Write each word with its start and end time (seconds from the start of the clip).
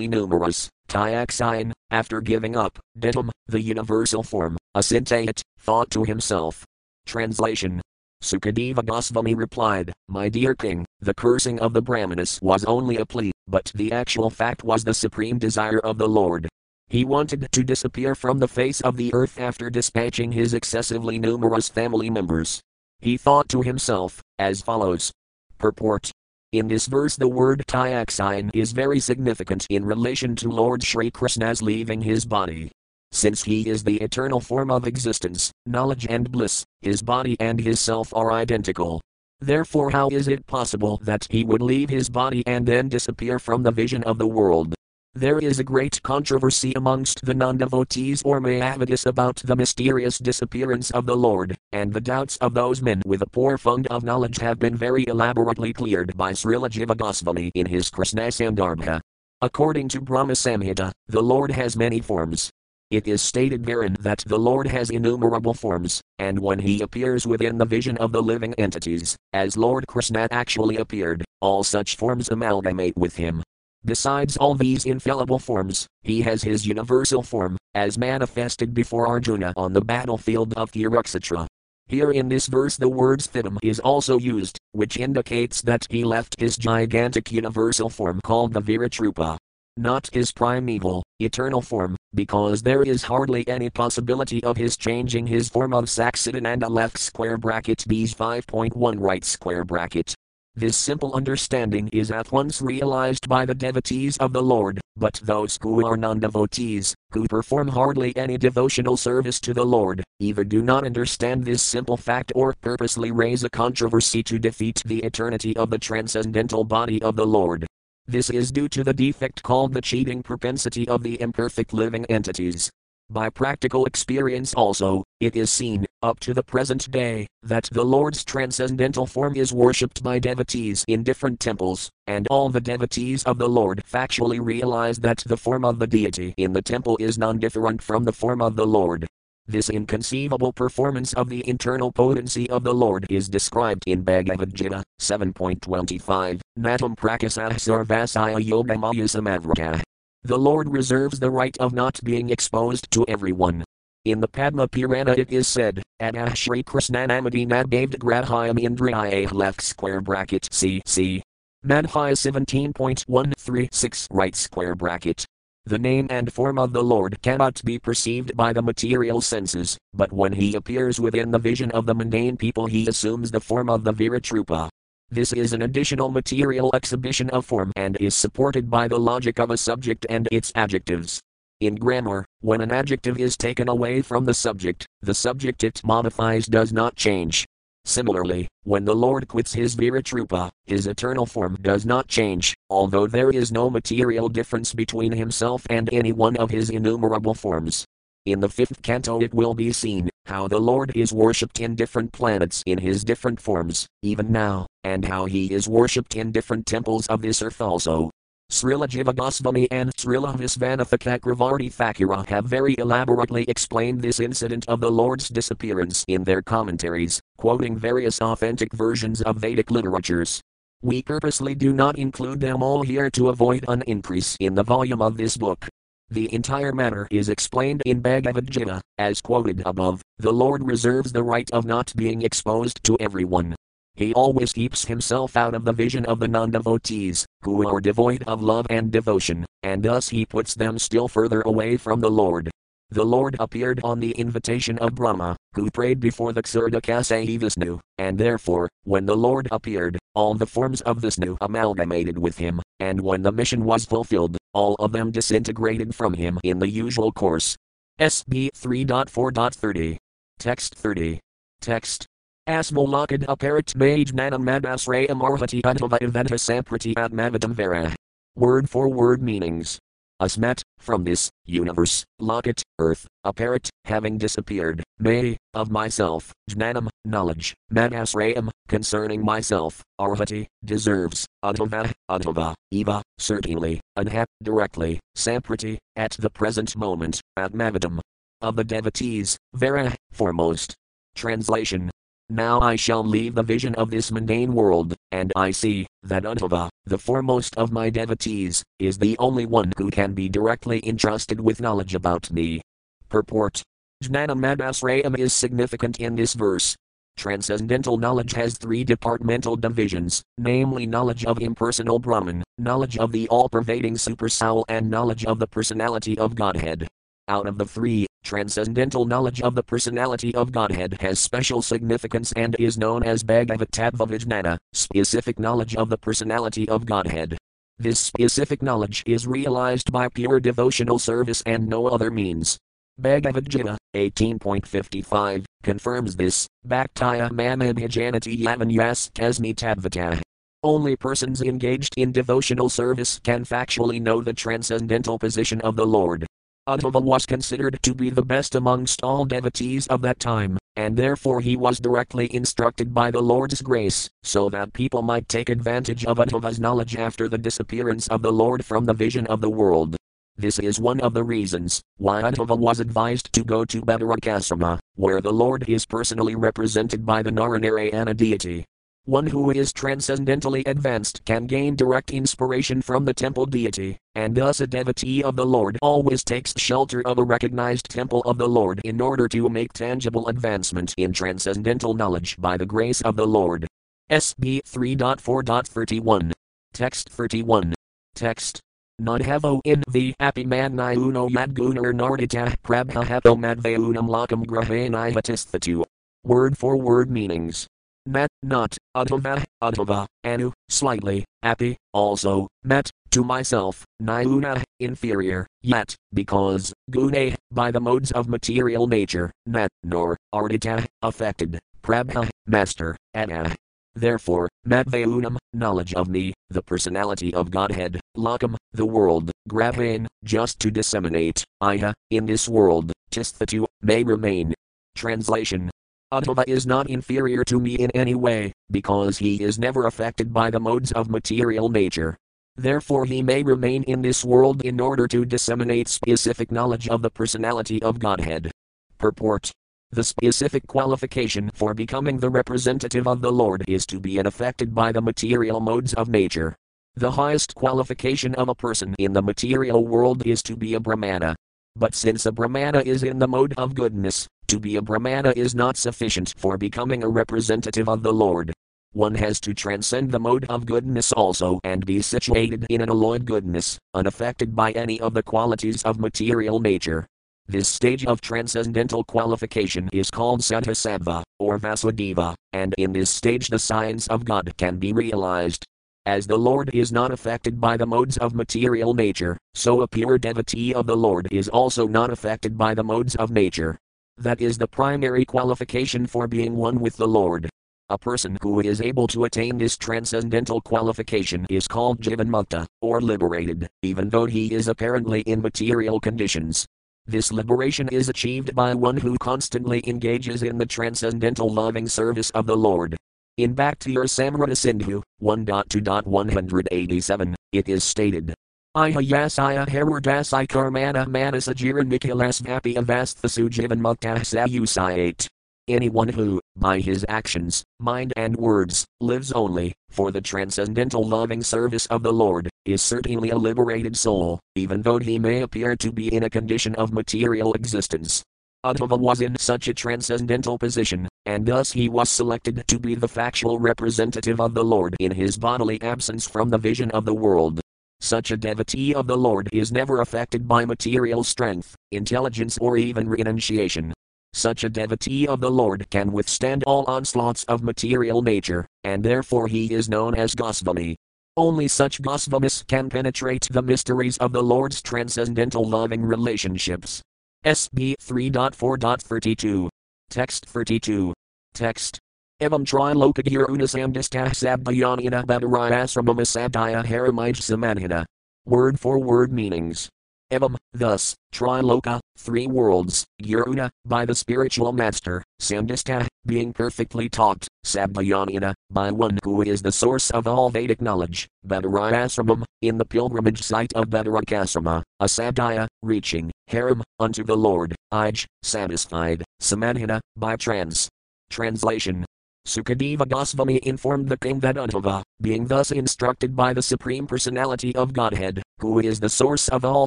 numerous, 0.00 0.68
Tyaxine, 0.88 1.72
after 1.90 2.20
giving 2.20 2.56
up, 2.56 2.78
Ditum, 2.98 3.30
the 3.46 3.60
universal 3.60 4.22
form, 4.22 4.56
Asintayat, 4.76 5.40
thought 5.58 5.90
to 5.90 6.04
himself. 6.04 6.64
Translation 7.06 7.80
Sukadeva 8.22 8.84
Goswami 8.84 9.34
replied, 9.34 9.92
My 10.08 10.28
dear 10.28 10.54
king, 10.54 10.84
the 11.00 11.14
cursing 11.14 11.60
of 11.60 11.72
the 11.72 11.82
Brahmanas 11.82 12.38
was 12.42 12.64
only 12.64 12.96
a 12.96 13.06
plea, 13.06 13.32
but 13.46 13.70
the 13.74 13.92
actual 13.92 14.30
fact 14.30 14.64
was 14.64 14.84
the 14.84 14.94
supreme 14.94 15.38
desire 15.38 15.80
of 15.80 15.98
the 15.98 16.08
Lord. 16.08 16.48
He 16.88 17.04
wanted 17.04 17.48
to 17.50 17.62
disappear 17.62 18.14
from 18.14 18.38
the 18.38 18.48
face 18.48 18.80
of 18.80 18.96
the 18.96 19.12
earth 19.12 19.38
after 19.38 19.70
dispatching 19.70 20.32
his 20.32 20.54
excessively 20.54 21.18
numerous 21.18 21.68
family 21.68 22.10
members. 22.10 22.60
He 23.00 23.16
thought 23.16 23.48
to 23.50 23.62
himself, 23.62 24.22
as 24.38 24.62
follows 24.62 25.12
Purport 25.58 26.10
in 26.58 26.68
this 26.68 26.86
verse, 26.86 27.16
the 27.16 27.28
word 27.28 27.64
Tyaxine 27.66 28.50
is 28.54 28.72
very 28.72 29.00
significant 29.00 29.66
in 29.70 29.84
relation 29.84 30.36
to 30.36 30.48
Lord 30.48 30.82
Sri 30.82 31.10
Krishna's 31.10 31.60
leaving 31.60 32.00
his 32.00 32.24
body. 32.24 32.70
Since 33.10 33.42
he 33.42 33.68
is 33.68 33.82
the 33.82 34.00
eternal 34.00 34.40
form 34.40 34.70
of 34.70 34.86
existence, 34.86 35.50
knowledge, 35.66 36.06
and 36.08 36.30
bliss, 36.30 36.64
his 36.82 37.02
body 37.02 37.36
and 37.40 37.60
his 37.60 37.80
self 37.80 38.14
are 38.14 38.32
identical. 38.32 39.00
Therefore, 39.40 39.90
how 39.90 40.08
is 40.08 40.28
it 40.28 40.46
possible 40.46 41.00
that 41.02 41.26
he 41.30 41.44
would 41.44 41.62
leave 41.62 41.90
his 41.90 42.08
body 42.08 42.42
and 42.46 42.66
then 42.66 42.88
disappear 42.88 43.38
from 43.38 43.62
the 43.62 43.72
vision 43.72 44.02
of 44.04 44.18
the 44.18 44.26
world? 44.26 44.74
There 45.16 45.38
is 45.38 45.60
a 45.60 45.64
great 45.64 46.02
controversy 46.02 46.72
amongst 46.74 47.24
the 47.24 47.34
non 47.34 47.56
devotees 47.56 48.20
or 48.24 48.40
Mayavadis 48.40 49.06
about 49.06 49.36
the 49.36 49.54
mysterious 49.54 50.18
disappearance 50.18 50.90
of 50.90 51.06
the 51.06 51.14
Lord, 51.14 51.56
and 51.70 51.92
the 51.92 52.00
doubts 52.00 52.36
of 52.38 52.52
those 52.52 52.82
men 52.82 53.00
with 53.06 53.22
a 53.22 53.26
poor 53.26 53.56
fund 53.56 53.86
of 53.86 54.02
knowledge 54.02 54.38
have 54.38 54.58
been 54.58 54.74
very 54.74 55.04
elaborately 55.06 55.72
cleared 55.72 56.16
by 56.16 56.32
Srila 56.32 56.68
Jiva 56.68 56.96
Goswami 56.96 57.52
in 57.54 57.66
his 57.66 57.90
Krishna 57.90 58.22
Sandarbha. 58.22 59.00
According 59.40 59.86
to 59.90 60.00
Brahma 60.00 60.32
Samhita, 60.32 60.90
the 61.06 61.22
Lord 61.22 61.52
has 61.52 61.76
many 61.76 62.00
forms. 62.00 62.50
It 62.90 63.06
is 63.06 63.22
stated 63.22 63.64
therein 63.64 63.94
that 64.00 64.24
the 64.26 64.38
Lord 64.38 64.66
has 64.66 64.90
innumerable 64.90 65.54
forms, 65.54 66.00
and 66.18 66.40
when 66.40 66.58
he 66.58 66.82
appears 66.82 67.24
within 67.24 67.56
the 67.56 67.64
vision 67.64 67.96
of 67.98 68.10
the 68.10 68.22
living 68.22 68.52
entities, 68.54 69.16
as 69.32 69.56
Lord 69.56 69.86
Krishna 69.86 70.26
actually 70.32 70.78
appeared, 70.78 71.24
all 71.40 71.62
such 71.62 71.96
forms 71.96 72.30
amalgamate 72.30 72.96
with 72.96 73.14
him, 73.14 73.44
Besides 73.86 74.38
all 74.38 74.54
these 74.54 74.86
infallible 74.86 75.38
forms, 75.38 75.86
he 76.02 76.22
has 76.22 76.42
his 76.42 76.66
universal 76.66 77.22
form, 77.22 77.58
as 77.74 77.98
manifested 77.98 78.72
before 78.72 79.06
Arjuna 79.06 79.52
on 79.56 79.74
the 79.74 79.82
battlefield 79.82 80.54
of 80.54 80.72
Kurukshetra. 80.72 81.46
Here 81.86 82.10
in 82.10 82.28
this 82.28 82.46
verse, 82.46 82.78
the 82.78 82.88
word 82.88 83.20
sthitam 83.20 83.58
is 83.62 83.80
also 83.80 84.18
used, 84.18 84.58
which 84.72 84.96
indicates 84.96 85.60
that 85.62 85.86
he 85.90 86.02
left 86.02 86.40
his 86.40 86.56
gigantic 86.56 87.30
universal 87.30 87.90
form 87.90 88.20
called 88.24 88.54
the 88.54 88.62
Viratrupa. 88.62 89.36
Not 89.76 90.08
his 90.12 90.32
primeval, 90.32 91.02
eternal 91.18 91.60
form, 91.60 91.96
because 92.14 92.62
there 92.62 92.82
is 92.82 93.02
hardly 93.02 93.46
any 93.48 93.68
possibility 93.68 94.42
of 94.44 94.56
his 94.56 94.78
changing 94.78 95.26
his 95.26 95.50
form 95.50 95.74
of 95.74 95.86
Saxidananda 95.86 96.70
left 96.70 96.96
square 96.96 97.36
bracket 97.36 97.84
B's 97.86 98.14
5.1 98.14 98.94
right 98.98 99.24
square 99.24 99.64
bracket. 99.64 100.14
This 100.56 100.76
simple 100.76 101.12
understanding 101.14 101.88
is 101.88 102.12
at 102.12 102.30
once 102.30 102.62
realized 102.62 103.28
by 103.28 103.44
the 103.44 103.56
devotees 103.56 104.16
of 104.18 104.32
the 104.32 104.42
Lord, 104.42 104.80
but 104.96 105.14
those 105.24 105.58
who 105.60 105.84
are 105.84 105.96
non 105.96 106.20
devotees, 106.20 106.94
who 107.10 107.26
perform 107.26 107.66
hardly 107.66 108.16
any 108.16 108.38
devotional 108.38 108.96
service 108.96 109.40
to 109.40 109.52
the 109.52 109.64
Lord, 109.64 110.04
either 110.20 110.44
do 110.44 110.62
not 110.62 110.84
understand 110.84 111.44
this 111.44 111.60
simple 111.60 111.96
fact 111.96 112.30
or 112.36 112.54
purposely 112.60 113.10
raise 113.10 113.42
a 113.42 113.50
controversy 113.50 114.22
to 114.22 114.38
defeat 114.38 114.80
the 114.84 115.02
eternity 115.02 115.56
of 115.56 115.70
the 115.70 115.78
transcendental 115.78 116.62
body 116.62 117.02
of 117.02 117.16
the 117.16 117.26
Lord. 117.26 117.66
This 118.06 118.30
is 118.30 118.52
due 118.52 118.68
to 118.68 118.84
the 118.84 118.94
defect 118.94 119.42
called 119.42 119.72
the 119.72 119.80
cheating 119.80 120.22
propensity 120.22 120.86
of 120.86 121.02
the 121.02 121.20
imperfect 121.20 121.72
living 121.72 122.04
entities, 122.04 122.70
by 123.10 123.28
practical 123.28 123.84
experience 123.86 124.54
also, 124.54 125.04
it 125.20 125.36
is 125.36 125.50
seen, 125.50 125.86
up 126.02 126.20
to 126.20 126.34
the 126.34 126.42
present 126.42 126.90
day, 126.90 127.26
that 127.42 127.68
the 127.72 127.84
Lord's 127.84 128.24
transcendental 128.24 129.06
form 129.06 129.36
is 129.36 129.52
worshipped 129.52 130.02
by 130.02 130.18
devotees 130.18 130.84
in 130.88 131.02
different 131.02 131.40
temples, 131.40 131.90
and 132.06 132.26
all 132.28 132.48
the 132.48 132.60
devotees 132.60 133.22
of 133.24 133.38
the 133.38 133.48
Lord 133.48 133.82
factually 133.90 134.44
realize 134.44 134.98
that 134.98 135.22
the 135.26 135.36
form 135.36 135.64
of 135.64 135.78
the 135.78 135.86
deity 135.86 136.34
in 136.36 136.52
the 136.52 136.62
temple 136.62 136.96
is 136.98 137.18
non 137.18 137.38
different 137.38 137.82
from 137.82 138.04
the 138.04 138.12
form 138.12 138.40
of 138.40 138.56
the 138.56 138.66
Lord. 138.66 139.06
This 139.46 139.68
inconceivable 139.68 140.54
performance 140.54 141.12
of 141.12 141.28
the 141.28 141.46
internal 141.46 141.92
potency 141.92 142.48
of 142.48 142.64
the 142.64 142.72
Lord 142.72 143.06
is 143.10 143.28
described 143.28 143.84
in 143.86 144.00
Bhagavad 144.02 144.54
Gita 144.54 144.82
7.25, 145.02 146.40
Natam 146.58 146.96
Prakasah 146.96 147.52
Sarvasaya 147.52 148.42
Yogamaya 148.42 149.04
Samavrata. 149.04 149.82
The 150.26 150.38
Lord 150.38 150.72
reserves 150.72 151.20
the 151.20 151.30
right 151.30 151.54
of 151.58 151.74
not 151.74 152.02
being 152.02 152.30
exposed 152.30 152.90
to 152.92 153.04
everyone. 153.06 153.62
In 154.06 154.22
the 154.22 154.28
Padma 154.28 154.66
Purana 154.66 155.12
it 155.12 155.30
is 155.30 155.46
said, 155.46 155.82
Adah 156.00 156.34
Shri 156.34 156.62
Krishnanamadi 156.62 157.46
Nadbhavd 157.46 157.98
Gradhyam 157.98 158.58
Indriya 158.58 159.30
left 159.34 159.60
square 159.60 160.00
bracket 160.00 160.48
CC. 160.50 161.20
Madhya 161.62 162.16
17.136 162.16 164.06
right 164.10 164.34
square 164.34 164.74
bracket. 164.74 165.26
The 165.66 165.78
name 165.78 166.06
and 166.08 166.32
form 166.32 166.58
of 166.58 166.72
the 166.72 166.82
Lord 166.82 167.20
cannot 167.20 167.62
be 167.62 167.78
perceived 167.78 168.34
by 168.34 168.54
the 168.54 168.62
material 168.62 169.20
senses, 169.20 169.76
but 169.92 170.10
when 170.10 170.32
he 170.32 170.54
appears 170.54 170.98
within 170.98 171.32
the 171.32 171.38
vision 171.38 171.70
of 171.72 171.84
the 171.84 171.94
mundane 171.94 172.38
people 172.38 172.64
he 172.64 172.88
assumes 172.88 173.30
the 173.30 173.40
form 173.40 173.68
of 173.68 173.84
the 173.84 173.92
Viratrupa. 173.92 174.70
This 175.10 175.32
is 175.32 175.52
an 175.52 175.62
additional 175.62 176.10
material 176.10 176.70
exhibition 176.74 177.30
of 177.30 177.46
form 177.46 177.72
and 177.76 177.96
is 178.00 178.14
supported 178.14 178.70
by 178.70 178.88
the 178.88 178.98
logic 178.98 179.38
of 179.38 179.50
a 179.50 179.56
subject 179.56 180.06
and 180.08 180.28
its 180.32 180.50
adjectives. 180.54 181.20
In 181.60 181.76
grammar, 181.76 182.24
when 182.40 182.60
an 182.60 182.72
adjective 182.72 183.18
is 183.18 183.36
taken 183.36 183.68
away 183.68 184.02
from 184.02 184.24
the 184.24 184.34
subject, 184.34 184.86
the 185.02 185.14
subject 185.14 185.62
it 185.62 185.82
modifies 185.84 186.46
does 186.46 186.72
not 186.72 186.96
change. 186.96 187.44
Similarly, 187.84 188.48
when 188.64 188.84
the 188.84 188.94
Lord 188.94 189.28
quits 189.28 189.52
his 189.52 189.76
Viratrupa, 189.76 190.50
his 190.64 190.86
eternal 190.86 191.26
form 191.26 191.58
does 191.60 191.84
not 191.84 192.08
change, 192.08 192.54
although 192.70 193.06
there 193.06 193.30
is 193.30 193.52
no 193.52 193.68
material 193.68 194.28
difference 194.28 194.72
between 194.72 195.12
himself 195.12 195.66
and 195.68 195.92
any 195.92 196.12
one 196.12 196.36
of 196.38 196.50
his 196.50 196.70
innumerable 196.70 197.34
forms. 197.34 197.84
In 198.24 198.40
the 198.40 198.48
fifth 198.48 198.80
canto, 198.80 199.20
it 199.20 199.34
will 199.34 199.54
be 199.54 199.70
seen 199.70 200.08
how 200.24 200.48
the 200.48 200.58
Lord 200.58 200.96
is 200.96 201.12
worshipped 201.12 201.60
in 201.60 201.74
different 201.74 202.10
planets 202.10 202.62
in 202.64 202.78
his 202.78 203.04
different 203.04 203.38
forms, 203.38 203.86
even 204.02 204.32
now, 204.32 204.66
and 204.84 205.04
how 205.04 205.24
he 205.24 205.52
is 205.52 205.68
worshipped 205.68 206.14
in 206.16 206.30
different 206.30 206.66
temples 206.66 207.06
of 207.08 207.22
this 207.22 207.42
earth 207.42 207.60
also. 207.60 208.10
Srila 208.52 208.86
Jiva 208.86 209.16
Goswami 209.16 209.68
and 209.70 209.90
Srila 209.96 210.36
Visvanatha 210.36 210.98
Chakravarti 210.98 211.72
Thakura 211.72 212.26
have 212.28 212.44
very 212.44 212.76
elaborately 212.78 213.44
explained 213.48 214.02
this 214.02 214.20
incident 214.20 214.68
of 214.68 214.80
the 214.80 214.90
Lord's 214.90 215.28
disappearance 215.28 216.04
in 216.08 216.24
their 216.24 216.42
commentaries, 216.42 217.20
quoting 217.38 217.76
various 217.76 218.20
authentic 218.20 218.72
versions 218.72 219.22
of 219.22 219.36
Vedic 219.36 219.70
literatures. 219.70 220.40
We 220.82 221.02
purposely 221.02 221.54
do 221.54 221.72
not 221.72 221.98
include 221.98 222.40
them 222.40 222.62
all 222.62 222.82
here 222.82 223.08
to 223.12 223.30
avoid 223.30 223.64
an 223.66 223.82
increase 223.86 224.36
in 224.38 224.54
the 224.54 224.62
volume 224.62 225.00
of 225.00 225.16
this 225.16 225.36
book. 225.38 225.66
The 226.10 226.32
entire 226.34 226.72
matter 226.72 227.08
is 227.10 227.30
explained 227.30 227.82
in 227.86 228.00
Bhagavad 228.00 228.50
Gita, 228.50 228.82
as 228.98 229.22
quoted 229.22 229.62
above. 229.64 230.02
The 230.18 230.32
Lord 230.32 230.62
reserves 230.62 231.12
the 231.12 231.22
right 231.22 231.50
of 231.50 231.64
not 231.64 231.92
being 231.96 232.20
exposed 232.20 232.84
to 232.84 232.98
everyone. 233.00 233.56
He 233.96 234.12
always 234.14 234.52
keeps 234.52 234.84
himself 234.86 235.36
out 235.36 235.54
of 235.54 235.64
the 235.64 235.72
vision 235.72 236.04
of 236.06 236.18
the 236.18 236.26
non 236.26 236.50
devotees, 236.50 237.24
who 237.42 237.68
are 237.68 237.80
devoid 237.80 238.24
of 238.26 238.42
love 238.42 238.66
and 238.68 238.90
devotion, 238.90 239.46
and 239.62 239.82
thus 239.82 240.08
he 240.08 240.26
puts 240.26 240.54
them 240.54 240.78
still 240.78 241.06
further 241.06 241.42
away 241.42 241.76
from 241.76 242.00
the 242.00 242.10
Lord. 242.10 242.50
The 242.90 243.04
Lord 243.04 243.36
appeared 243.38 243.80
on 243.82 244.00
the 244.00 244.10
invitation 244.12 244.78
of 244.78 244.94
Brahma, 244.94 245.36
who 245.54 245.70
prayed 245.70 246.00
before 246.00 246.32
the 246.32 246.42
Ksirodakasayi 246.42 247.38
Vishnu, 247.38 247.78
and 247.98 248.18
therefore, 248.18 248.68
when 248.82 249.06
the 249.06 249.16
Lord 249.16 249.48
appeared, 249.50 249.98
all 250.14 250.34
the 250.34 250.46
forms 250.46 250.80
of 250.82 250.98
Vishnu 250.98 251.36
amalgamated 251.40 252.18
with 252.18 252.38
him, 252.38 252.60
and 252.80 253.00
when 253.00 253.22
the 253.22 253.32
mission 253.32 253.64
was 253.64 253.84
fulfilled, 253.84 254.36
all 254.52 254.74
of 254.76 254.92
them 254.92 255.10
disintegrated 255.10 255.94
from 255.94 256.14
him 256.14 256.38
in 256.44 256.58
the 256.58 256.68
usual 256.68 257.12
course. 257.12 257.56
SB 258.00 258.50
3.4.30. 258.50 259.96
Text 260.38 260.74
30. 260.74 261.20
Text. 261.60 262.06
Asmolakad 262.46 263.24
aparat 263.24 263.72
majnanam 263.74 264.42
madasrayam 264.44 265.22
arhati 265.22 265.62
untava 265.62 265.98
eventa 265.98 266.36
samprati 266.36 266.92
atmavadam 266.92 267.52
vera. 267.52 267.96
Word 268.36 268.68
for 268.68 268.86
word 268.90 269.22
meanings. 269.22 269.78
Asmat, 270.20 270.60
from 270.78 271.04
this, 271.04 271.30
universe, 271.46 272.04
locket, 272.18 272.62
earth, 272.78 273.06
apparat, 273.24 273.70
having 273.86 274.18
disappeared, 274.18 274.82
may, 274.98 275.38
of 275.54 275.70
myself, 275.70 276.34
jnanam, 276.50 276.88
knowledge, 277.06 277.54
madasrayam, 277.72 278.50
concerning 278.68 279.24
myself, 279.24 279.82
arhati, 279.98 280.46
deserves, 280.66 281.26
adhava, 281.42 281.90
adhava, 282.10 282.54
eva, 282.70 283.02
certainly, 283.18 283.80
adhap, 283.98 284.26
directly, 284.42 285.00
samprati, 285.16 285.78
at 285.96 286.12
the 286.12 286.28
present 286.28 286.76
moment, 286.76 287.22
atmavadam. 287.38 288.00
Of 288.42 288.56
the 288.56 288.64
devotees, 288.64 289.38
vera, 289.54 289.94
foremost. 290.12 290.74
Translation 291.14 291.90
Now 292.30 292.60
I 292.60 292.76
shall 292.76 293.04
leave 293.04 293.34
the 293.34 293.42
vision 293.42 293.74
of 293.74 293.90
this 293.90 294.10
mundane 294.10 294.54
world, 294.54 294.94
and 295.12 295.30
I 295.36 295.50
see 295.50 295.86
that 296.04 296.24
Uddhava, 296.24 296.70
the 296.86 296.96
foremost 296.96 297.54
of 297.56 297.70
my 297.70 297.90
devotees, 297.90 298.62
is 298.78 298.96
the 298.96 299.14
only 299.18 299.44
one 299.44 299.72
who 299.76 299.90
can 299.90 300.14
be 300.14 300.30
directly 300.30 300.86
entrusted 300.88 301.38
with 301.38 301.60
knowledge 301.60 301.94
about 301.94 302.30
me. 302.30 302.62
Purport 303.10 303.62
Jnana 304.02 304.34
Madasrayam 304.38 305.18
is 305.18 305.34
significant 305.34 306.00
in 306.00 306.16
this 306.16 306.32
verse. 306.32 306.74
Transcendental 307.18 307.98
knowledge 307.98 308.32
has 308.32 308.56
three 308.56 308.84
departmental 308.84 309.54
divisions, 309.54 310.22
namely 310.38 310.86
knowledge 310.86 311.26
of 311.26 311.40
impersonal 311.40 311.98
Brahman, 311.98 312.42
knowledge 312.56 312.96
of 312.96 313.12
the 313.12 313.28
all 313.28 313.50
pervading 313.50 313.94
supersoul, 313.94 314.64
and 314.68 314.90
knowledge 314.90 315.26
of 315.26 315.38
the 315.38 315.46
personality 315.46 316.18
of 316.18 316.34
Godhead. 316.34 316.88
Out 317.26 317.46
of 317.46 317.56
the 317.56 317.64
three, 317.64 318.06
transcendental 318.22 319.06
knowledge 319.06 319.40
of 319.40 319.54
the 319.54 319.62
personality 319.62 320.34
of 320.34 320.52
Godhead 320.52 320.98
has 321.00 321.18
special 321.18 321.62
significance 321.62 322.32
and 322.32 322.54
is 322.58 322.76
known 322.76 323.02
as 323.02 323.24
Bhagavatattva 323.24 324.58
specific 324.74 325.38
knowledge 325.38 325.74
of 325.74 325.88
the 325.88 325.96
personality 325.96 326.68
of 326.68 326.84
Godhead. 326.84 327.38
This 327.78 327.98
specific 327.98 328.62
knowledge 328.62 329.02
is 329.06 329.26
realized 329.26 329.90
by 329.90 330.08
pure 330.08 330.38
devotional 330.38 330.98
service 330.98 331.42
and 331.46 331.66
no 331.66 331.86
other 331.86 332.10
means. 332.10 332.58
Bhagavad 332.98 333.48
Gita 333.48 333.78
18.55 333.96 335.46
confirms 335.62 336.16
this. 336.16 336.46
Bhaktiya 336.68 337.30
Mamabhijanati 337.30 338.38
Yavanyas 338.38 339.10
Kasmi 339.12 339.54
Tadvata. 339.54 340.20
Only 340.62 340.94
persons 340.94 341.40
engaged 341.40 341.94
in 341.96 342.12
devotional 342.12 342.68
service 342.68 343.18
can 343.24 343.44
factually 343.46 344.00
know 344.00 344.20
the 344.20 344.34
transcendental 344.34 345.18
position 345.18 345.62
of 345.62 345.76
the 345.76 345.86
Lord. 345.86 346.26
Uddhava 346.66 347.02
was 347.02 347.26
considered 347.26 347.78
to 347.82 347.94
be 347.94 348.08
the 348.08 348.24
best 348.24 348.54
amongst 348.54 349.02
all 349.02 349.26
devotees 349.26 349.86
of 349.88 350.00
that 350.00 350.18
time, 350.18 350.56
and 350.76 350.96
therefore 350.96 351.42
he 351.42 351.56
was 351.56 351.78
directly 351.78 352.34
instructed 352.34 352.94
by 352.94 353.10
the 353.10 353.20
Lord's 353.20 353.60
grace, 353.60 354.08
so 354.22 354.48
that 354.48 354.72
people 354.72 355.02
might 355.02 355.28
take 355.28 355.50
advantage 355.50 356.06
of 356.06 356.16
Uddhava's 356.16 356.58
knowledge 356.58 356.96
after 356.96 357.28
the 357.28 357.36
disappearance 357.36 358.08
of 358.08 358.22
the 358.22 358.32
Lord 358.32 358.64
from 358.64 358.86
the 358.86 358.94
vision 358.94 359.26
of 359.26 359.42
the 359.42 359.50
world. 359.50 359.94
This 360.38 360.58
is 360.58 360.80
one 360.80 361.00
of 361.00 361.12
the 361.12 361.22
reasons 361.22 361.82
why 361.98 362.22
Uddhava 362.22 362.56
was 362.56 362.80
advised 362.80 363.30
to 363.34 363.44
go 363.44 363.66
to 363.66 363.82
Badarikasrama, 363.82 364.78
where 364.94 365.20
the 365.20 365.32
Lord 365.34 365.68
is 365.68 365.84
personally 365.84 366.34
represented 366.34 367.04
by 367.04 367.22
the 367.22 367.30
Naranarayana 367.30 368.16
deity. 368.16 368.64
One 369.06 369.26
who 369.26 369.50
is 369.50 369.70
transcendentally 369.70 370.62
advanced 370.64 371.26
can 371.26 371.46
gain 371.46 371.76
direct 371.76 372.10
inspiration 372.10 372.80
from 372.80 373.04
the 373.04 373.12
temple 373.12 373.44
deity, 373.44 373.98
and 374.14 374.34
thus 374.34 374.60
a 374.60 374.66
devotee 374.66 375.22
of 375.22 375.36
the 375.36 375.44
Lord 375.44 375.76
always 375.82 376.24
takes 376.24 376.54
shelter 376.56 377.06
of 377.06 377.18
a 377.18 377.22
recognized 377.22 377.90
temple 377.90 378.22
of 378.22 378.38
the 378.38 378.48
Lord 378.48 378.80
in 378.82 379.02
order 379.02 379.28
to 379.28 379.50
make 379.50 379.74
tangible 379.74 380.26
advancement 380.28 380.94
in 380.96 381.12
transcendental 381.12 381.92
knowledge 381.92 382.38
by 382.38 382.56
the 382.56 382.64
grace 382.64 383.02
of 383.02 383.14
the 383.14 383.26
Lord. 383.26 383.66
SB 384.10 384.62
3.4.31. 384.62 386.32
Text 386.72 387.10
31. 387.10 387.74
Text. 388.14 388.60
Nadhavo 389.02 389.60
in 389.64 389.82
the 389.90 390.14
happy 390.18 390.46
man 390.46 390.76
niuno 390.76 391.28
yadgunar 391.28 391.84
er 391.84 391.92
nardita 391.92 392.56
prabhahato 392.62 393.36
madvaunam 393.36 394.08
lakam 394.08 394.46
grahanihvatistatu. 394.46 395.84
Word 396.24 396.56
for 396.56 396.78
word 396.78 397.10
meanings. 397.10 397.66
Met, 398.06 398.28
not, 398.42 398.76
Uddhava, 398.94 399.42
Uddhava, 399.62 400.06
Anu, 400.24 400.52
slightly, 400.68 401.24
Api, 401.42 401.74
also, 401.94 402.46
Met, 402.62 402.90
to 403.10 403.24
myself, 403.24 403.82
Niuna, 404.02 404.62
inferior, 404.78 405.46
yet, 405.62 405.96
because, 406.12 406.70
Gune, 406.90 407.34
by 407.50 407.70
the 407.70 407.80
modes 407.80 408.12
of 408.12 408.28
material 408.28 408.86
nature, 408.86 409.30
Net, 409.46 409.70
nor, 409.82 410.18
Ardita, 410.34 410.84
affected, 411.00 411.58
Prabha, 411.82 412.28
master, 412.46 412.94
Ana. 413.14 413.54
Therefore, 413.94 414.50
Madvaunam, 414.66 415.38
knowledge 415.54 415.94
of 415.94 416.08
me, 416.08 416.34
the 416.50 416.62
personality 416.62 417.32
of 417.32 417.50
Godhead, 417.50 418.00
Lakam, 418.18 418.54
the 418.72 418.84
world, 418.84 419.30
Gravain, 419.48 420.06
just 420.22 420.60
to 420.60 420.70
disseminate, 420.70 421.42
Iha, 421.62 421.94
in 422.10 422.26
this 422.26 422.50
world, 422.50 422.92
Tisthatu, 423.10 423.64
may 423.80 424.02
remain. 424.02 424.52
Translation 424.94 425.70
Uddhava 426.14 426.44
is 426.46 426.64
not 426.64 426.88
inferior 426.88 427.42
to 427.42 427.58
me 427.58 427.74
in 427.74 427.90
any 427.90 428.14
way, 428.14 428.52
because 428.70 429.18
he 429.18 429.42
is 429.42 429.58
never 429.58 429.86
affected 429.86 430.32
by 430.32 430.48
the 430.48 430.60
modes 430.60 430.92
of 430.92 431.10
material 431.10 431.68
nature. 431.68 432.16
Therefore, 432.56 433.04
he 433.04 433.20
may 433.20 433.42
remain 433.42 433.82
in 433.82 434.00
this 434.00 434.24
world 434.24 434.62
in 434.64 434.80
order 434.80 435.08
to 435.08 435.24
disseminate 435.24 435.88
specific 435.88 436.52
knowledge 436.52 436.88
of 436.88 437.02
the 437.02 437.10
personality 437.10 437.82
of 437.82 437.98
Godhead. 437.98 438.52
Purport 438.96 439.50
The 439.90 440.04
specific 440.04 440.68
qualification 440.68 441.50
for 441.52 441.74
becoming 441.74 442.18
the 442.18 442.30
representative 442.30 443.08
of 443.08 443.20
the 443.20 443.32
Lord 443.32 443.64
is 443.66 443.84
to 443.86 443.98
be 443.98 444.20
unaffected 444.20 444.72
by 444.72 444.92
the 444.92 445.02
material 445.02 445.58
modes 445.58 445.94
of 445.94 446.08
nature. 446.08 446.54
The 446.94 447.10
highest 447.10 447.56
qualification 447.56 448.36
of 448.36 448.48
a 448.48 448.54
person 448.54 448.94
in 449.00 449.14
the 449.14 449.22
material 449.22 449.84
world 449.84 450.24
is 450.24 450.44
to 450.44 450.54
be 450.54 450.74
a 450.74 450.80
Brahmana. 450.80 451.34
But 451.74 451.96
since 451.96 452.24
a 452.24 452.30
Brahmana 452.30 452.82
is 452.86 453.02
in 453.02 453.18
the 453.18 453.26
mode 453.26 453.52
of 453.58 453.74
goodness, 453.74 454.28
to 454.54 454.60
be 454.60 454.76
a 454.76 454.82
Brahmana 454.82 455.32
is 455.34 455.52
not 455.52 455.76
sufficient 455.76 456.32
for 456.36 456.56
becoming 456.56 457.02
a 457.02 457.08
representative 457.08 457.88
of 457.88 458.04
the 458.04 458.12
Lord. 458.12 458.52
One 458.92 459.16
has 459.16 459.40
to 459.40 459.52
transcend 459.52 460.12
the 460.12 460.20
mode 460.20 460.44
of 460.44 460.64
goodness 460.64 461.10
also 461.10 461.58
and 461.64 461.84
be 461.84 462.00
situated 462.00 462.64
in 462.70 462.80
an 462.80 462.88
alloyed 462.88 463.24
goodness, 463.24 463.80
unaffected 463.94 464.54
by 464.54 464.70
any 464.70 465.00
of 465.00 465.12
the 465.12 465.24
qualities 465.24 465.82
of 465.82 465.98
material 465.98 466.60
nature. 466.60 467.04
This 467.48 467.66
stage 467.66 468.06
of 468.06 468.20
transcendental 468.20 469.02
qualification 469.02 469.90
is 469.92 470.08
called 470.08 470.40
Sattvasattva, 470.40 471.24
or 471.40 471.58
Vasudeva, 471.58 472.36
and 472.52 472.76
in 472.78 472.92
this 472.92 473.10
stage 473.10 473.48
the 473.48 473.58
science 473.58 474.06
of 474.06 474.24
God 474.24 474.56
can 474.56 474.76
be 474.76 474.92
realized. 474.92 475.64
As 476.06 476.28
the 476.28 476.38
Lord 476.38 476.72
is 476.72 476.92
not 476.92 477.10
affected 477.10 477.60
by 477.60 477.76
the 477.76 477.86
modes 477.86 478.18
of 478.18 478.36
material 478.36 478.94
nature, 478.94 479.36
so 479.54 479.80
a 479.80 479.88
pure 479.88 480.16
devotee 480.16 480.72
of 480.72 480.86
the 480.86 480.96
Lord 480.96 481.26
is 481.32 481.48
also 481.48 481.88
not 481.88 482.10
affected 482.10 482.56
by 482.56 482.72
the 482.72 482.84
modes 482.84 483.16
of 483.16 483.32
nature. 483.32 483.80
That 484.18 484.40
is 484.40 484.56
the 484.56 484.68
primary 484.68 485.24
qualification 485.24 486.06
for 486.06 486.28
being 486.28 486.56
one 486.56 486.78
with 486.78 486.96
the 486.96 487.06
Lord. 487.06 487.50
A 487.90 487.98
person 487.98 488.38
who 488.40 488.60
is 488.60 488.80
able 488.80 489.06
to 489.08 489.24
attain 489.24 489.58
this 489.58 489.76
transcendental 489.76 490.60
qualification 490.60 491.46
is 491.50 491.68
called 491.68 492.00
Jivanmukta, 492.00 492.64
or 492.80 493.00
liberated, 493.00 493.68
even 493.82 494.08
though 494.08 494.26
he 494.26 494.54
is 494.54 494.68
apparently 494.68 495.22
in 495.22 495.42
material 495.42 495.98
conditions. 496.00 496.64
This 497.06 497.32
liberation 497.32 497.88
is 497.88 498.08
achieved 498.08 498.54
by 498.54 498.72
one 498.72 498.96
who 498.96 499.18
constantly 499.18 499.82
engages 499.86 500.42
in 500.42 500.56
the 500.56 500.64
transcendental 500.64 501.52
loving 501.52 501.88
service 501.88 502.30
of 502.30 502.46
the 502.46 502.56
Lord. 502.56 502.96
In 503.36 503.52
Bhakti 503.52 503.96
Rasamrita 503.96 504.56
Sindhu 504.56 505.02
1.2.187, 505.20 507.34
it 507.52 507.68
is 507.68 507.84
stated 507.84 508.34
Ihayasaya 508.76 509.68
Herardasai 509.68 510.48
Karmana 510.48 511.06
Manasajiran 511.06 511.88
Nikilasvapi 511.88 512.74
Avasthasu 512.74 513.48
Mukta 513.48 514.10
ah, 514.10 514.14
ah, 514.14 514.18
Sayusayate. 514.18 515.28
Anyone 515.68 516.08
who, 516.08 516.40
by 516.56 516.80
his 516.80 517.06
actions, 517.08 517.62
mind, 517.78 518.12
and 518.16 518.36
words, 518.36 518.84
lives 519.00 519.30
only 519.30 519.74
for 519.90 520.10
the 520.10 520.20
transcendental 520.20 521.06
loving 521.06 521.40
service 521.40 521.86
of 521.86 522.02
the 522.02 522.12
Lord, 522.12 522.50
is 522.64 522.82
certainly 522.82 523.30
a 523.30 523.38
liberated 523.38 523.96
soul, 523.96 524.40
even 524.56 524.82
though 524.82 524.98
he 524.98 525.20
may 525.20 525.42
appear 525.42 525.76
to 525.76 525.92
be 525.92 526.12
in 526.12 526.24
a 526.24 526.30
condition 526.30 526.74
of 526.74 526.92
material 526.92 527.52
existence. 527.54 528.24
Uddhava 528.66 528.98
was 528.98 529.20
in 529.20 529.38
such 529.38 529.68
a 529.68 529.74
transcendental 529.74 530.58
position, 530.58 531.06
and 531.26 531.46
thus 531.46 531.70
he 531.70 531.88
was 531.88 532.10
selected 532.10 532.66
to 532.66 532.80
be 532.80 532.96
the 532.96 533.06
factual 533.06 533.60
representative 533.60 534.40
of 534.40 534.52
the 534.52 534.64
Lord 534.64 534.96
in 534.98 535.12
his 535.12 535.38
bodily 535.38 535.80
absence 535.80 536.26
from 536.26 536.48
the 536.48 536.58
vision 536.58 536.90
of 536.90 537.04
the 537.04 537.14
world. 537.14 537.60
Such 538.00 538.30
a 538.30 538.36
devotee 538.36 538.94
of 538.94 539.06
the 539.06 539.16
Lord 539.16 539.48
is 539.52 539.72
never 539.72 540.00
affected 540.00 540.46
by 540.46 540.64
material 540.64 541.24
strength, 541.24 541.74
intelligence, 541.92 542.58
or 542.58 542.76
even 542.76 543.08
renunciation. 543.08 543.94
Such 544.34 544.64
a 544.64 544.68
devotee 544.68 545.26
of 545.28 545.40
the 545.40 545.50
Lord 545.50 545.88
can 545.90 546.12
withstand 546.12 546.64
all 546.64 546.84
onslaughts 546.86 547.44
of 547.44 547.62
material 547.62 548.20
nature, 548.20 548.66
and 548.82 549.02
therefore 549.02 549.46
he 549.46 549.72
is 549.72 549.88
known 549.88 550.14
as 550.14 550.34
Gosvami. 550.34 550.96
Only 551.36 551.66
such 551.66 552.02
Gosvamis 552.02 552.66
can 552.66 552.90
penetrate 552.90 553.48
the 553.50 553.62
mysteries 553.62 554.18
of 554.18 554.32
the 554.32 554.42
Lord's 554.42 554.82
transcendental 554.82 555.64
loving 555.64 556.02
relationships. 556.02 557.02
SB 557.44 557.94
3.4.32. 558.00 559.68
Text 560.10 560.46
32. 560.46 561.12
Text. 561.54 561.98
Evam 562.44 562.62
Trilokagir 562.62 563.46
Unasamdistah 563.46 564.28
Sabdayanina 564.28 565.24
Badarayasramama 565.24 566.26
Sabdaya 566.26 566.84
Haramij 566.84 567.36
Samanhina. 567.40 568.04
Word 568.44 568.78
for 568.78 568.98
word 568.98 569.32
meanings. 569.32 569.88
Evam, 570.30 570.54
thus, 570.74 571.14
Triloka, 571.32 572.00
three 572.18 572.46
worlds, 572.46 573.06
Guruna, 573.22 573.70
by 573.86 574.04
the 574.04 574.14
spiritual 574.14 574.74
master, 574.74 575.22
Samdista, 575.40 576.06
being 576.26 576.52
perfectly 576.52 577.08
taught, 577.08 577.48
Sabdayanina, 577.64 578.52
by 578.68 578.90
one 578.90 579.18
who 579.24 579.40
is 579.40 579.62
the 579.62 579.72
source 579.72 580.10
of 580.10 580.26
all 580.26 580.50
Vedic 580.50 580.82
knowledge, 580.82 581.26
Badarayasramam, 581.46 582.44
in 582.60 582.76
the 582.76 582.84
pilgrimage 582.84 583.40
site 583.40 583.72
of 583.72 583.86
Badarikasrama, 583.86 584.82
Asabdaya, 585.00 585.66
reaching, 585.82 586.30
Haram, 586.48 586.82
unto 587.00 587.24
the 587.24 587.36
Lord, 587.36 587.74
Ij, 587.94 588.26
satisfied, 588.42 589.24
Samanhina, 589.40 589.98
by 590.18 590.36
trance. 590.36 590.90
Translation 591.30 592.04
Sukadeva 592.46 593.08
Goswami 593.08 593.58
informed 593.62 594.08
the 594.08 594.18
king 594.18 594.38
that 594.40 594.56
Uddhava, 594.56 595.02
being 595.20 595.46
thus 595.46 595.72
instructed 595.72 596.36
by 596.36 596.52
the 596.52 596.62
Supreme 596.62 597.06
Personality 597.06 597.74
of 597.74 597.94
Godhead, 597.94 598.42
who 598.58 598.80
is 598.80 599.00
the 599.00 599.08
source 599.08 599.48
of 599.48 599.64
all 599.64 599.86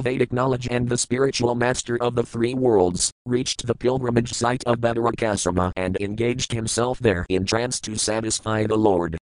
Vedic 0.00 0.32
knowledge 0.32 0.66
and 0.68 0.88
the 0.88 0.98
spiritual 0.98 1.54
master 1.54 1.96
of 2.02 2.16
the 2.16 2.24
three 2.24 2.54
worlds, 2.54 3.12
reached 3.26 3.66
the 3.66 3.74
pilgrimage 3.74 4.32
site 4.32 4.64
of 4.64 4.80
Badarikasrama 4.80 5.72
and 5.76 5.96
engaged 6.00 6.52
himself 6.52 6.98
there 6.98 7.24
in 7.28 7.44
trance 7.44 7.80
to 7.82 7.96
satisfy 7.96 8.66
the 8.66 8.76
Lord. 8.76 9.16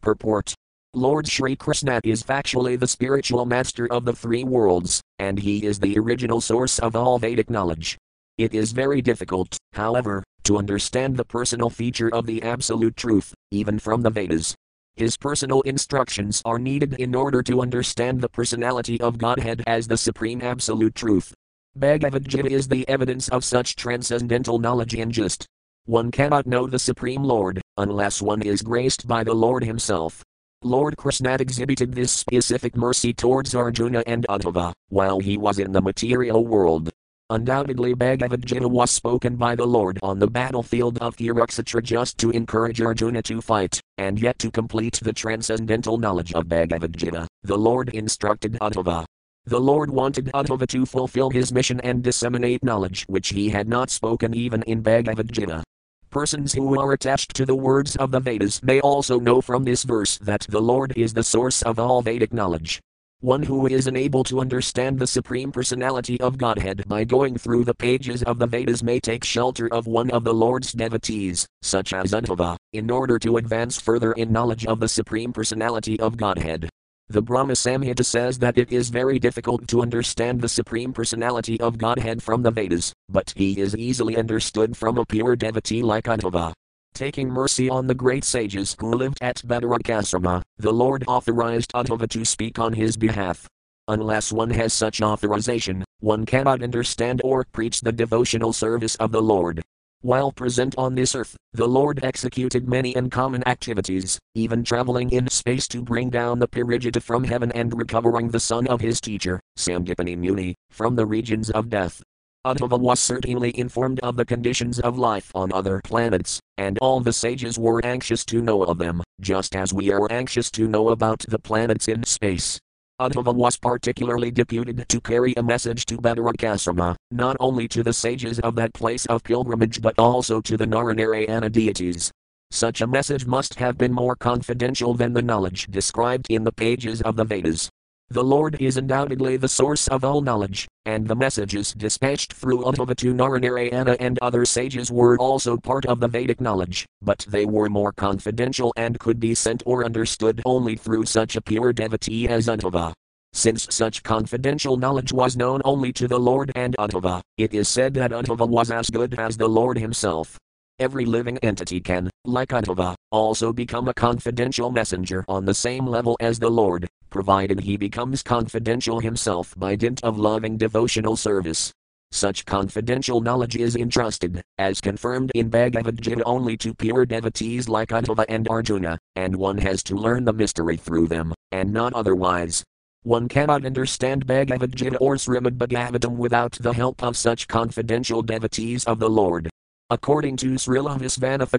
Purport 0.00 0.54
Lord 0.94 1.28
Sri 1.28 1.54
Krishna 1.54 2.00
is 2.02 2.22
factually 2.22 2.80
the 2.80 2.88
spiritual 2.88 3.44
master 3.44 3.86
of 3.92 4.06
the 4.06 4.14
three 4.14 4.44
worlds, 4.44 5.02
and 5.18 5.38
he 5.38 5.66
is 5.66 5.78
the 5.78 5.98
original 5.98 6.40
source 6.40 6.78
of 6.78 6.96
all 6.96 7.18
Vedic 7.18 7.50
knowledge. 7.50 7.98
It 8.38 8.54
is 8.54 8.72
very 8.72 9.02
difficult, 9.02 9.58
however, 9.74 10.24
to 10.48 10.56
understand 10.56 11.14
the 11.14 11.24
personal 11.26 11.68
feature 11.68 12.08
of 12.08 12.24
the 12.24 12.42
Absolute 12.42 12.96
Truth, 12.96 13.34
even 13.50 13.78
from 13.78 14.00
the 14.00 14.08
Vedas. 14.08 14.54
His 14.96 15.14
personal 15.14 15.60
instructions 15.60 16.40
are 16.46 16.58
needed 16.58 16.94
in 16.94 17.14
order 17.14 17.42
to 17.42 17.60
understand 17.60 18.22
the 18.22 18.30
personality 18.30 18.98
of 19.02 19.18
Godhead 19.18 19.62
as 19.66 19.86
the 19.86 19.98
Supreme 19.98 20.40
Absolute 20.40 20.94
Truth. 20.94 21.34
Bhagavad 21.76 22.26
Gita 22.26 22.50
is 22.50 22.66
the 22.66 22.88
evidence 22.88 23.28
of 23.28 23.44
such 23.44 23.76
transcendental 23.76 24.58
knowledge 24.58 24.94
and 24.94 25.12
just. 25.12 25.46
One 25.84 26.10
cannot 26.10 26.46
know 26.46 26.66
the 26.66 26.78
Supreme 26.78 27.22
Lord 27.22 27.60
unless 27.76 28.22
one 28.22 28.40
is 28.40 28.62
graced 28.62 29.06
by 29.06 29.24
the 29.24 29.34
Lord 29.34 29.62
Himself. 29.62 30.24
Lord 30.62 30.96
Krishna 30.96 31.36
exhibited 31.38 31.92
this 31.92 32.10
specific 32.10 32.74
mercy 32.74 33.12
towards 33.12 33.54
Arjuna 33.54 34.02
and 34.06 34.24
Uddhava 34.30 34.72
while 34.88 35.20
he 35.20 35.36
was 35.36 35.58
in 35.58 35.72
the 35.72 35.82
material 35.82 36.46
world. 36.46 36.88
Undoubtedly, 37.30 37.92
Bhagavad 37.92 38.46
Gita 38.46 38.66
was 38.66 38.90
spoken 38.90 39.36
by 39.36 39.54
the 39.54 39.66
Lord 39.66 39.98
on 40.02 40.18
the 40.18 40.26
battlefield 40.26 40.96
of 41.02 41.14
Kurukshetra 41.14 41.82
just 41.82 42.16
to 42.18 42.30
encourage 42.30 42.80
Arjuna 42.80 43.20
to 43.24 43.42
fight, 43.42 43.82
and 43.98 44.18
yet 44.18 44.38
to 44.38 44.50
complete 44.50 44.98
the 45.02 45.12
transcendental 45.12 45.98
knowledge 45.98 46.32
of 46.32 46.48
Bhagavad 46.48 46.96
Gita, 46.96 47.28
the 47.42 47.58
Lord 47.58 47.90
instructed 47.90 48.54
Uddhava. 48.62 49.04
The 49.44 49.60
Lord 49.60 49.90
wanted 49.90 50.30
Uddhava 50.32 50.66
to 50.68 50.86
fulfill 50.86 51.28
his 51.28 51.52
mission 51.52 51.80
and 51.80 52.02
disseminate 52.02 52.64
knowledge 52.64 53.04
which 53.08 53.28
he 53.28 53.50
had 53.50 53.68
not 53.68 53.90
spoken 53.90 54.34
even 54.34 54.62
in 54.62 54.80
Bhagavad 54.80 55.30
Gita. 55.30 55.62
Persons 56.08 56.54
who 56.54 56.80
are 56.80 56.94
attached 56.94 57.34
to 57.34 57.44
the 57.44 57.54
words 57.54 57.94
of 57.96 58.10
the 58.10 58.20
Vedas 58.20 58.62
may 58.62 58.80
also 58.80 59.20
know 59.20 59.42
from 59.42 59.64
this 59.64 59.82
verse 59.84 60.16
that 60.22 60.46
the 60.48 60.62
Lord 60.62 60.96
is 60.96 61.12
the 61.12 61.22
source 61.22 61.60
of 61.60 61.78
all 61.78 62.00
Vedic 62.00 62.32
knowledge. 62.32 62.80
One 63.20 63.42
who 63.42 63.66
is 63.66 63.88
unable 63.88 64.22
to 64.24 64.40
understand 64.40 64.96
the 64.96 65.06
Supreme 65.08 65.50
Personality 65.50 66.20
of 66.20 66.38
Godhead 66.38 66.84
by 66.86 67.02
going 67.02 67.36
through 67.36 67.64
the 67.64 67.74
pages 67.74 68.22
of 68.22 68.38
the 68.38 68.46
Vedas 68.46 68.80
may 68.80 69.00
take 69.00 69.24
shelter 69.24 69.66
of 69.74 69.88
one 69.88 70.08
of 70.12 70.22
the 70.22 70.32
Lord's 70.32 70.72
devotees, 70.72 71.44
such 71.60 71.92
as 71.92 72.12
Uddhava, 72.12 72.56
in 72.74 72.88
order 72.92 73.18
to 73.18 73.38
advance 73.38 73.80
further 73.80 74.12
in 74.12 74.30
knowledge 74.30 74.66
of 74.66 74.78
the 74.78 74.86
Supreme 74.86 75.32
Personality 75.32 75.98
of 75.98 76.16
Godhead. 76.16 76.68
The 77.08 77.20
Brahma 77.20 77.54
Samhita 77.54 78.04
says 78.04 78.38
that 78.38 78.56
it 78.56 78.70
is 78.70 78.88
very 78.88 79.18
difficult 79.18 79.66
to 79.66 79.82
understand 79.82 80.40
the 80.40 80.48
Supreme 80.48 80.92
Personality 80.92 81.60
of 81.60 81.76
Godhead 81.76 82.22
from 82.22 82.44
the 82.44 82.52
Vedas, 82.52 82.92
but 83.08 83.34
he 83.34 83.58
is 83.58 83.74
easily 83.74 84.16
understood 84.16 84.76
from 84.76 84.96
a 84.96 85.04
pure 85.04 85.34
devotee 85.34 85.82
like 85.82 86.04
Uddhava. 86.04 86.52
Taking 86.94 87.28
mercy 87.28 87.70
on 87.70 87.86
the 87.86 87.94
great 87.94 88.24
sages 88.24 88.74
who 88.80 88.92
lived 88.92 89.18
at 89.20 89.36
Badarikasrama, 89.46 90.42
the 90.58 90.72
Lord 90.72 91.04
authorized 91.06 91.70
Uddhava 91.72 92.08
to 92.08 92.24
speak 92.24 92.58
on 92.58 92.72
his 92.72 92.96
behalf. 92.96 93.46
Unless 93.86 94.32
one 94.32 94.50
has 94.50 94.72
such 94.72 95.00
authorization, 95.00 95.84
one 96.00 96.26
cannot 96.26 96.62
understand 96.62 97.20
or 97.22 97.44
preach 97.52 97.80
the 97.80 97.92
devotional 97.92 98.52
service 98.52 98.96
of 98.96 99.12
the 99.12 99.22
Lord. 99.22 99.62
While 100.02 100.30
present 100.30 100.74
on 100.76 100.94
this 100.94 101.14
earth, 101.14 101.36
the 101.52 101.66
Lord 101.66 102.04
executed 102.04 102.68
many 102.68 102.94
uncommon 102.94 103.46
activities, 103.48 104.18
even 104.34 104.62
traveling 104.62 105.10
in 105.10 105.28
space 105.28 105.66
to 105.68 105.82
bring 105.82 106.10
down 106.10 106.38
the 106.38 106.48
Parijata 106.48 107.02
from 107.02 107.24
heaven 107.24 107.50
and 107.52 107.76
recovering 107.76 108.28
the 108.28 108.40
son 108.40 108.66
of 108.66 108.80
his 108.80 109.00
teacher, 109.00 109.40
Sandipani 109.56 110.16
Muni, 110.16 110.54
from 110.70 110.96
the 110.96 111.06
regions 111.06 111.50
of 111.50 111.68
death. 111.68 112.02
Uddhava 112.46 112.78
was 112.78 113.00
certainly 113.00 113.58
informed 113.58 113.98
of 114.00 114.16
the 114.16 114.24
conditions 114.24 114.78
of 114.80 114.96
life 114.96 115.30
on 115.34 115.52
other 115.52 115.80
planets, 115.82 116.40
and 116.56 116.78
all 116.80 117.00
the 117.00 117.12
sages 117.12 117.58
were 117.58 117.84
anxious 117.84 118.24
to 118.26 118.40
know 118.40 118.62
of 118.62 118.78
them, 118.78 119.02
just 119.20 119.56
as 119.56 119.74
we 119.74 119.90
are 119.90 120.10
anxious 120.10 120.50
to 120.52 120.68
know 120.68 120.90
about 120.90 121.24
the 121.28 121.38
planets 121.38 121.88
in 121.88 122.04
space. 122.04 122.60
Uddhava 123.00 123.34
was 123.34 123.56
particularly 123.56 124.30
deputed 124.30 124.88
to 124.88 125.00
carry 125.00 125.34
a 125.36 125.42
message 125.42 125.84
to 125.86 125.96
Badarikasrama, 125.96 126.96
not 127.10 127.36
only 127.40 127.66
to 127.68 127.82
the 127.82 127.92
sages 127.92 128.38
of 128.40 128.54
that 128.54 128.72
place 128.72 129.06
of 129.06 129.24
pilgrimage 129.24 129.82
but 129.82 129.98
also 129.98 130.40
to 130.40 130.56
the 130.56 130.66
Naranarayana 130.66 131.50
deities. 131.50 132.10
Such 132.50 132.80
a 132.80 132.86
message 132.86 133.26
must 133.26 133.56
have 133.56 133.76
been 133.76 133.92
more 133.92 134.16
confidential 134.16 134.94
than 134.94 135.12
the 135.12 135.22
knowledge 135.22 135.66
described 135.66 136.26
in 136.30 136.44
the 136.44 136.52
pages 136.52 137.02
of 137.02 137.16
the 137.16 137.24
Vedas. 137.24 137.68
The 138.10 138.24
Lord 138.24 138.56
is 138.58 138.78
undoubtedly 138.78 139.36
the 139.36 139.48
source 139.48 139.86
of 139.86 140.02
all 140.02 140.22
knowledge, 140.22 140.66
and 140.86 141.06
the 141.06 141.14
messages 141.14 141.74
dispatched 141.74 142.32
through 142.32 142.64
Uddhava 142.64 142.96
to 142.96 143.12
Naranarayana 143.12 143.98
and 144.00 144.18
other 144.22 144.46
sages 144.46 144.90
were 144.90 145.18
also 145.18 145.58
part 145.58 145.84
of 145.84 146.00
the 146.00 146.08
Vedic 146.08 146.40
knowledge, 146.40 146.86
but 147.02 147.26
they 147.28 147.44
were 147.44 147.68
more 147.68 147.92
confidential 147.92 148.72
and 148.78 148.98
could 148.98 149.20
be 149.20 149.34
sent 149.34 149.62
or 149.66 149.84
understood 149.84 150.40
only 150.46 150.74
through 150.74 151.04
such 151.04 151.36
a 151.36 151.42
pure 151.42 151.74
devotee 151.74 152.26
as 152.26 152.46
Uddhava. 152.46 152.94
Since 153.34 153.66
such 153.70 154.02
confidential 154.02 154.78
knowledge 154.78 155.12
was 155.12 155.36
known 155.36 155.60
only 155.66 155.92
to 155.92 156.08
the 156.08 156.18
Lord 156.18 156.50
and 156.54 156.74
Uddhava, 156.78 157.20
it 157.36 157.52
is 157.52 157.68
said 157.68 157.92
that 157.92 158.12
Uddhava 158.12 158.48
was 158.48 158.70
as 158.70 158.88
good 158.88 159.18
as 159.18 159.36
the 159.36 159.48
Lord 159.48 159.76
himself. 159.76 160.38
Every 160.78 161.04
living 161.04 161.36
entity 161.38 161.78
can, 161.78 162.08
like 162.24 162.50
Uddhava, 162.54 162.94
also 163.10 163.52
become 163.52 163.86
a 163.88 163.92
confidential 163.92 164.70
messenger 164.70 165.26
on 165.28 165.44
the 165.44 165.52
same 165.52 165.86
level 165.86 166.16
as 166.20 166.38
the 166.38 166.48
Lord, 166.48 166.88
provided 167.10 167.60
he 167.60 167.76
becomes 167.76 168.22
confidential 168.22 169.00
himself 169.00 169.54
by 169.56 169.76
dint 169.76 170.02
of 170.04 170.18
loving 170.18 170.56
devotional 170.56 171.16
service. 171.16 171.72
Such 172.10 172.46
confidential 172.46 173.20
knowledge 173.20 173.56
is 173.56 173.76
entrusted, 173.76 174.42
as 174.56 174.80
confirmed 174.80 175.30
in 175.34 175.50
Bhagavad 175.50 176.00
Gita, 176.00 176.24
only 176.24 176.56
to 176.56 176.72
pure 176.72 177.04
devotees 177.04 177.68
like 177.68 177.90
Uddhava 177.90 178.24
and 178.28 178.48
Arjuna, 178.48 178.98
and 179.16 179.36
one 179.36 179.58
has 179.58 179.82
to 179.84 179.94
learn 179.94 180.24
the 180.24 180.32
mystery 180.32 180.76
through 180.78 181.08
them, 181.08 181.34
and 181.52 181.72
not 181.72 181.92
otherwise. 181.92 182.64
One 183.02 183.28
cannot 183.28 183.66
understand 183.66 184.26
Bhagavad 184.26 184.74
Gita 184.74 184.96
or 184.98 185.16
Srimad 185.16 185.58
Bhagavatam 185.58 186.16
without 186.16 186.52
the 186.52 186.72
help 186.72 187.02
of 187.02 187.16
such 187.16 187.46
confidential 187.46 188.22
devotees 188.22 188.84
of 188.84 188.98
the 188.98 189.10
Lord. 189.10 189.50
According 189.90 190.36
to 190.38 190.48
Srila 190.56 190.98
Visvanatha 190.98 191.58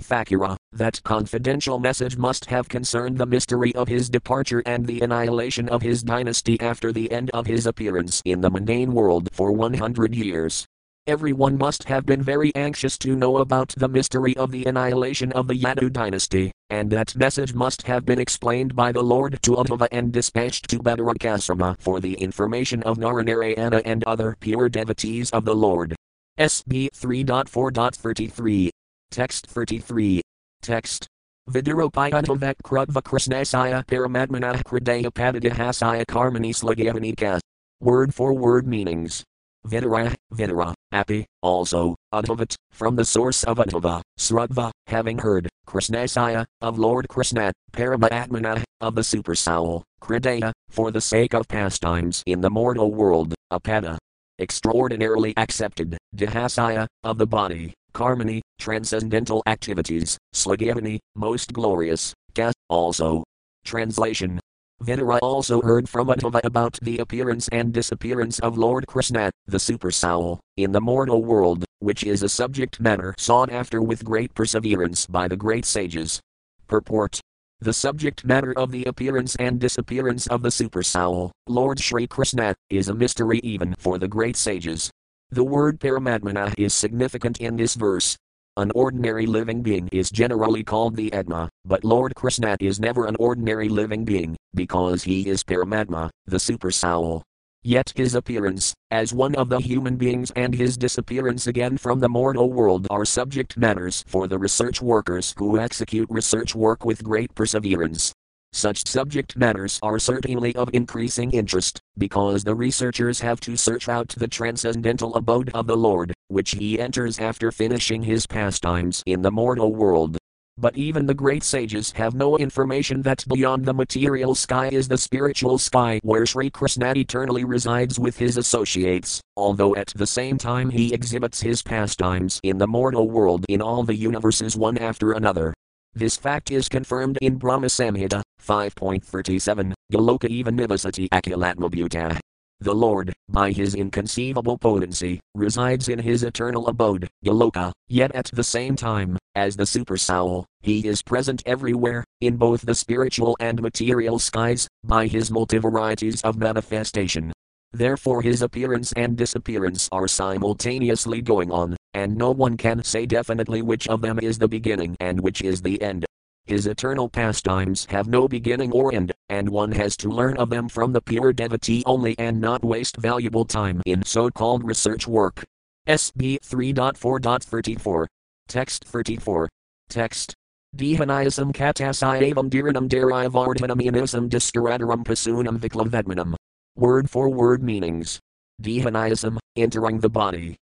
Thakura, 0.00 0.56
that 0.70 1.02
confidential 1.02 1.80
message 1.80 2.16
must 2.16 2.44
have 2.44 2.68
concerned 2.68 3.18
the 3.18 3.26
mystery 3.26 3.74
of 3.74 3.88
his 3.88 4.08
departure 4.08 4.62
and 4.64 4.86
the 4.86 5.00
annihilation 5.00 5.68
of 5.68 5.82
his 5.82 6.04
dynasty 6.04 6.60
after 6.60 6.92
the 6.92 7.10
end 7.10 7.30
of 7.30 7.48
his 7.48 7.66
appearance 7.66 8.22
in 8.24 8.40
the 8.40 8.48
mundane 8.48 8.92
world 8.92 9.28
for 9.32 9.50
100 9.50 10.14
years. 10.14 10.66
Everyone 11.08 11.58
must 11.58 11.82
have 11.82 12.06
been 12.06 12.22
very 12.22 12.54
anxious 12.54 12.96
to 12.98 13.16
know 13.16 13.38
about 13.38 13.74
the 13.76 13.88
mystery 13.88 14.36
of 14.36 14.52
the 14.52 14.64
annihilation 14.66 15.32
of 15.32 15.48
the 15.48 15.58
Yadu 15.58 15.92
dynasty, 15.92 16.52
and 16.70 16.88
that 16.92 17.16
message 17.16 17.54
must 17.54 17.82
have 17.82 18.04
been 18.06 18.20
explained 18.20 18.76
by 18.76 18.92
the 18.92 19.02
Lord 19.02 19.36
to 19.42 19.56
Uddhava 19.56 19.88
and 19.90 20.12
dispatched 20.12 20.70
to 20.70 20.78
Badarikasrama 20.78 21.80
for 21.80 21.98
the 21.98 22.14
information 22.14 22.84
of 22.84 22.98
Naranarayana 22.98 23.82
and 23.84 24.04
other 24.04 24.36
pure 24.38 24.68
devotees 24.68 25.30
of 25.30 25.44
the 25.44 25.56
Lord. 25.56 25.96
SB 26.38 26.88
3.4.33. 26.90 28.70
Text 29.10 29.46
33. 29.48 30.20
Text. 30.62 31.06
Viduropayatavak 31.50 32.54
krutva 32.62 33.02
krishnasaya 33.02 33.84
paramadmanah 33.84 34.62
kridaya 34.62 35.10
padadihasaya 35.10 36.04
karmani 36.06 36.54
slagavanikas. 36.54 37.40
Word 37.80 38.14
for 38.14 38.32
word 38.34 38.68
meanings. 38.68 39.24
Vidura, 39.66 40.14
Vidura, 40.32 40.72
happy, 40.92 41.26
also, 41.42 41.96
Uddhavat, 42.14 42.54
from 42.70 42.94
the 42.94 43.04
source 43.04 43.42
of 43.44 43.58
Uddhava, 43.58 44.00
Srudva, 44.18 44.70
having 44.86 45.18
heard, 45.18 45.48
Krishnasaya, 45.66 46.46
of 46.60 46.78
Lord 46.78 47.08
Krishna, 47.08 47.52
Paramatmana, 47.72 48.62
of 48.80 48.94
the 48.94 49.02
super 49.02 49.34
soul, 49.34 49.82
Kridaya, 50.00 50.52
for 50.70 50.92
the 50.92 51.00
sake 51.00 51.34
of 51.34 51.48
pastimes 51.48 52.22
in 52.26 52.40
the 52.40 52.48
mortal 52.48 52.92
world, 52.92 53.34
Apada, 53.52 53.98
extraordinarily 54.38 55.34
accepted, 55.36 55.96
Dihasaya, 56.16 56.86
of 57.04 57.18
the 57.18 57.26
body, 57.26 57.74
Karmani, 57.94 58.40
transcendental 58.58 59.42
activities, 59.46 60.18
Slagavani, 60.34 60.98
most 61.14 61.52
glorious, 61.52 62.14
Kas, 62.34 62.54
also. 62.68 63.24
Translation 63.64 64.40
Vidura 64.82 65.18
also 65.22 65.60
heard 65.60 65.88
from 65.88 66.06
Uddhava 66.06 66.40
about 66.44 66.78
the 66.80 66.98
appearance 66.98 67.48
and 67.48 67.72
disappearance 67.72 68.38
of 68.38 68.56
Lord 68.56 68.86
Krishna, 68.86 69.30
the 69.46 69.58
super 69.58 69.90
soul, 69.90 70.38
in 70.56 70.70
the 70.70 70.80
mortal 70.80 71.24
world, 71.24 71.64
which 71.80 72.04
is 72.04 72.22
a 72.22 72.28
subject 72.28 72.78
matter 72.78 73.12
sought 73.18 73.50
after 73.50 73.82
with 73.82 74.04
great 74.04 74.32
perseverance 74.34 75.06
by 75.06 75.26
the 75.26 75.36
great 75.36 75.64
sages. 75.64 76.20
Purport 76.68 77.20
the 77.60 77.72
subject 77.72 78.24
matter 78.24 78.52
of 78.56 78.70
the 78.70 78.84
appearance 78.84 79.34
and 79.36 79.58
disappearance 79.58 80.28
of 80.28 80.42
the 80.42 80.50
super 80.50 80.82
soul, 80.82 81.32
Lord 81.48 81.80
Sri 81.80 82.06
Krishna, 82.06 82.54
is 82.70 82.88
a 82.88 82.94
mystery 82.94 83.40
even 83.42 83.74
for 83.78 83.98
the 83.98 84.06
great 84.06 84.36
sages. 84.36 84.90
The 85.30 85.42
word 85.42 85.80
Paramatmana 85.80 86.54
is 86.56 86.72
significant 86.72 87.38
in 87.38 87.56
this 87.56 87.74
verse. 87.74 88.16
An 88.56 88.70
ordinary 88.74 89.26
living 89.26 89.62
being 89.62 89.88
is 89.90 90.10
generally 90.10 90.62
called 90.62 90.94
the 90.94 91.12
Atma, 91.12 91.48
but 91.64 91.84
Lord 91.84 92.14
Krishna 92.14 92.56
is 92.60 92.78
never 92.78 93.06
an 93.06 93.16
ordinary 93.18 93.68
living 93.68 94.04
being, 94.04 94.36
because 94.54 95.02
he 95.02 95.28
is 95.28 95.42
Paramatma, 95.42 96.10
the 96.26 96.38
super 96.38 96.70
soul. 96.70 97.22
Yet 97.64 97.92
his 97.96 98.14
appearance, 98.14 98.72
as 98.90 99.12
one 99.12 99.34
of 99.34 99.48
the 99.48 99.58
human 99.58 99.96
beings 99.96 100.30
and 100.36 100.54
his 100.54 100.76
disappearance 100.76 101.46
again 101.46 101.76
from 101.76 102.00
the 102.00 102.08
mortal 102.08 102.52
world 102.52 102.86
are 102.90 103.04
subject 103.04 103.56
matters 103.56 104.04
for 104.06 104.28
the 104.28 104.38
research 104.38 104.80
workers 104.80 105.34
who 105.38 105.58
execute 105.58 106.08
research 106.10 106.54
work 106.54 106.84
with 106.84 107.02
great 107.02 107.34
perseverance. 107.34 108.12
Such 108.52 108.86
subject 108.86 109.36
matters 109.36 109.78
are 109.82 109.98
certainly 109.98 110.54
of 110.56 110.70
increasing 110.72 111.30
interest, 111.32 111.80
because 111.98 112.44
the 112.44 112.54
researchers 112.54 113.20
have 113.20 113.40
to 113.40 113.56
search 113.56 113.88
out 113.88 114.08
the 114.16 114.28
transcendental 114.28 115.14
abode 115.16 115.50
of 115.52 115.66
the 115.66 115.76
Lord, 115.76 116.14
which 116.28 116.52
he 116.52 116.80
enters 116.80 117.18
after 117.18 117.50
finishing 117.50 118.02
his 118.02 118.26
pastimes 118.26 119.02
in 119.04 119.22
the 119.22 119.30
mortal 119.30 119.74
world. 119.74 120.17
But 120.60 120.76
even 120.76 121.06
the 121.06 121.14
great 121.14 121.44
sages 121.44 121.92
have 121.92 122.14
no 122.14 122.36
information 122.36 123.00
that 123.02 123.24
beyond 123.28 123.64
the 123.64 123.72
material 123.72 124.34
sky 124.34 124.68
is 124.72 124.88
the 124.88 124.98
spiritual 124.98 125.56
sky 125.56 126.00
where 126.02 126.26
Sri 126.26 126.50
Krishna 126.50 126.94
eternally 126.96 127.44
resides 127.44 128.00
with 128.00 128.18
his 128.18 128.36
associates, 128.36 129.20
although 129.36 129.76
at 129.76 129.92
the 129.94 130.06
same 130.06 130.36
time 130.36 130.68
he 130.70 130.92
exhibits 130.92 131.40
his 131.40 131.62
pastimes 131.62 132.40
in 132.42 132.58
the 132.58 132.66
mortal 132.66 133.08
world 133.08 133.46
in 133.48 133.62
all 133.62 133.84
the 133.84 133.94
universes 133.94 134.56
one 134.56 134.76
after 134.78 135.12
another. 135.12 135.54
This 135.94 136.16
fact 136.16 136.50
is 136.50 136.68
confirmed 136.68 137.18
in 137.22 137.36
Brahma 137.36 137.68
Samhita 137.68 138.22
5.37, 138.44 139.72
Goloka 139.92 140.28
eva 140.28 140.50
nivasati 140.50 141.08
akilatmabhuta. 141.10 142.18
The 142.60 142.74
Lord, 142.74 143.12
by 143.28 143.52
his 143.52 143.76
inconceivable 143.76 144.58
potency, 144.58 145.20
resides 145.36 145.88
in 145.88 146.00
his 146.00 146.24
eternal 146.24 146.66
abode, 146.66 147.08
Goloka, 147.24 147.70
yet 147.86 148.12
at 148.16 148.26
the 148.32 148.42
same 148.42 148.74
time, 148.74 149.16
as 149.36 149.54
the 149.54 149.64
super 149.64 149.96
soul, 149.96 150.44
he 150.60 150.84
is 150.88 151.00
present 151.00 151.40
everywhere, 151.46 152.02
in 152.20 152.36
both 152.36 152.62
the 152.62 152.74
spiritual 152.74 153.36
and 153.38 153.62
material 153.62 154.18
skies, 154.18 154.66
by 154.82 155.06
his 155.06 155.30
multivarieties 155.30 156.20
of 156.24 156.38
manifestation. 156.38 157.32
Therefore, 157.72 158.22
his 158.22 158.42
appearance 158.42 158.92
and 158.94 159.16
disappearance 159.16 159.88
are 159.92 160.08
simultaneously 160.08 161.22
going 161.22 161.52
on, 161.52 161.76
and 161.94 162.16
no 162.16 162.32
one 162.32 162.56
can 162.56 162.82
say 162.82 163.06
definitely 163.06 163.62
which 163.62 163.86
of 163.86 164.00
them 164.00 164.18
is 164.18 164.36
the 164.36 164.48
beginning 164.48 164.96
and 164.98 165.20
which 165.20 165.42
is 165.42 165.62
the 165.62 165.80
end. 165.80 166.04
His 166.48 166.66
eternal 166.66 167.10
pastimes 167.10 167.86
have 167.90 168.08
no 168.08 168.26
beginning 168.26 168.72
or 168.72 168.94
end, 168.94 169.12
and 169.28 169.50
one 169.50 169.70
has 169.72 169.98
to 169.98 170.08
learn 170.08 170.38
of 170.38 170.48
them 170.48 170.66
from 170.66 170.94
the 170.94 171.02
pure 171.02 171.30
devotee 171.30 171.82
only 171.84 172.18
and 172.18 172.40
not 172.40 172.64
waste 172.64 172.96
valuable 172.96 173.44
time 173.44 173.82
in 173.84 174.02
so 174.02 174.30
called 174.30 174.64
research 174.64 175.06
work. 175.06 175.44
SB 175.86 176.38
3.4.34. 176.40 178.06
Text 178.48 178.84
34. 178.86 179.50
Text. 179.90 180.34
Dehanayasam 180.74 181.52
katasayavam 181.52 182.48
dhiranam 182.48 182.88
darayavardhanam 182.88 183.82
yanasam 183.82 184.30
diskaradaram 184.30 185.04
pasunam 185.04 185.58
viklavedmanam. 185.58 186.34
Word 186.76 187.10
for 187.10 187.28
word 187.28 187.62
meanings. 187.62 188.20
Dehanayasam, 188.62 189.36
entering 189.54 190.00
the 190.00 190.08
body, 190.08 190.56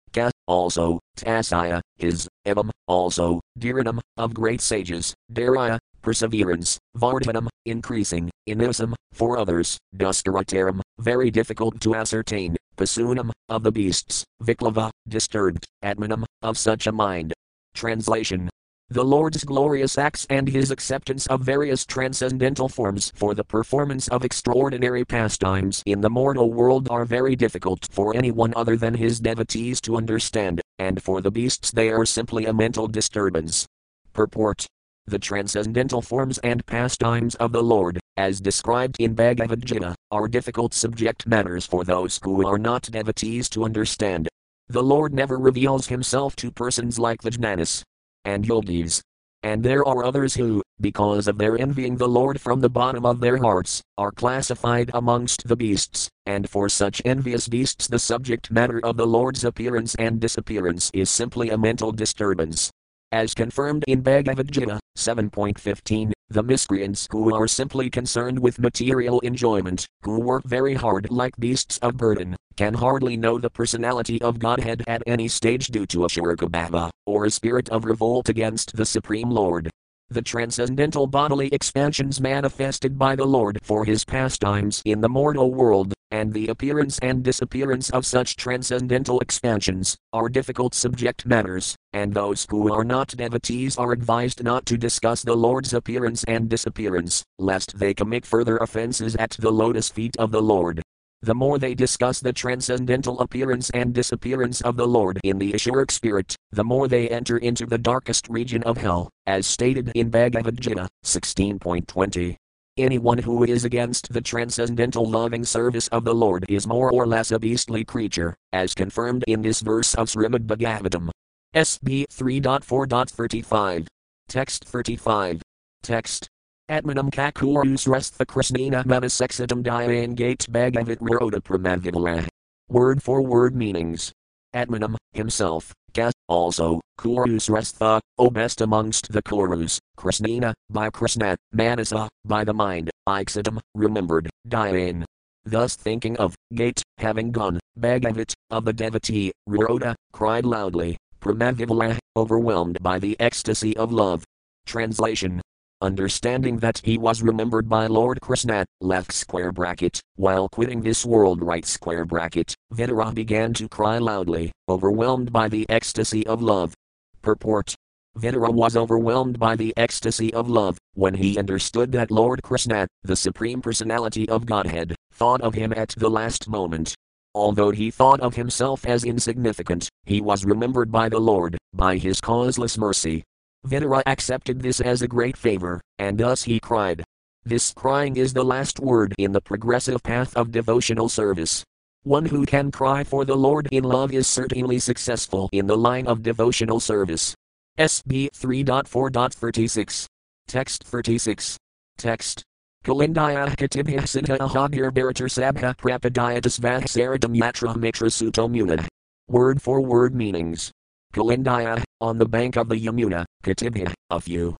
also, 0.47 1.01
tasaya, 1.17 1.81
his, 1.97 2.29
evam, 2.47 2.71
also, 2.87 3.41
dhiranam, 3.59 4.01
of 4.17 4.35
great 4.35 4.61
sages, 4.61 5.15
daraya, 5.33 5.79
perseverance, 6.03 6.79
vardhanam, 6.97 7.49
increasing, 7.65 8.31
inusam, 8.49 8.95
for 9.13 9.39
others, 9.39 9.79
duskarataram, 9.97 10.81
very 10.99 11.31
difficult 11.31 11.81
to 11.81 11.95
ascertain, 11.95 12.57
pasunam, 12.77 13.31
of 13.49 13.63
the 13.63 13.73
beasts, 13.73 14.25
viklava, 14.43 14.91
disturbed, 15.09 15.65
atmanam, 15.83 16.25
of 16.43 16.59
such 16.59 16.87
a 16.87 16.93
mind. 16.93 17.33
Translation 17.75 18.51
the 18.95 19.05
Lord's 19.05 19.43
glorious 19.43 19.99
acts 19.99 20.25
and 20.31 20.47
his 20.47 20.71
acceptance 20.71 21.27
of 21.27 21.41
various 21.41 21.85
transcendental 21.85 22.69
forms 22.69 23.11
for 23.17 23.35
the 23.35 23.43
performance 23.43 24.07
of 24.07 24.25
extraordinary 24.25 25.05
pastimes 25.05 25.83
in 25.85 26.01
the 26.01 26.09
mortal 26.09 26.53
world 26.53 26.87
are 26.89 27.05
very 27.05 27.35
difficult 27.35 27.89
for 27.91 28.15
anyone 28.15 28.53
other 28.55 28.77
than 28.77 28.95
his 28.95 29.19
devotees 29.19 29.81
to 29.81 29.97
understand, 29.97 30.61
and 30.79 31.03
for 31.03 31.21
the 31.21 31.33
beasts 31.33 31.73
they 31.73 31.91
are 31.91 32.07
simply 32.07 32.47
a 32.47 32.53
mental 32.53 32.87
disturbance. 32.87 33.67
Purport 34.13 34.65
The 35.09 35.19
transcendental 35.19 36.01
forms 36.01 36.39
and 36.45 36.65
pastimes 36.65 37.35
of 37.35 37.51
the 37.51 37.65
Lord, 37.65 37.99
as 38.17 38.41
described 38.41 38.95
in 39.01 39.15
Bhagavad 39.15 39.67
Gita, 39.67 39.97
are 40.13 40.29
difficult 40.29 40.73
subject 40.73 41.27
matters 41.27 41.67
for 41.67 41.83
those 41.83 42.21
who 42.23 42.47
are 42.47 42.59
not 42.59 42.83
devotees 42.83 43.49
to 43.49 43.65
understand. 43.65 44.29
The 44.69 44.85
Lord 44.85 45.13
never 45.13 45.37
reveals 45.37 45.89
himself 45.89 46.37
to 46.37 46.53
persons 46.53 46.97
like 46.97 47.23
the 47.23 47.31
Jnanis, 47.31 47.83
and 48.25 48.47
yogis. 48.47 49.03
And 49.43 49.63
there 49.63 49.85
are 49.87 50.05
others 50.05 50.35
who, 50.35 50.63
because 50.81 51.29
of 51.29 51.37
their 51.37 51.59
envying 51.59 51.97
the 51.97 52.09
Lord 52.09 52.41
from 52.41 52.61
the 52.61 52.71
bottom 52.71 53.05
of 53.05 53.21
their 53.21 53.37
hearts, 53.37 53.83
are 53.99 54.11
classified 54.11 54.91
amongst 54.95 55.47
the 55.47 55.57
beasts, 55.57 56.09
and 56.25 56.49
for 56.49 56.69
such 56.69 57.03
envious 57.05 57.47
beasts 57.49 57.87
the 57.87 57.99
subject 57.99 58.51
matter 58.51 58.81
of 58.83 58.97
the 58.97 59.07
Lord's 59.07 59.45
appearance 59.45 59.95
and 59.97 60.19
disappearance 60.19 60.91
is 60.95 61.11
simply 61.11 61.51
a 61.51 61.59
mental 61.59 61.93
disturbance. 61.93 62.71
As 63.15 63.33
confirmed 63.33 63.85
in 63.87 64.01
Bhagavad 64.01 64.51
Gita 64.51 64.81
7.15, 64.99 66.11
the 66.31 66.43
miscreants 66.43 67.07
who 67.13 67.33
are 67.33 67.47
simply 67.47 67.89
concerned 67.89 68.41
with 68.41 68.59
material 68.59 69.21
enjoyment, 69.21 69.87
who 70.03 70.19
work 70.19 70.43
very 70.45 70.75
hard 70.75 71.09
like 71.13 71.37
beasts 71.39 71.79
of 71.79 71.97
burden, 71.97 72.35
can 72.57 72.75
hardly 72.75 73.17
know 73.17 73.39
the 73.39 73.49
personality 73.49 74.21
of 74.21 74.41
Godhead 74.41 74.83
at 74.89 75.05
any 75.07 75.29
stage 75.29 75.69
due 75.69 75.87
to 75.87 76.05
a 76.05 76.09
Shirikabhava, 76.09 76.91
or 77.07 77.25
a 77.25 77.31
spirit 77.31 77.69
of 77.69 77.85
revolt 77.85 78.29
against 78.29 78.75
the 78.75 78.85
Supreme 78.85 79.31
Lord. 79.31 79.71
The 80.11 80.21
transcendental 80.23 81.07
bodily 81.07 81.49
expansions 81.49 82.21
manifested 82.21 82.99
by 82.99 83.17
the 83.17 83.25
Lord 83.25 83.59
for 83.63 83.85
his 83.87 84.05
pastimes 84.05 84.83
in 84.85 85.01
the 85.01 85.09
mortal 85.09 85.53
world, 85.53 85.95
and 86.11 86.33
the 86.33 86.49
appearance 86.49 86.99
and 87.01 87.23
disappearance 87.23 87.91
of 87.91 88.05
such 88.05 88.37
transcendental 88.37 89.19
expansions, 89.21 89.97
are 90.13 90.29
difficult 90.29 90.75
subject 90.75 91.25
matters, 91.25 91.75
and 91.95 92.13
those 92.13 92.47
who 92.51 92.73
are 92.73 92.85
not 92.85 93.09
devotees 93.09 93.79
are 93.79 93.93
advised 93.93 94.45
not 94.45 94.67
to 94.67 94.77
discuss 94.77 95.23
the 95.23 95.35
Lord's 95.35 95.73
appearance 95.73 96.23
and 96.25 96.49
disappearance, 96.51 97.25
lest 97.39 97.79
they 97.79 97.95
commit 97.95 98.27
further 98.27 98.59
offenses 98.59 99.17
at 99.17 99.31
the 99.31 99.51
lotus 99.51 99.89
feet 99.89 100.17
of 100.19 100.31
the 100.31 100.43
Lord. 100.43 100.83
The 101.25 101.35
more 101.35 101.59
they 101.59 101.75
discuss 101.75 102.21
the 102.21 102.35
transcendental 102.35 103.19
appearance 103.19 103.71
and 103.71 103.95
disappearance 103.95 104.61
of 104.61 104.77
the 104.77 104.87
Lord 104.87 105.19
in 105.25 105.39
the 105.39 105.55
Ashuric 105.55 105.91
spirit, 105.91 106.37
the 106.53 106.63
more 106.63 106.87
they 106.87 107.09
enter 107.09 107.39
into 107.39 107.65
the 107.65 107.79
darkest 107.79 108.29
region 108.29 108.63
of 108.65 108.77
hell, 108.77 109.09
as 109.25 109.47
stated 109.47 109.91
in 109.95 110.11
Bhagavad 110.11 110.61
Gita 110.61 110.87
16.20. 111.03 112.37
Anyone 112.77 113.17
who 113.17 113.43
is 113.43 113.65
against 113.65 114.13
the 114.13 114.21
transcendental 114.21 115.09
loving 115.09 115.47
service 115.47 115.89
of 115.89 116.05
the 116.05 116.15
Lord 116.15 116.45
is 116.51 116.67
more 116.67 116.93
or 116.93 117.07
less 117.07 117.31
a 117.31 117.39
beastly 117.39 117.87
creature, 117.87 118.37
as 118.53 118.75
confirmed 118.75 119.25
in 119.27 119.41
this 119.41 119.63
verse 119.63 119.95
of 119.95 120.09
Srimad 120.09 120.47
Bhagavatam. 120.47 121.09
SB 121.55 122.05
3.4.35. 122.09 123.87
Text 124.29 124.67
35. 124.67 125.41
Text. 125.83 126.29
Atmanam 126.71 127.11
kakurus 127.11 127.87
restha 127.87 128.25
krishnina 128.25 128.83
manasexitam 128.87 129.63
dyan 129.63 130.15
gate 130.15 130.47
bhagavat 130.51 130.97
roda 130.99 131.39
pramavivala. 131.39 132.27
Word 132.71 133.03
for 133.03 133.21
word 133.21 133.55
meanings. 133.55 134.13
Atmanam, 134.55 134.97
himself, 135.13 135.75
ka, 135.93 136.11
also, 136.27 136.81
kurus 136.99 137.51
restha, 137.51 138.01
O 138.17 138.31
best 138.31 138.63
amongst 138.63 139.13
the 139.13 139.21
kurus, 139.21 139.79
krishnina, 139.99 140.55
by 140.71 140.89
Krishna, 140.89 141.37
manasa, 141.53 142.09
by 142.25 142.45
the 142.45 142.55
mind, 142.55 142.91
ixitam, 143.07 143.61
remembered, 143.75 144.31
dyan. 144.49 145.05
Thus 145.45 145.77
thinking 145.77 146.17
of, 146.17 146.35
gate, 146.55 146.83
having 146.97 147.31
gone, 147.31 147.61
bhagavat, 147.77 148.33
of 148.49 148.65
the 148.65 148.73
devotee, 148.73 149.33
roda, 149.47 149.95
cried 150.15 150.47
loudly, 150.47 150.97
pramavivala, 151.21 151.99
overwhelmed 152.17 152.79
by 152.81 152.99
the 152.99 153.21
ecstasy 153.21 153.77
of 153.77 153.93
love. 153.93 154.25
Translation 154.65 155.43
understanding 155.85 156.57
that 156.59 156.81
he 156.83 156.97
was 156.97 157.23
remembered 157.23 157.69
by 157.69 157.87
Lord 157.87 158.21
Krishna, 158.21 158.65
left 158.81 159.13
square 159.13 159.53
bracket, 159.53 160.01
while 160.17 160.49
quitting 160.49 160.81
this 160.81 161.05
world 161.05 161.43
right 161.43 161.67
square 161.67 162.07
bracket, 162.07 162.55
Vidura 162.73 163.13
began 163.15 163.53
to 163.55 163.69
cry 163.69 163.99
loudly, 163.99 164.51
overwhelmed 164.69 165.31
by 165.31 165.47
the 165.49 165.67
ecstasy 165.69 166.27
of 166.27 166.43
love. 166.43 166.73
Purport 167.21 167.75
Vidura 168.19 168.51
was 168.51 168.77
overwhelmed 168.77 169.39
by 169.39 169.57
the 169.57 169.75
ecstasy 169.77 170.33
of 170.33 170.49
love 170.49 170.79
when 170.95 171.15
he 171.15 171.39
understood 171.39 171.93
that 171.93 172.11
Lord 172.11 172.43
Krishna, 172.43 172.87
the 173.03 173.17
Supreme 173.17 173.61
Personality 173.61 174.29
of 174.29 174.47
Godhead, 174.47 174.95
thought 175.13 175.43
of 175.43 175.55
him 175.55 175.73
at 175.75 175.91
the 175.91 176.09
last 176.09 176.49
moment. 176.49 176.95
Although 177.35 177.73
he 177.73 177.91
thought 177.91 178.21
of 178.21 178.37
himself 178.37 178.87
as 178.87 179.05
insignificant, 179.05 179.89
he 180.05 180.21
was 180.21 180.45
remembered 180.45 180.91
by 180.93 181.09
the 181.09 181.19
Lord, 181.19 181.59
by 181.75 181.97
his 181.97 182.21
causeless 182.21 182.79
mercy, 182.79 183.25
Vidura 183.67 184.03
accepted 184.07 184.61
this 184.61 184.81
as 184.81 185.03
a 185.03 185.09
great 185.09 185.37
favor, 185.37 185.81
and 185.99 186.19
thus 186.19 186.43
he 186.43 186.61
cried. 186.61 187.03
This 187.45 187.73
crying 187.73 188.17
is 188.17 188.33
the 188.33 188.45
last 188.45 188.81
word 188.81 189.15
in 189.19 189.33
the 189.33 189.41
progressive 189.41 190.03
path 190.03 190.37
of 190.37 190.51
devotional 190.51 191.09
service. 191.09 191.65
One 192.03 192.27
who 192.27 192.45
can 192.45 192.71
cry 192.71 193.05
for 193.05 193.25
the 193.25 193.37
Lord 193.37 193.69
in 193.71 193.85
love 193.85 194.13
is 194.13 194.27
certainly 194.27 194.79
successful 194.79 195.49
in 195.53 195.67
the 195.67 195.77
line 195.77 196.07
of 196.07 196.23
devotional 196.23 196.79
service. 196.79 197.35
SB 197.79 198.29
3.4.36. 198.33 200.07
Text 200.47 200.85
36. 200.85 201.57
Text. 201.97 202.43
Kalindaya 202.85 203.49
Katibhya 203.57 204.03
Siddha 204.03 204.37
Ahagir 204.37 204.91
Baratar 204.91 205.31
Sabha 205.33 205.75
Prapadyatas 205.75 206.61
Vahsaradam 206.61 207.35
Yatra 207.35 207.75
Mitra 207.75 208.09
Sutomuna. 208.09 208.87
Word 209.29 209.63
for 209.63 209.81
word 209.81 210.15
meanings. 210.15 210.71
Kalindaya, 211.15 211.83
on 212.01 212.19
the 212.19 212.27
bank 212.27 212.57
of 212.57 212.69
the 212.69 212.77
Yamuna, 212.77 213.25
Katibhya, 213.45 213.93
a 214.09 214.21
few, 214.21 214.57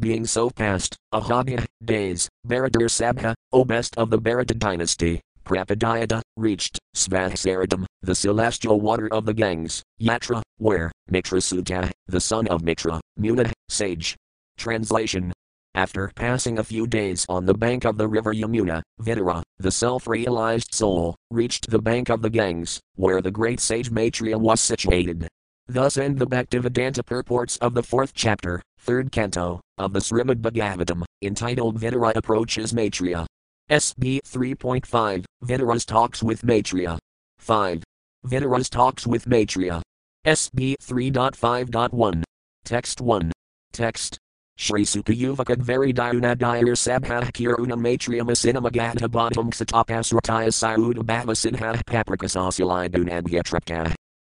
being 0.00 0.26
so 0.26 0.50
past, 0.50 0.96
Ahagya, 1.14 1.64
days, 1.84 2.28
Baratar 2.46 2.90
Sabha, 2.90 3.34
O 3.52 3.64
best 3.64 3.96
of 3.96 4.10
the 4.10 4.18
Bharata 4.18 4.54
dynasty, 4.54 5.20
Prapadyata, 5.44 6.20
reached, 6.36 6.80
Svahsaradam, 6.96 7.86
the 8.02 8.16
celestial 8.16 8.80
water 8.80 9.08
of 9.12 9.26
the 9.26 9.32
Ganges, 9.32 9.84
Yatra, 10.00 10.42
where, 10.58 10.90
Mitrasuta, 11.08 11.92
the 12.08 12.20
son 12.20 12.48
of 12.48 12.64
Mitra, 12.64 13.00
Muna, 13.18 13.52
sage. 13.68 14.16
Translation 14.58 15.32
after 15.76 16.10
passing 16.16 16.58
a 16.58 16.64
few 16.64 16.86
days 16.86 17.26
on 17.28 17.44
the 17.44 17.52
bank 17.52 17.84
of 17.84 17.98
the 17.98 18.08
river 18.08 18.32
Yamuna, 18.32 18.80
Vidura, 19.00 19.42
the 19.58 19.70
self 19.70 20.08
realized 20.08 20.72
soul, 20.72 21.14
reached 21.30 21.68
the 21.70 21.78
bank 21.78 22.08
of 22.08 22.22
the 22.22 22.30
Ganges, 22.30 22.80
where 22.94 23.20
the 23.20 23.30
great 23.30 23.60
sage 23.60 23.90
Maitreya 23.90 24.38
was 24.38 24.60
situated. 24.60 25.28
Thus 25.68 25.96
end 25.98 26.18
the 26.18 26.26
Bhaktivedanta 26.26 27.04
purports 27.04 27.56
of 27.58 27.74
the 27.74 27.82
fourth 27.82 28.14
chapter, 28.14 28.62
third 28.78 29.10
canto, 29.10 29.60
of 29.78 29.92
the 29.92 29.98
Srimad 29.98 30.40
Bhagavatam, 30.40 31.02
entitled 31.22 31.80
Vidura 31.80 32.14
Approaches 32.14 32.72
Maitreya. 32.72 33.26
SB 33.68 34.20
3.5 34.24 35.24
Vidura's 35.44 35.84
Talks 35.84 36.22
with 36.22 36.44
Maitreya. 36.44 36.98
5. 37.40 37.82
Vidura's 38.24 38.70
Talks 38.70 39.08
with 39.08 39.26
Maitreya. 39.26 39.82
SB 40.24 40.76
3.5.1. 40.80 42.22
Text 42.64 43.00
1. 43.00 43.32
Text. 43.72 44.18
Shri 44.56 44.84
Sukayuvaka 44.84 45.56
Veridayunadayar 45.56 46.76
Sabha 46.76 47.24
Kiruna 47.32 47.76
Matriam 47.76 48.30
Asinamagadha 48.30 49.10
Bottom 49.10 49.50
Satapasrataya 49.50 50.48
Sayuda 50.48 51.02
Bhava 51.02 51.34
Sinha. 51.34 51.76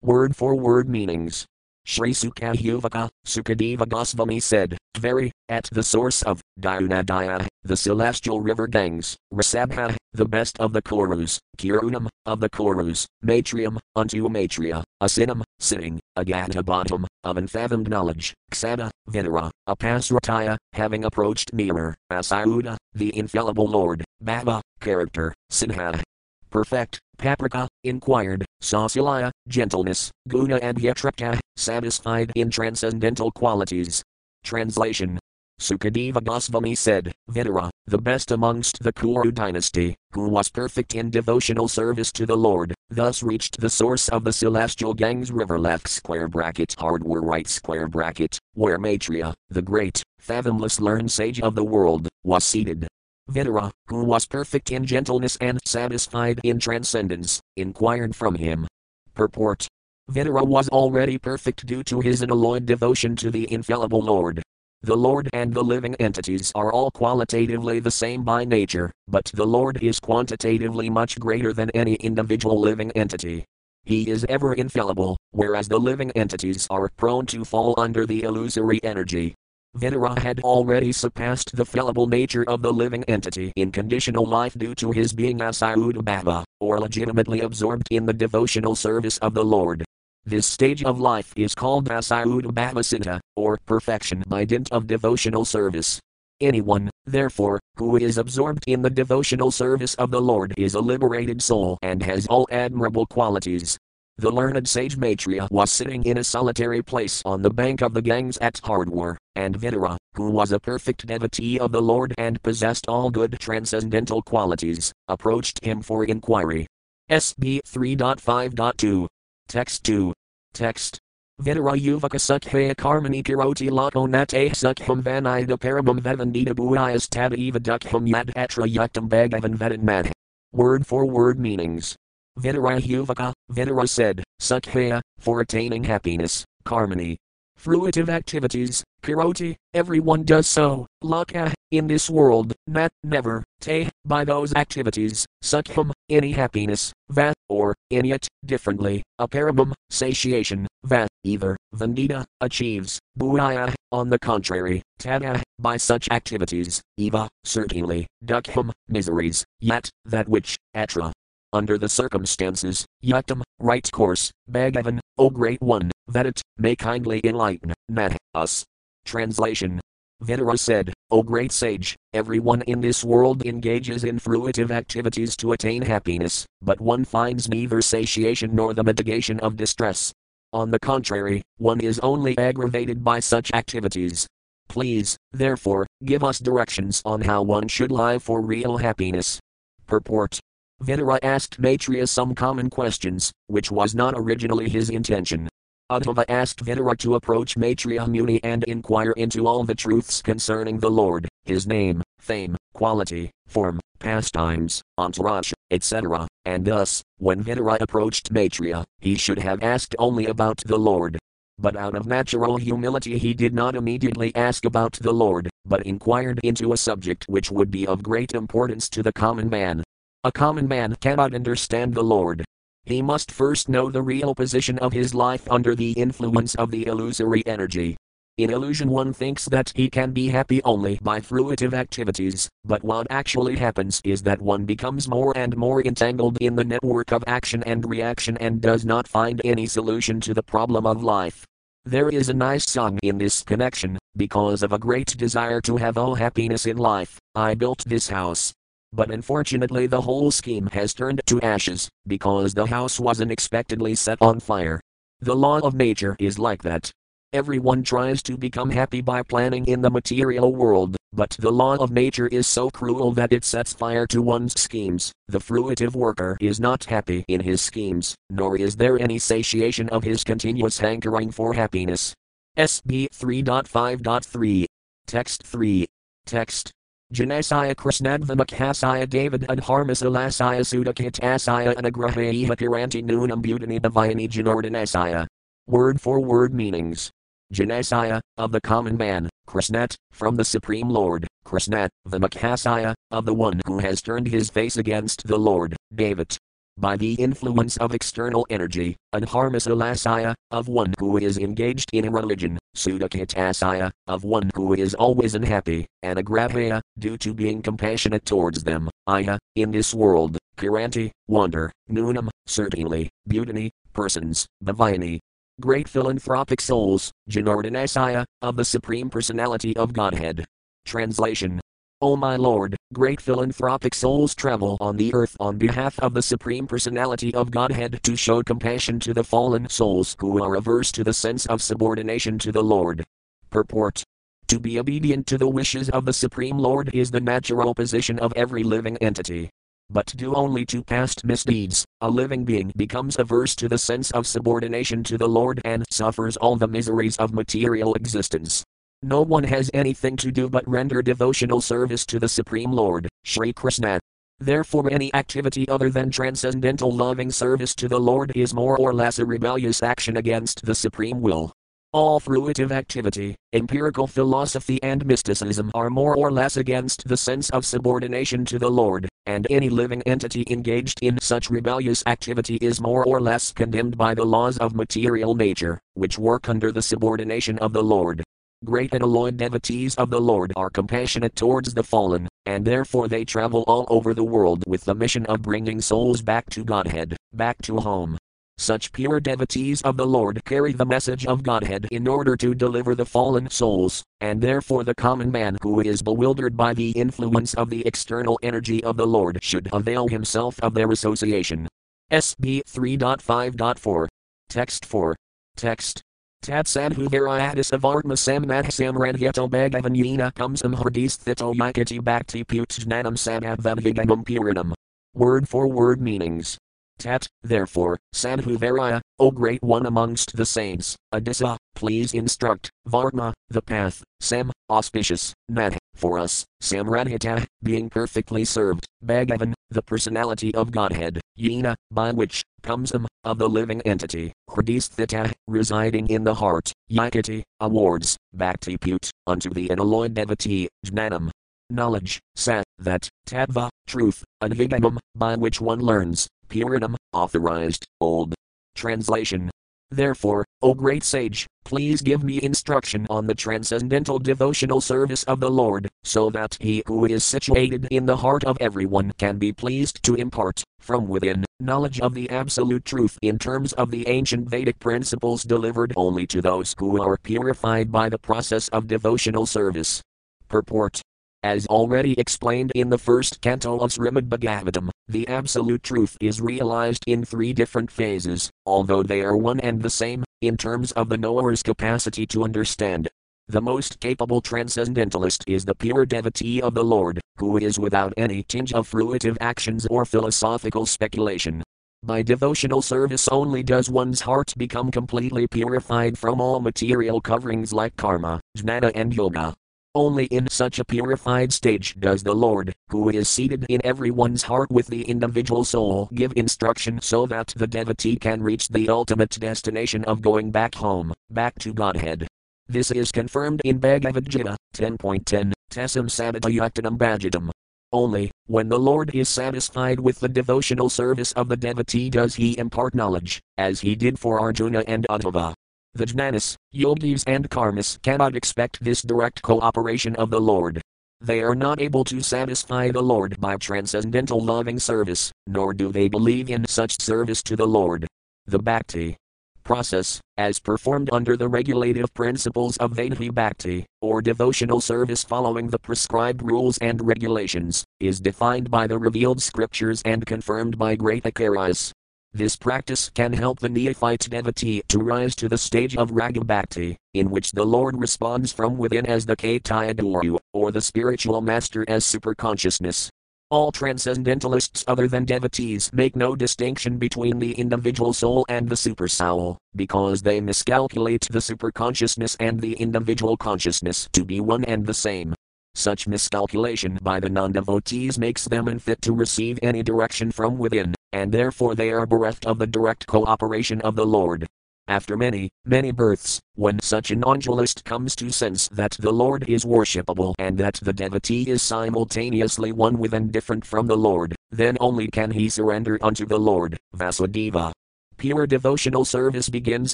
Word 0.04 0.36
for 0.36 0.54
word 0.54 0.90
meanings. 0.90 1.46
Shri 1.86 2.12
Sukayuvaka, 2.12 3.08
Sukadeva 3.26 3.88
Goswami 3.88 4.42
said, 4.42 4.78
Very, 4.98 5.32
at 5.48 5.70
the 5.72 5.82
source 5.82 6.22
of, 6.24 6.42
Dayunadaya, 6.60 7.48
the 7.64 7.78
celestial 7.78 8.42
river 8.42 8.68
Ganges, 8.68 9.16
Rasabha, 9.34 9.96
the 10.12 10.26
best 10.26 10.60
of 10.60 10.74
the 10.74 10.82
Kurus, 10.82 11.40
Kirunam, 11.58 12.10
of 12.26 12.42
the 12.42 12.50
Kurus, 12.50 13.06
Matrium, 13.22 13.80
unto 13.96 14.28
Maitreya, 14.28 14.84
Asinam, 15.02 15.42
sitting, 15.60 16.02
Agata 16.18 16.62
bottom, 16.62 17.08
of 17.24 17.38
unfathomed 17.38 17.88
knowledge, 17.88 18.34
Ksada, 18.52 18.92
Vidura, 19.08 19.52
Apasrataya, 19.70 20.58
having 20.74 21.06
approached 21.06 21.54
nearer, 21.54 21.96
Asayuda, 22.12 22.76
the 22.94 23.18
infallible 23.18 23.68
Lord, 23.68 24.04
Bhava, 24.22 24.60
character, 24.82 25.34
Sinha, 25.50 26.02
perfect, 26.50 27.00
Paprika, 27.18 27.70
inquired, 27.84 28.46
Sausilaya, 28.62 29.32
gentleness, 29.48 30.12
Guna 30.28 30.58
and 30.58 30.78
Yatrapka, 30.78 31.40
satisfied 31.56 32.32
in 32.36 32.50
transcendental 32.50 33.32
qualities. 33.32 34.04
Translation 34.44 35.20
Sukadeva 35.62 36.22
Goswami 36.22 36.76
said, 36.76 37.14
Vidura, 37.30 37.70
the 37.86 37.98
best 37.98 38.32
amongst 38.32 38.84
the 38.84 38.92
Kuru 38.92 39.32
dynasty, 39.32 39.96
who 40.12 40.28
was 40.28 40.50
perfect 40.50 40.96
in 40.96 41.10
devotional 41.10 41.68
service 41.68 42.12
to 42.14 42.26
the 42.26 42.36
Lord, 42.36 42.74
thus 42.90 43.24
reached 43.24 43.62
the 43.62 43.70
source 43.70 44.10
of 44.10 44.24
the 44.24 44.34
celestial 44.34 44.94
Ganges 44.94 45.32
river 45.32 45.60
left 45.60 45.88
square 45.88 46.28
bracket 46.28 46.76
Hardwar 46.78 47.22
right 47.24 47.48
square 47.48 47.88
bracket, 47.88 48.40
where 48.56 48.78
Maitreya, 48.78 49.34
the 49.50 49.62
great, 49.62 50.04
fathomless 50.20 50.82
learned 50.82 51.12
sage 51.12 51.40
of 51.40 51.56
the 51.56 51.64
world, 51.64 52.10
was 52.24 52.44
seated. 52.44 52.88
Vidura, 53.30 53.72
who 53.88 54.04
was 54.04 54.26
perfect 54.26 54.72
in 54.72 54.86
gentleness 54.86 55.38
and 55.38 55.60
satisfied 55.66 56.42
in 56.44 56.60
transcendence, 56.60 57.40
inquired 57.56 58.16
from 58.16 58.36
him. 58.36 58.68
Purport 59.14 59.68
Vidura 60.12 60.46
was 60.46 60.68
already 60.70 61.18
perfect 61.18 61.66
due 61.66 61.84
to 61.84 62.02
his 62.02 62.22
unalloyed 62.22 62.66
devotion 62.66 63.16
to 63.16 63.32
the 63.32 63.52
infallible 63.52 64.02
Lord. 64.02 64.44
The 64.82 64.98
Lord 64.98 65.30
and 65.32 65.54
the 65.54 65.64
living 65.64 65.96
entities 65.96 66.52
are 66.56 66.74
all 66.74 66.92
qualitatively 66.92 67.80
the 67.80 67.90
same 67.90 68.24
by 68.24 68.44
nature, 68.44 68.92
but 69.08 69.32
the 69.34 69.48
Lord 69.48 69.82
is 69.82 70.02
quantitatively 70.02 70.90
much 70.90 71.18
greater 71.18 71.54
than 71.54 71.70
any 71.70 71.96
individual 71.96 72.60
living 72.60 72.92
entity. 72.92 73.46
He 73.86 74.10
is 74.10 74.26
ever 74.28 74.54
infallible, 74.54 75.16
whereas 75.32 75.70
the 75.70 75.80
living 75.80 76.12
entities 76.12 76.68
are 76.70 76.90
prone 76.98 77.26
to 77.28 77.46
fall 77.46 77.74
under 77.78 78.06
the 78.06 78.24
illusory 78.24 78.84
energy. 78.84 79.36
Vidura 79.76 80.18
had 80.20 80.40
already 80.42 80.92
surpassed 80.92 81.56
the 81.56 81.66
fallible 81.66 82.06
nature 82.06 82.44
of 82.48 82.62
the 82.62 82.72
living 82.72 83.04
entity 83.06 83.52
in 83.56 83.72
conditional 83.72 84.24
life 84.24 84.54
due 84.54 84.76
to 84.76 84.92
his 84.92 85.14
being 85.14 85.40
asayudabhava, 85.40 86.44
or 86.60 86.80
legitimately 86.80 87.42
absorbed 87.42 87.88
in 87.90 88.06
the 88.06 88.14
devotional 88.14 88.76
service 88.76 89.18
of 89.18 89.34
the 89.34 89.44
Lord. 89.44 89.84
This 90.26 90.46
stage 90.46 90.84
of 90.84 91.00
life 91.00 91.34
is 91.36 91.56
called 91.56 91.90
Asayudabhavasiddha, 91.90 93.20
or 93.36 93.58
perfection 93.66 94.24
by 94.28 94.46
dint 94.46 94.72
of 94.72 94.86
devotional 94.86 95.44
service. 95.44 96.00
Anyone, 96.40 96.92
therefore, 97.06 97.60
who 97.78 97.98
is 97.98 98.20
absorbed 98.20 98.64
in 98.68 98.84
the 98.84 98.92
devotional 98.92 99.50
service 99.50 99.96
of 99.96 100.12
the 100.12 100.22
Lord 100.22 100.54
is 100.56 100.76
a 100.76 100.82
liberated 100.82 101.42
soul 101.42 101.80
and 101.82 102.04
has 102.04 102.28
all 102.28 102.48
admirable 102.52 103.08
qualities. 103.08 103.78
The 104.20 104.30
learned 104.30 104.68
sage 104.68 104.98
Maitreya 104.98 105.48
was 105.50 105.72
sitting 105.72 106.04
in 106.04 106.20
a 106.20 106.24
solitary 106.24 106.84
place 106.84 107.24
on 107.26 107.42
the 107.42 107.50
bank 107.50 107.82
of 107.82 107.96
the 107.96 108.02
Ganges 108.02 108.38
at 108.38 108.62
Hardwar, 108.62 109.18
and 109.36 109.58
Vidura, 109.58 109.98
who 110.16 110.30
was 110.30 110.52
a 110.52 110.60
perfect 110.60 111.06
devotee 111.08 111.60
of 111.60 111.72
the 111.72 111.82
Lord 111.82 112.14
and 112.18 112.42
possessed 112.44 112.88
all 112.88 113.10
good 113.10 113.40
transcendental 113.40 114.22
qualities, 114.22 114.92
approached 115.08 115.64
him 115.64 115.82
for 115.82 116.04
inquiry. 116.06 116.68
SB 117.10 117.62
3.5.2 117.68 119.08
Text 119.48 119.84
2. 119.84 120.14
Text. 120.54 121.00
Vidura 121.42 121.76
yuvaka 121.76 122.20
sukhaya 122.20 122.76
karmani 122.76 123.24
lako 123.24 124.08
nate 124.08 124.52
sukham 124.52 125.02
vanida 125.02 125.58
paramam 125.58 126.00
vevandita 126.00 126.54
buayas 126.54 127.10
tadaiva 127.10 127.60
dukham 127.60 128.08
yad 128.08 128.32
atra 128.36 128.66
yuktam 128.66 129.10
bhagavan 129.10 129.58
vedan 129.58 130.12
Word 130.54 130.86
for 130.86 131.06
word 131.06 131.40
meanings. 131.40 131.96
Vidura 132.40 132.80
yuvaka, 132.80 133.34
Vidura 133.52 133.90
said, 133.90 134.24
sukhaya, 134.40 135.02
for 135.20 135.42
attaining 135.42 135.84
happiness, 135.84 136.46
karmani, 136.66 137.18
fruitive 137.64 138.10
activities, 138.10 138.84
Kiroti, 139.02 139.56
everyone 139.74 140.24
does 140.24 140.48
so, 140.48 140.86
Laka, 141.04 141.54
in 141.72 141.88
this 141.88 142.10
world, 142.10 142.54
not 142.68 142.92
never, 143.04 143.44
Te, 143.62 143.90
by 144.04 144.26
those 144.26 144.54
activities, 144.54 145.26
Sukham, 145.42 145.92
any 146.10 146.34
happiness, 146.34 146.92
Va, 147.10 147.34
or, 147.48 147.74
in 147.90 148.06
it, 148.06 148.28
differently, 148.46 149.02
Aparamam, 149.20 149.74
satiation, 149.90 150.68
Va, 150.84 151.08
either, 151.24 151.56
Vandita, 151.74 152.26
achieves, 152.42 153.00
Buaya, 153.18 153.74
on 153.92 154.10
the 154.10 154.20
contrary, 154.20 154.82
Tada, 155.00 155.42
by 155.58 155.78
such 155.78 156.10
activities, 156.12 156.82
Eva, 156.98 157.30
certainly, 157.46 158.08
Dukham, 158.26 158.72
miseries, 158.90 159.46
yet, 159.62 159.90
that 160.06 160.28
which, 160.28 160.58
Atra, 160.74 161.14
under 161.54 161.78
the 161.78 161.88
circumstances, 161.88 162.86
Yatam, 163.06 163.42
right 163.60 163.90
course, 163.92 164.32
Bhagavan, 164.52 165.00
O 165.18 165.30
Great 165.30 165.62
One, 165.62 165.92
Vedat, 166.10 166.42
may 166.58 166.76
kindly 166.76 167.22
enlighten, 167.24 167.74
Nat, 167.90 168.18
us. 168.34 168.66
Translation 169.06 169.80
Vidura 170.24 170.58
said, 170.58 170.94
O 171.12 171.22
great 171.22 171.52
sage, 171.52 171.96
everyone 172.14 172.62
in 172.64 172.80
this 172.82 173.04
world 173.04 173.46
engages 173.46 174.04
in 174.04 174.20
fruitive 174.20 174.72
activities 174.72 175.36
to 175.38 175.52
attain 175.52 175.82
happiness, 175.82 176.46
but 176.62 176.80
one 176.80 177.04
finds 177.04 177.50
neither 177.50 177.82
satiation 177.82 178.56
nor 178.56 178.74
the 178.74 178.84
mitigation 178.84 179.40
of 179.42 179.58
distress. 179.58 180.14
On 180.54 180.72
the 180.72 180.80
contrary, 180.80 181.42
one 181.58 181.82
is 181.82 182.00
only 182.00 182.38
aggravated 182.38 183.04
by 183.04 183.20
such 183.20 183.52
activities. 183.54 184.28
Please, 184.70 185.18
therefore, 185.32 185.86
give 186.06 186.24
us 186.24 186.40
directions 186.40 187.02
on 187.06 187.22
how 187.22 187.42
one 187.42 187.68
should 187.68 187.92
live 187.92 188.24
for 188.24 188.42
real 188.42 188.78
happiness. 188.78 189.40
Purport 189.88 190.40
Vidura 190.82 191.20
asked 191.22 191.60
Maitreya 191.60 192.08
some 192.08 192.34
common 192.34 192.70
questions, 192.70 193.32
which 193.48 193.72
was 193.72 193.94
not 193.94 194.14
originally 194.16 194.70
his 194.70 194.90
intention. 194.90 195.50
Uddhava 195.92 196.24
asked 196.30 196.64
Vidura 196.64 196.98
to 196.98 197.16
approach 197.16 197.58
Maitreya 197.58 198.08
Muni 198.08 198.42
and 198.44 198.64
inquire 198.64 199.12
into 199.12 199.46
all 199.46 199.64
the 199.64 199.76
truths 199.76 200.22
concerning 200.22 200.80
the 200.80 200.90
Lord, 200.90 201.28
his 201.44 201.68
name, 201.68 202.02
fame, 202.20 202.56
quality, 202.74 203.30
form, 203.48 203.80
pastimes, 204.00 204.82
entourage, 204.98 205.52
etc. 205.72 206.28
And 206.46 206.66
thus, 206.66 207.04
when 207.18 207.44
Vidura 207.44 207.78
approached 207.82 208.32
Maitreya, 208.32 208.86
he 209.00 209.16
should 209.16 209.40
have 209.40 209.62
asked 209.62 209.96
only 210.00 210.28
about 210.28 210.58
the 210.66 210.78
Lord. 210.78 211.20
But 211.60 211.76
out 211.76 211.96
of 211.96 212.08
natural 212.08 212.58
humility 212.58 213.18
he 213.18 213.34
did 213.34 213.54
not 213.54 213.76
immediately 213.76 214.34
ask 214.36 214.66
about 214.66 214.94
the 214.94 215.14
Lord, 215.14 215.50
but 215.66 215.86
inquired 215.86 216.40
into 216.44 216.74
a 216.74 216.78
subject 216.78 217.26
which 217.28 217.52
would 217.52 217.70
be 217.70 217.86
of 217.86 218.02
great 218.02 218.34
importance 218.34 218.90
to 218.90 219.04
the 219.04 219.14
common 219.14 219.50
man. 219.50 219.84
A 220.24 220.32
common 220.32 220.68
man 220.68 220.96
cannot 221.02 221.36
understand 221.36 221.94
the 221.94 222.04
Lord. 222.04 222.46
He 222.86 223.02
must 223.02 223.32
first 223.32 223.70
know 223.70 223.90
the 223.90 224.02
real 224.02 224.36
position 224.36 224.78
of 224.80 224.92
his 224.92 225.16
life 225.16 225.50
under 225.50 225.74
the 225.74 225.94
influence 225.94 226.54
of 226.56 226.70
the 226.70 226.86
illusory 226.86 227.42
energy. 227.46 227.96
In 228.38 228.50
illusion, 228.50 228.90
one 228.90 229.14
thinks 229.14 229.46
that 229.46 229.72
he 229.76 229.90
can 229.90 230.12
be 230.12 230.28
happy 230.28 230.62
only 230.64 231.00
by 231.02 231.20
fruitive 231.20 231.74
activities, 231.74 232.50
but 232.66 232.84
what 232.84 233.08
actually 233.10 233.56
happens 233.56 234.02
is 234.04 234.24
that 234.24 234.42
one 234.42 234.66
becomes 234.66 235.08
more 235.08 235.32
and 235.38 235.56
more 235.56 235.82
entangled 235.86 236.38
in 236.42 236.56
the 236.56 236.64
network 236.64 237.12
of 237.12 237.24
action 237.28 237.64
and 237.64 237.88
reaction 237.88 238.36
and 238.38 238.60
does 238.60 238.86
not 238.86 239.08
find 239.08 239.40
any 239.46 239.66
solution 239.66 240.20
to 240.20 240.34
the 240.34 240.44
problem 240.44 240.86
of 240.86 241.04
life. 241.04 241.46
There 241.86 242.10
is 242.10 242.30
a 242.30 242.34
nice 242.34 242.66
song 242.66 242.98
in 243.04 243.18
this 243.18 243.44
connection, 243.44 244.00
because 244.18 244.64
of 244.64 244.74
a 244.74 244.80
great 244.80 245.16
desire 245.16 245.62
to 245.62 245.78
have 245.78 245.98
all 245.98 246.16
happiness 246.16 246.66
in 246.66 246.78
life, 246.78 247.20
I 247.36 247.54
built 247.54 247.84
this 247.86 248.10
house. 248.10 248.52
But 248.96 249.10
unfortunately, 249.10 249.88
the 249.88 250.02
whole 250.02 250.30
scheme 250.30 250.68
has 250.68 250.94
turned 250.94 251.22
to 251.26 251.42
ashes, 251.42 251.90
because 252.06 252.54
the 252.54 252.68
house 252.68 253.00
was 253.00 253.22
unexpectedly 253.22 253.96
set 253.96 254.20
on 254.22 254.40
fire. 254.40 254.80
The 255.20 255.36
law 255.36 255.60
of 255.60 255.74
nature 255.74 256.16
is 256.20 256.38
like 256.38 256.62
that. 256.62 256.92
Everyone 257.34 257.82
tries 257.82 258.22
to 258.24 258.38
become 258.38 258.70
happy 258.70 259.02
by 259.02 259.24
planning 259.24 259.66
in 259.66 259.82
the 259.82 259.90
material 259.90 260.54
world, 260.54 260.96
but 261.12 261.32
the 261.40 261.52
law 261.52 261.76
of 261.78 261.90
nature 261.90 262.28
is 262.28 262.46
so 262.46 262.70
cruel 262.70 263.12
that 263.14 263.34
it 263.34 263.44
sets 263.44 263.74
fire 263.74 264.06
to 264.08 264.22
one's 264.22 264.62
schemes. 264.62 265.12
The 265.28 265.40
fruitive 265.40 265.96
worker 265.96 266.38
is 266.40 266.60
not 266.60 266.84
happy 266.84 267.26
in 267.28 267.42
his 267.42 267.62
schemes, 267.62 268.14
nor 268.30 268.56
is 268.58 268.76
there 268.76 269.00
any 269.00 269.18
satiation 269.18 269.90
of 269.90 270.04
his 270.04 270.24
continuous 270.24 270.78
hankering 270.78 271.32
for 271.32 271.54
happiness. 271.54 272.14
SB 272.60 273.08
3.5.3. 273.10 274.66
Text 275.08 275.42
3. 275.42 275.88
Text. 276.28 276.72
Janasaya 277.14 277.76
Krishnadvamakasaya 277.76 279.08
David 279.08 279.42
Adharmasalasaya 279.42 280.62
Sudakitasaya 280.66 281.76
Anagrahayiha 281.76 282.50
Kiranti 282.58 283.04
Nunam 283.04 283.40
Bhutani 283.40 283.80
Bhavayani 283.80 284.28
Janardanasaya. 284.28 285.28
Word 285.68 286.02
for 286.02 286.20
word 286.20 286.56
meanings. 286.56 287.12
Janasaya, 287.54 288.20
of 288.40 288.52
the 288.52 288.60
common 288.60 288.98
man, 288.98 289.30
Krishnat, 289.48 289.96
from 290.12 290.38
the 290.38 290.44
Supreme 290.44 290.90
Lord, 290.90 291.28
Krishnat, 291.46 291.90
the 292.04 292.20
Makasaya, 292.20 292.96
of 293.12 293.26
the 293.26 293.34
one 293.36 293.62
who 293.68 293.78
has 293.78 294.02
turned 294.02 294.28
his 294.28 294.50
face 294.50 294.78
against 294.78 295.28
the 295.28 295.38
Lord, 295.38 295.76
David. 295.94 296.36
By 296.80 296.98
the 296.98 297.14
influence 297.14 297.78
of 297.78 297.94
external 297.94 298.48
energy, 298.50 298.98
Adharmasalasaya, 299.14 300.34
of 300.50 300.68
one 300.68 300.96
who 300.98 301.18
is 301.18 301.38
engaged 301.38 301.92
in 301.94 302.06
a 302.06 302.12
religion, 302.12 302.58
Sudakitasaya, 302.76 303.92
of 304.08 304.24
one 304.24 304.50
who 304.56 304.74
is 304.74 304.96
always 304.96 305.36
unhappy, 305.36 305.86
Anagrahaya, 306.04 306.82
due 306.98 307.18
to 307.18 307.34
being 307.34 307.62
compassionate 307.62 308.26
towards 308.26 308.64
them, 308.64 308.90
Aya, 309.08 309.38
in 309.56 309.72
this 309.72 309.94
world, 309.94 310.38
Kiranti, 310.58 311.12
wonder, 311.28 311.72
Nunam, 311.90 312.30
certainly, 312.46 313.10
butani, 313.30 313.72
persons, 313.94 314.46
Bhavayani, 314.64 315.20
great 315.62 315.88
philanthropic 315.88 316.62
souls, 316.62 317.12
Janardanasaya, 317.30 318.26
of 318.42 318.56
the 318.56 318.66
Supreme 318.66 319.10
Personality 319.10 319.76
of 319.76 319.94
Godhead. 319.94 320.46
Translation 320.86 321.62
O 322.04 322.18
my 322.18 322.36
Lord, 322.36 322.76
great 322.92 323.22
philanthropic 323.22 323.96
souls 323.96 324.36
travel 324.36 324.78
on 324.82 324.98
the 324.98 325.14
earth 325.14 325.38
on 325.40 325.58
behalf 325.58 325.98
of 326.00 326.14
the 326.14 326.22
Supreme 326.22 326.68
Personality 326.68 327.34
of 327.34 327.50
Godhead 327.50 328.02
to 328.04 328.18
show 328.18 328.44
compassion 328.44 329.00
to 329.00 329.14
the 329.14 329.24
fallen 329.24 329.70
souls 329.70 330.18
who 330.20 330.44
are 330.44 330.56
averse 330.56 330.92
to 330.92 331.04
the 331.06 331.14
sense 331.14 331.46
of 331.46 331.62
subordination 331.62 332.38
to 332.40 332.52
the 332.52 332.62
Lord. 332.62 333.06
Purport 333.50 334.04
To 334.48 334.60
be 334.60 334.80
obedient 334.80 335.28
to 335.28 335.38
the 335.38 335.48
wishes 335.48 335.90
of 335.90 336.06
the 336.06 336.14
Supreme 336.14 336.58
Lord 336.58 336.94
is 336.94 337.12
the 337.12 337.22
natural 337.22 337.74
position 337.74 338.20
of 338.20 338.34
every 338.36 338.64
living 338.64 338.98
entity 338.98 339.50
but 339.94 340.08
due 340.18 340.34
only 340.34 340.66
to 340.66 340.84
past 340.84 341.24
misdeeds, 341.24 341.86
a 342.02 342.10
living 342.10 342.44
being 342.44 342.74
becomes 342.76 343.18
averse 343.20 343.56
to 343.56 343.70
the 343.70 343.78
sense 343.78 344.10
of 344.12 344.26
subordination 344.26 345.04
to 345.04 345.18
the 345.18 345.28
Lord 345.28 345.62
and 345.66 345.86
suffers 345.92 346.36
all 346.38 346.56
the 346.56 346.68
miseries 346.68 347.16
of 347.18 347.34
material 347.34 347.94
existence. 347.94 348.64
No 349.04 349.22
one 349.22 349.44
has 349.44 349.70
anything 349.74 350.16
to 350.18 350.32
do 350.32 350.50
but 350.50 350.68
render 350.68 351.02
devotional 351.02 351.62
service 351.62 352.06
to 352.08 352.20
the 352.20 352.30
Supreme 352.30 352.72
Lord, 352.72 353.08
Sri 353.24 353.54
Krishna. 353.54 354.00
Therefore, 354.40 354.92
any 354.92 355.14
activity 355.14 355.68
other 355.70 355.90
than 355.90 356.10
transcendental 356.10 356.92
loving 356.92 357.30
service 357.30 357.76
to 357.76 357.88
the 357.88 358.00
Lord 358.00 358.32
is 358.36 358.54
more 358.54 358.78
or 358.78 358.94
less 358.94 359.20
a 359.20 359.26
rebellious 359.26 359.84
action 359.84 360.18
against 360.18 360.66
the 360.66 360.76
Supreme 360.76 361.22
Will. 361.22 361.54
All 361.94 362.20
fruitive 362.20 362.72
activity, 362.72 363.36
empirical 363.54 364.08
philosophy, 364.08 364.82
and 364.82 365.06
mysticism 365.06 365.70
are 365.76 365.92
more 365.92 366.16
or 366.16 366.32
less 366.32 366.58
against 366.58 367.08
the 367.08 367.16
sense 367.16 367.52
of 367.52 367.68
subordination 367.68 368.46
to 368.46 368.58
the 368.58 368.72
Lord, 368.72 369.08
and 369.28 369.46
any 369.52 369.70
living 369.70 370.02
entity 370.08 370.44
engaged 370.50 370.98
in 371.04 371.20
such 371.22 371.52
rebellious 371.52 372.02
activity 372.08 372.56
is 372.62 372.82
more 372.82 373.06
or 373.06 373.22
less 373.22 373.52
condemned 373.52 373.96
by 373.96 374.16
the 374.16 374.26
laws 374.26 374.58
of 374.58 374.74
material 374.74 375.36
nature, 375.36 375.80
which 375.94 376.18
work 376.18 376.50
under 376.50 376.72
the 376.72 376.82
subordination 376.82 377.60
of 377.60 377.74
the 377.74 377.84
Lord. 377.84 378.24
Great 378.66 378.92
unalloyed 378.96 379.38
devotees 379.38 379.94
of 379.94 380.10
the 380.10 380.20
Lord 380.20 380.52
are 380.56 380.72
compassionate 380.72 381.36
towards 381.36 381.76
the 381.76 381.84
fallen, 381.84 382.28
and 382.48 382.66
therefore 382.66 383.08
they 383.08 383.24
travel 383.24 383.64
all 383.68 383.86
over 383.92 384.16
the 384.16 384.24
world 384.24 384.64
with 384.66 384.84
the 384.86 384.96
mission 384.96 385.28
of 385.28 385.44
bringing 385.44 385.80
souls 385.80 386.24
back 386.24 386.50
to 386.50 386.64
Godhead, 386.64 387.16
back 387.34 387.62
to 387.62 387.78
home. 387.78 388.18
Such 388.64 388.94
pure 388.94 389.20
devotees 389.20 389.82
of 389.82 389.98
the 389.98 390.06
Lord 390.06 390.42
carry 390.46 390.72
the 390.72 390.86
message 390.86 391.26
of 391.26 391.44
Godhead 391.44 391.86
in 391.92 392.08
order 392.08 392.38
to 392.38 392.56
deliver 392.56 392.96
the 392.96 393.06
fallen 393.06 393.50
souls, 393.50 394.06
and 394.22 394.40
therefore 394.40 394.86
the 394.86 394.96
common 394.96 395.30
man 395.30 395.58
who 395.62 395.82
is 395.82 396.02
bewildered 396.02 396.56
by 396.56 396.74
the 396.74 396.92
influence 396.92 397.54
of 397.56 397.70
the 397.70 397.86
external 397.86 398.40
energy 398.42 398.82
of 398.82 398.96
the 398.96 399.06
Lord 399.06 399.44
should 399.44 399.68
avail 399.74 400.08
himself 400.08 400.58
of 400.62 400.74
their 400.76 400.90
association. 400.92 401.68
SB 402.10 402.62
3.5.4. 402.64 404.08
Text 404.48 404.86
4. 404.86 405.14
Text. 405.58 406.02
Tat 406.42 406.66
sadhu 406.66 407.10
varayadis 407.10 407.78
avartma 407.78 408.16
sammadhasam 408.16 408.96
radhyato 408.96 409.50
bhagavan 409.50 410.32
kamsam 410.32 410.74
hardisthito 410.74 411.54
yakati 411.54 412.02
bhakti 412.02 412.46
putjnanam 412.46 413.18
sadhavam 413.20 414.24
puranam. 414.24 414.72
Word 415.14 415.50
for 415.50 415.68
word 415.68 416.00
meanings. 416.00 416.58
Tat, 417.00 417.28
therefore, 417.42 418.00
Sadhuvaraya, 418.14 419.02
O 419.20 419.32
great 419.32 419.62
one 419.62 419.86
amongst 419.86 420.36
the 420.36 420.46
saints, 420.46 420.96
Adisa, 421.14 421.58
please 421.76 422.14
instruct, 422.14 422.72
Varma, 422.88 423.34
the 423.50 423.62
path, 423.62 424.04
Sam, 424.20 424.52
auspicious, 424.70 425.34
Nad, 425.50 425.78
for 425.96 426.18
us, 426.18 426.46
Samradhita, 426.62 427.46
being 427.62 427.90
perfectly 427.90 428.46
served, 428.46 428.86
Bhagavan, 429.06 429.54
the 429.70 429.82
personality 429.82 430.54
of 430.56 430.72
Godhead, 430.72 431.20
Yena, 431.38 431.76
by 431.92 432.12
which, 432.12 432.44
comes 432.62 432.92
him, 432.92 433.06
of 433.24 433.38
the 433.38 433.50
living 433.50 433.82
entity, 433.82 434.32
Hridisthita, 434.50 435.32
residing 435.48 436.08
in 436.08 436.24
the 436.24 436.36
heart, 436.36 436.72
Yakati, 436.92 437.44
awards, 437.60 438.18
Bhaktiput, 438.36 439.10
unto 439.28 439.50
the 439.50 439.70
unalloyed 439.70 440.14
devotee, 440.14 440.70
Jnanam, 440.86 441.30
knowledge, 441.70 442.20
sat, 442.36 442.64
that, 442.80 443.10
Tattva, 443.28 443.70
truth, 443.88 444.24
Advigamam, 444.42 444.98
by 445.16 445.36
which 445.36 445.60
one 445.62 445.80
learns, 445.80 446.28
Puranam, 446.50 446.96
authorized, 447.12 447.86
old. 448.00 448.34
Translation. 448.76 449.50
Therefore, 449.92 450.44
O 450.64 450.74
great 450.74 451.04
sage, 451.04 451.46
please 451.66 452.02
give 452.02 452.24
me 452.24 452.42
instruction 452.42 453.06
on 453.10 453.28
the 453.28 453.36
transcendental 453.36 454.18
devotional 454.18 454.82
service 454.82 455.24
of 455.26 455.40
the 455.40 455.52
Lord, 455.52 455.88
so 456.04 456.30
that 456.32 456.58
he 456.60 456.82
who 456.88 457.06
is 457.06 457.24
situated 457.24 457.88
in 457.92 458.08
the 458.08 458.18
heart 458.18 458.44
of 458.44 458.58
everyone 458.60 459.12
can 459.18 459.38
be 459.38 459.54
pleased 459.54 460.02
to 460.04 460.16
impart, 460.16 460.64
from 460.80 461.08
within, 461.08 461.46
knowledge 461.60 462.00
of 462.00 462.16
the 462.16 462.30
absolute 462.30 462.86
truth 462.86 463.20
in 463.22 463.38
terms 463.38 463.74
of 463.74 463.92
the 463.92 464.08
ancient 464.08 464.50
Vedic 464.50 464.80
principles 464.80 465.44
delivered 465.44 465.94
only 465.96 466.26
to 466.26 466.42
those 466.42 466.74
who 466.80 467.02
are 467.02 467.18
purified 467.18 467.92
by 467.92 468.10
the 468.10 468.18
process 468.18 468.70
of 468.70 468.88
devotional 468.88 469.46
service. 469.46 470.02
Purport 470.48 471.02
as 471.44 471.68
already 471.68 472.18
explained 472.20 472.72
in 472.74 472.90
the 472.90 472.98
first 472.98 473.42
canto 473.42 473.78
of 473.80 473.92
Srimad 473.92 474.30
Bhagavatam, 474.30 474.90
the 475.10 475.28
absolute 475.28 475.84
truth 475.84 476.18
is 476.22 476.40
realized 476.40 477.04
in 477.06 477.26
three 477.26 477.52
different 477.52 477.92
phases, 477.92 478.50
although 478.66 479.04
they 479.04 479.22
are 479.22 479.36
one 479.36 479.60
and 479.60 479.82
the 479.82 479.90
same, 479.90 480.24
in 480.42 480.58
terms 480.58 480.92
of 480.94 481.10
the 481.10 481.18
knower's 481.18 481.62
capacity 481.62 482.26
to 482.28 482.44
understand. 482.44 483.10
The 483.50 483.62
most 483.62 484.00
capable 484.00 484.40
transcendentalist 484.40 485.44
is 485.46 485.66
the 485.66 485.76
pure 485.76 486.06
devotee 486.06 486.62
of 486.62 486.74
the 486.74 486.84
Lord, 486.84 487.20
who 487.38 487.58
is 487.58 487.78
without 487.78 488.14
any 488.16 488.44
tinge 488.44 488.72
of 488.72 488.90
fruitive 488.90 489.38
actions 489.42 489.86
or 489.88 490.06
philosophical 490.06 490.86
speculation. 490.86 491.62
By 492.04 492.22
devotional 492.22 492.82
service 492.82 493.28
only 493.28 493.64
does 493.64 493.90
one's 493.90 494.22
heart 494.22 494.54
become 494.58 494.92
completely 494.92 495.48
purified 495.48 496.18
from 496.18 496.40
all 496.40 496.60
material 496.62 497.20
coverings 497.20 497.74
like 497.74 497.96
karma, 497.98 498.40
jnana, 498.58 498.92
and 498.96 499.14
yoga. 499.14 499.54
Only 499.96 500.26
in 500.26 500.50
such 500.50 500.80
a 500.80 500.86
purified 500.86 501.54
stage 501.54 502.00
does 502.00 502.24
the 502.24 502.34
Lord, 502.34 502.74
who 502.90 503.10
is 503.10 503.30
seated 503.30 503.64
in 503.70 503.80
everyone's 503.86 504.42
heart 504.42 504.72
with 504.72 504.88
the 504.88 505.04
individual 505.04 505.64
soul, 505.64 506.10
give 506.16 506.34
instruction 506.36 507.00
so 507.00 507.28
that 507.28 507.54
the 507.56 507.68
devotee 507.68 508.16
can 508.16 508.42
reach 508.42 508.70
the 508.70 508.90
ultimate 508.90 509.30
destination 509.40 510.04
of 510.06 510.24
going 510.24 510.50
back 510.50 510.74
home, 510.74 511.14
back 511.30 511.60
to 511.60 511.74
Godhead. 511.74 512.28
This 512.68 512.90
is 512.90 513.12
confirmed 513.12 513.62
in 513.66 513.78
Bhagavad 513.78 514.28
Gita 514.28 514.58
10.10, 514.76 515.54
Tesam 515.72 516.10
Sabhatayaktanam 516.10 516.98
Bhajatam. 516.98 517.52
Only, 517.92 518.32
when 518.48 518.70
the 518.70 518.80
Lord 518.80 519.14
is 519.14 519.30
satisfied 519.30 520.00
with 520.00 520.20
the 520.20 520.30
devotional 520.30 520.90
service 520.90 521.34
of 521.34 521.50
the 521.50 521.58
devotee 521.58 522.10
does 522.10 522.34
he 522.34 522.58
impart 522.58 522.96
knowledge, 522.96 523.40
as 523.60 523.82
he 523.82 523.94
did 523.94 524.18
for 524.18 524.40
Arjuna 524.40 524.84
and 524.88 525.06
Uddhava. 525.08 525.54
The 525.96 526.06
jnanis, 526.06 526.56
yogis, 526.72 527.24
and 527.28 527.48
karmis 527.52 528.02
cannot 528.02 528.36
expect 528.36 528.84
this 528.84 529.04
direct 529.04 529.44
cooperation 529.44 530.16
of 530.16 530.32
the 530.32 530.42
Lord. 530.42 530.82
They 531.22 531.42
are 531.42 531.54
not 531.54 531.80
able 531.80 532.04
to 532.06 532.20
satisfy 532.22 532.90
the 532.90 533.04
Lord 533.04 533.40
by 533.40 533.58
transcendental 533.58 534.44
loving 534.44 534.80
service, 534.80 535.32
nor 535.46 535.72
do 535.72 535.92
they 535.92 536.10
believe 536.10 536.50
in 536.50 536.66
such 536.68 537.00
service 537.00 537.44
to 537.44 537.56
the 537.56 537.68
Lord. 537.68 538.08
The 538.48 538.58
bhakti 538.58 539.18
process, 539.64 540.20
as 540.38 540.60
performed 540.60 541.10
under 541.14 541.38
the 541.38 541.48
regulative 541.48 542.14
principles 542.14 542.76
of 542.78 542.94
Vaidhi 542.94 543.34
Bhakti, 543.34 543.86
or 544.02 544.22
devotional 544.22 544.82
service 544.82 545.24
following 545.24 545.70
the 545.70 545.80
prescribed 545.80 546.42
rules 546.42 546.78
and 546.80 547.06
regulations, 547.06 547.86
is 548.00 548.20
defined 548.20 548.70
by 548.70 548.88
the 548.88 548.98
revealed 548.98 549.42
scriptures 549.42 550.02
and 550.06 550.26
confirmed 550.26 550.78
by 550.78 550.96
great 550.96 551.24
acharyas. 551.24 551.92
This 552.36 552.56
practice 552.56 553.12
can 553.14 553.32
help 553.32 553.60
the 553.60 553.70
neophyte 553.70 554.28
devotee 554.28 554.82
to 554.88 554.98
rise 554.98 555.36
to 555.36 555.48
the 555.48 555.58
stage 555.58 555.96
of 555.96 556.10
Raga 556.10 556.44
Bhakti, 556.44 556.98
in 557.14 557.30
which 557.30 557.52
the 557.52 557.64
Lord 557.64 558.02
responds 558.02 558.52
from 558.52 558.76
within 558.76 559.06
as 559.06 559.28
the 559.28 559.36
Caitya 559.36 559.94
Guru, 559.94 560.38
or 560.52 560.72
the 560.72 560.82
spiritual 560.82 561.42
master 561.42 561.86
as 561.88 562.04
superconsciousness. 562.04 563.10
All 563.52 563.72
transcendentalists 563.72 564.84
other 564.88 565.08
than 565.08 565.26
devotees 565.26 565.92
make 565.94 566.16
no 566.16 566.36
distinction 566.36 566.98
between 566.98 567.38
the 567.38 567.52
individual 567.52 568.14
soul 568.14 568.48
and 568.50 568.68
the 568.68 568.74
supersoul, 568.74 569.58
because 569.76 570.24
they 570.24 570.42
miscalculate 570.42 571.28
the 571.30 571.38
superconsciousness 571.38 572.36
and 572.40 572.60
the 572.60 572.74
individual 572.74 573.38
consciousness 573.38 574.10
to 574.12 574.26
be 574.26 574.42
one 574.42 574.66
and 574.66 574.88
the 574.88 574.94
same. 574.96 575.36
Such 575.76 576.08
miscalculation 576.08 576.98
by 577.04 577.20
the 577.20 577.30
non 577.30 577.52
devotees 577.52 578.18
makes 578.18 578.46
them 578.46 578.68
unfit 578.68 579.04
to 579.04 579.14
receive 579.14 579.60
any 579.62 579.84
direction 579.84 580.32
from 580.32 580.58
within, 580.58 580.96
and 581.14 581.32
therefore 581.32 581.76
they 581.76 581.92
are 581.92 582.06
bereft 582.06 582.46
of 582.46 582.60
the 582.60 582.68
direct 582.68 583.08
cooperation 583.08 583.80
of 583.82 583.96
the 583.96 584.06
Lord. 584.06 584.46
After 584.90 585.16
many, 585.16 585.50
many 585.64 585.92
births, 585.92 586.42
when 586.56 586.82
such 586.82 587.12
an 587.12 587.22
non-dualist 587.22 587.86
comes 587.86 588.18
to 588.18 588.30
sense 588.32 588.68
that 588.68 588.98
the 589.00 589.14
Lord 589.14 589.48
is 589.48 589.64
worshipable 589.64 590.34
and 590.40 590.58
that 590.58 590.76
the 590.82 590.92
devotee 590.92 591.50
is 591.50 591.62
simultaneously 591.62 592.74
one 592.74 592.98
with 592.98 593.14
and 593.14 593.32
different 593.32 593.66
from 593.66 593.88
the 593.88 593.96
Lord, 593.96 594.36
then 594.52 594.76
only 594.82 595.08
can 595.08 595.32
he 595.32 595.48
surrender 595.48 595.98
unto 596.02 596.26
the 596.26 596.38
Lord, 596.40 596.78
Vasudeva. 596.94 597.72
Pure 598.18 598.48
devotional 598.48 599.06
service 599.06 599.48
begins 599.48 599.94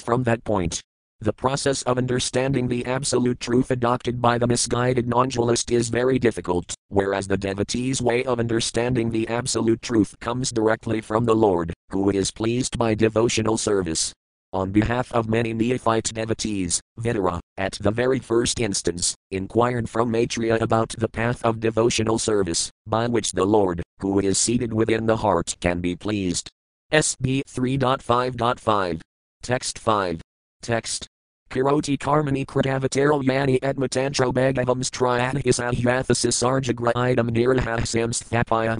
from 0.00 0.24
that 0.24 0.42
point. 0.42 0.80
The 1.22 1.34
process 1.34 1.82
of 1.82 1.98
understanding 1.98 2.66
the 2.66 2.86
absolute 2.86 3.40
truth 3.40 3.70
adopted 3.70 4.22
by 4.22 4.38
the 4.38 4.46
misguided 4.46 5.06
non-dualist 5.06 5.70
is 5.70 5.90
very 5.90 6.18
difficult, 6.18 6.74
whereas 6.88 7.28
the 7.28 7.36
devotee's 7.36 8.00
way 8.00 8.24
of 8.24 8.40
understanding 8.40 9.10
the 9.10 9.28
absolute 9.28 9.82
truth 9.82 10.18
comes 10.20 10.50
directly 10.50 11.02
from 11.02 11.26
the 11.26 11.34
Lord, 11.34 11.74
who 11.90 12.08
is 12.08 12.30
pleased 12.30 12.78
by 12.78 12.94
devotional 12.94 13.58
service. 13.58 14.14
On 14.54 14.72
behalf 14.72 15.12
of 15.12 15.28
many 15.28 15.52
neophyte 15.52 16.04
devotees, 16.04 16.80
Vidura, 16.98 17.38
at 17.58 17.72
the 17.74 17.90
very 17.90 18.18
first 18.18 18.58
instance, 18.58 19.14
inquired 19.30 19.90
from 19.90 20.10
Maitreya 20.10 20.56
about 20.62 20.88
the 20.96 21.08
path 21.08 21.44
of 21.44 21.60
devotional 21.60 22.18
service, 22.18 22.70
by 22.86 23.06
which 23.06 23.32
the 23.32 23.44
Lord, 23.44 23.82
who 23.98 24.20
is 24.20 24.38
seated 24.38 24.72
within 24.72 25.04
the 25.04 25.18
heart, 25.18 25.54
can 25.60 25.80
be 25.80 25.94
pleased. 25.94 26.48
SB 26.90 27.42
3.5.5. 27.42 29.00
Text 29.42 29.78
5. 29.78 30.20
Text. 30.62 31.09
Kiroti 31.50 31.98
karmani 31.98 32.46
kritavataril 32.46 33.24
yani 33.24 33.58
edmatantro 33.58 34.32
bhagavams 34.32 34.88
triadhisahyathasis 34.96 36.38
arjagra 36.44 36.92
idam 36.94 37.30
nirahasams 37.30 38.22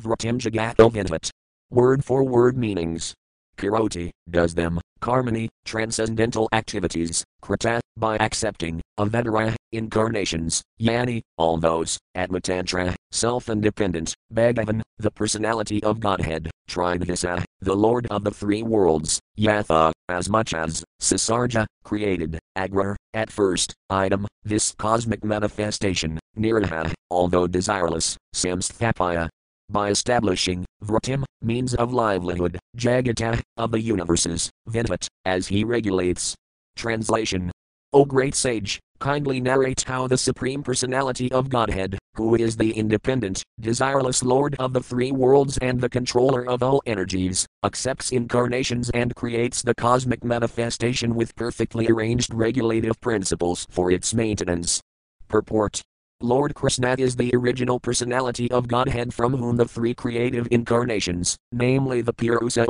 vratim 0.00 0.38
jagato 0.38 0.88
vinvat. 0.88 1.30
Word 1.70 2.04
for 2.04 2.22
word 2.22 2.56
meanings. 2.56 3.12
Kiroti, 3.56 4.10
does 4.30 4.54
them, 4.54 4.80
karmani, 5.02 5.48
transcendental 5.64 6.48
activities, 6.52 7.24
krita, 7.42 7.80
by 7.96 8.16
accepting, 8.18 8.80
avedara, 8.98 9.54
incarnations, 9.72 10.62
yani, 10.80 11.20
all 11.36 11.58
those, 11.58 11.98
atmatantra, 12.16 12.94
self-independent, 13.10 14.14
bhagavan, 14.32 14.80
the 14.98 15.10
personality 15.10 15.82
of 15.82 16.00
Godhead, 16.00 16.50
Tridhisa, 16.70 17.44
the 17.60 17.74
Lord 17.74 18.06
of 18.10 18.24
the 18.24 18.30
three 18.30 18.62
worlds, 18.62 19.20
Yatha, 19.38 19.92
as 20.08 20.30
much 20.30 20.54
as, 20.54 20.82
Sasarja, 21.02 21.66
created, 21.84 22.38
Agra, 22.60 22.94
at 23.14 23.30
first, 23.30 23.72
item, 23.88 24.26
this 24.44 24.74
cosmic 24.78 25.24
manifestation, 25.24 26.18
Niraha, 26.36 26.92
although 27.10 27.48
desireless, 27.48 28.16
Samsthapaya, 28.34 29.30
by 29.70 29.88
establishing, 29.88 30.66
Vratim, 30.84 31.24
means 31.40 31.74
of 31.74 31.94
livelihood, 31.94 32.58
Jagata, 32.76 33.40
of 33.56 33.70
the 33.70 33.80
universes, 33.80 34.50
Vinvat, 34.68 35.08
as 35.24 35.48
he 35.48 35.64
regulates. 35.64 36.34
Translation 36.76 37.50
O 37.92 38.04
great 38.04 38.36
sage, 38.36 38.78
kindly 39.00 39.40
narrate 39.40 39.82
how 39.84 40.06
the 40.06 40.16
Supreme 40.16 40.62
Personality 40.62 41.32
of 41.32 41.48
Godhead, 41.48 41.98
who 42.14 42.36
is 42.36 42.56
the 42.56 42.70
independent, 42.70 43.42
desireless 43.60 44.22
Lord 44.22 44.54
of 44.60 44.72
the 44.72 44.80
three 44.80 45.10
worlds 45.10 45.58
and 45.58 45.80
the 45.80 45.88
controller 45.88 46.48
of 46.48 46.62
all 46.62 46.80
energies, 46.86 47.46
accepts 47.64 48.12
incarnations 48.12 48.90
and 48.90 49.12
creates 49.16 49.60
the 49.62 49.74
cosmic 49.74 50.22
manifestation 50.22 51.16
with 51.16 51.34
perfectly 51.34 51.88
arranged 51.88 52.32
regulative 52.32 53.00
principles 53.00 53.66
for 53.70 53.90
its 53.90 54.14
maintenance. 54.14 54.80
Purport 55.26 55.82
Lord 56.22 56.54
Krishna 56.54 56.96
is 56.98 57.16
the 57.16 57.30
original 57.34 57.80
personality 57.80 58.50
of 58.50 58.68
Godhead 58.68 59.14
from 59.14 59.34
whom 59.34 59.56
the 59.56 59.64
three 59.64 59.94
creative 59.94 60.46
incarnations, 60.50 61.38
namely 61.50 62.02
the 62.02 62.12
Purusa 62.12 62.66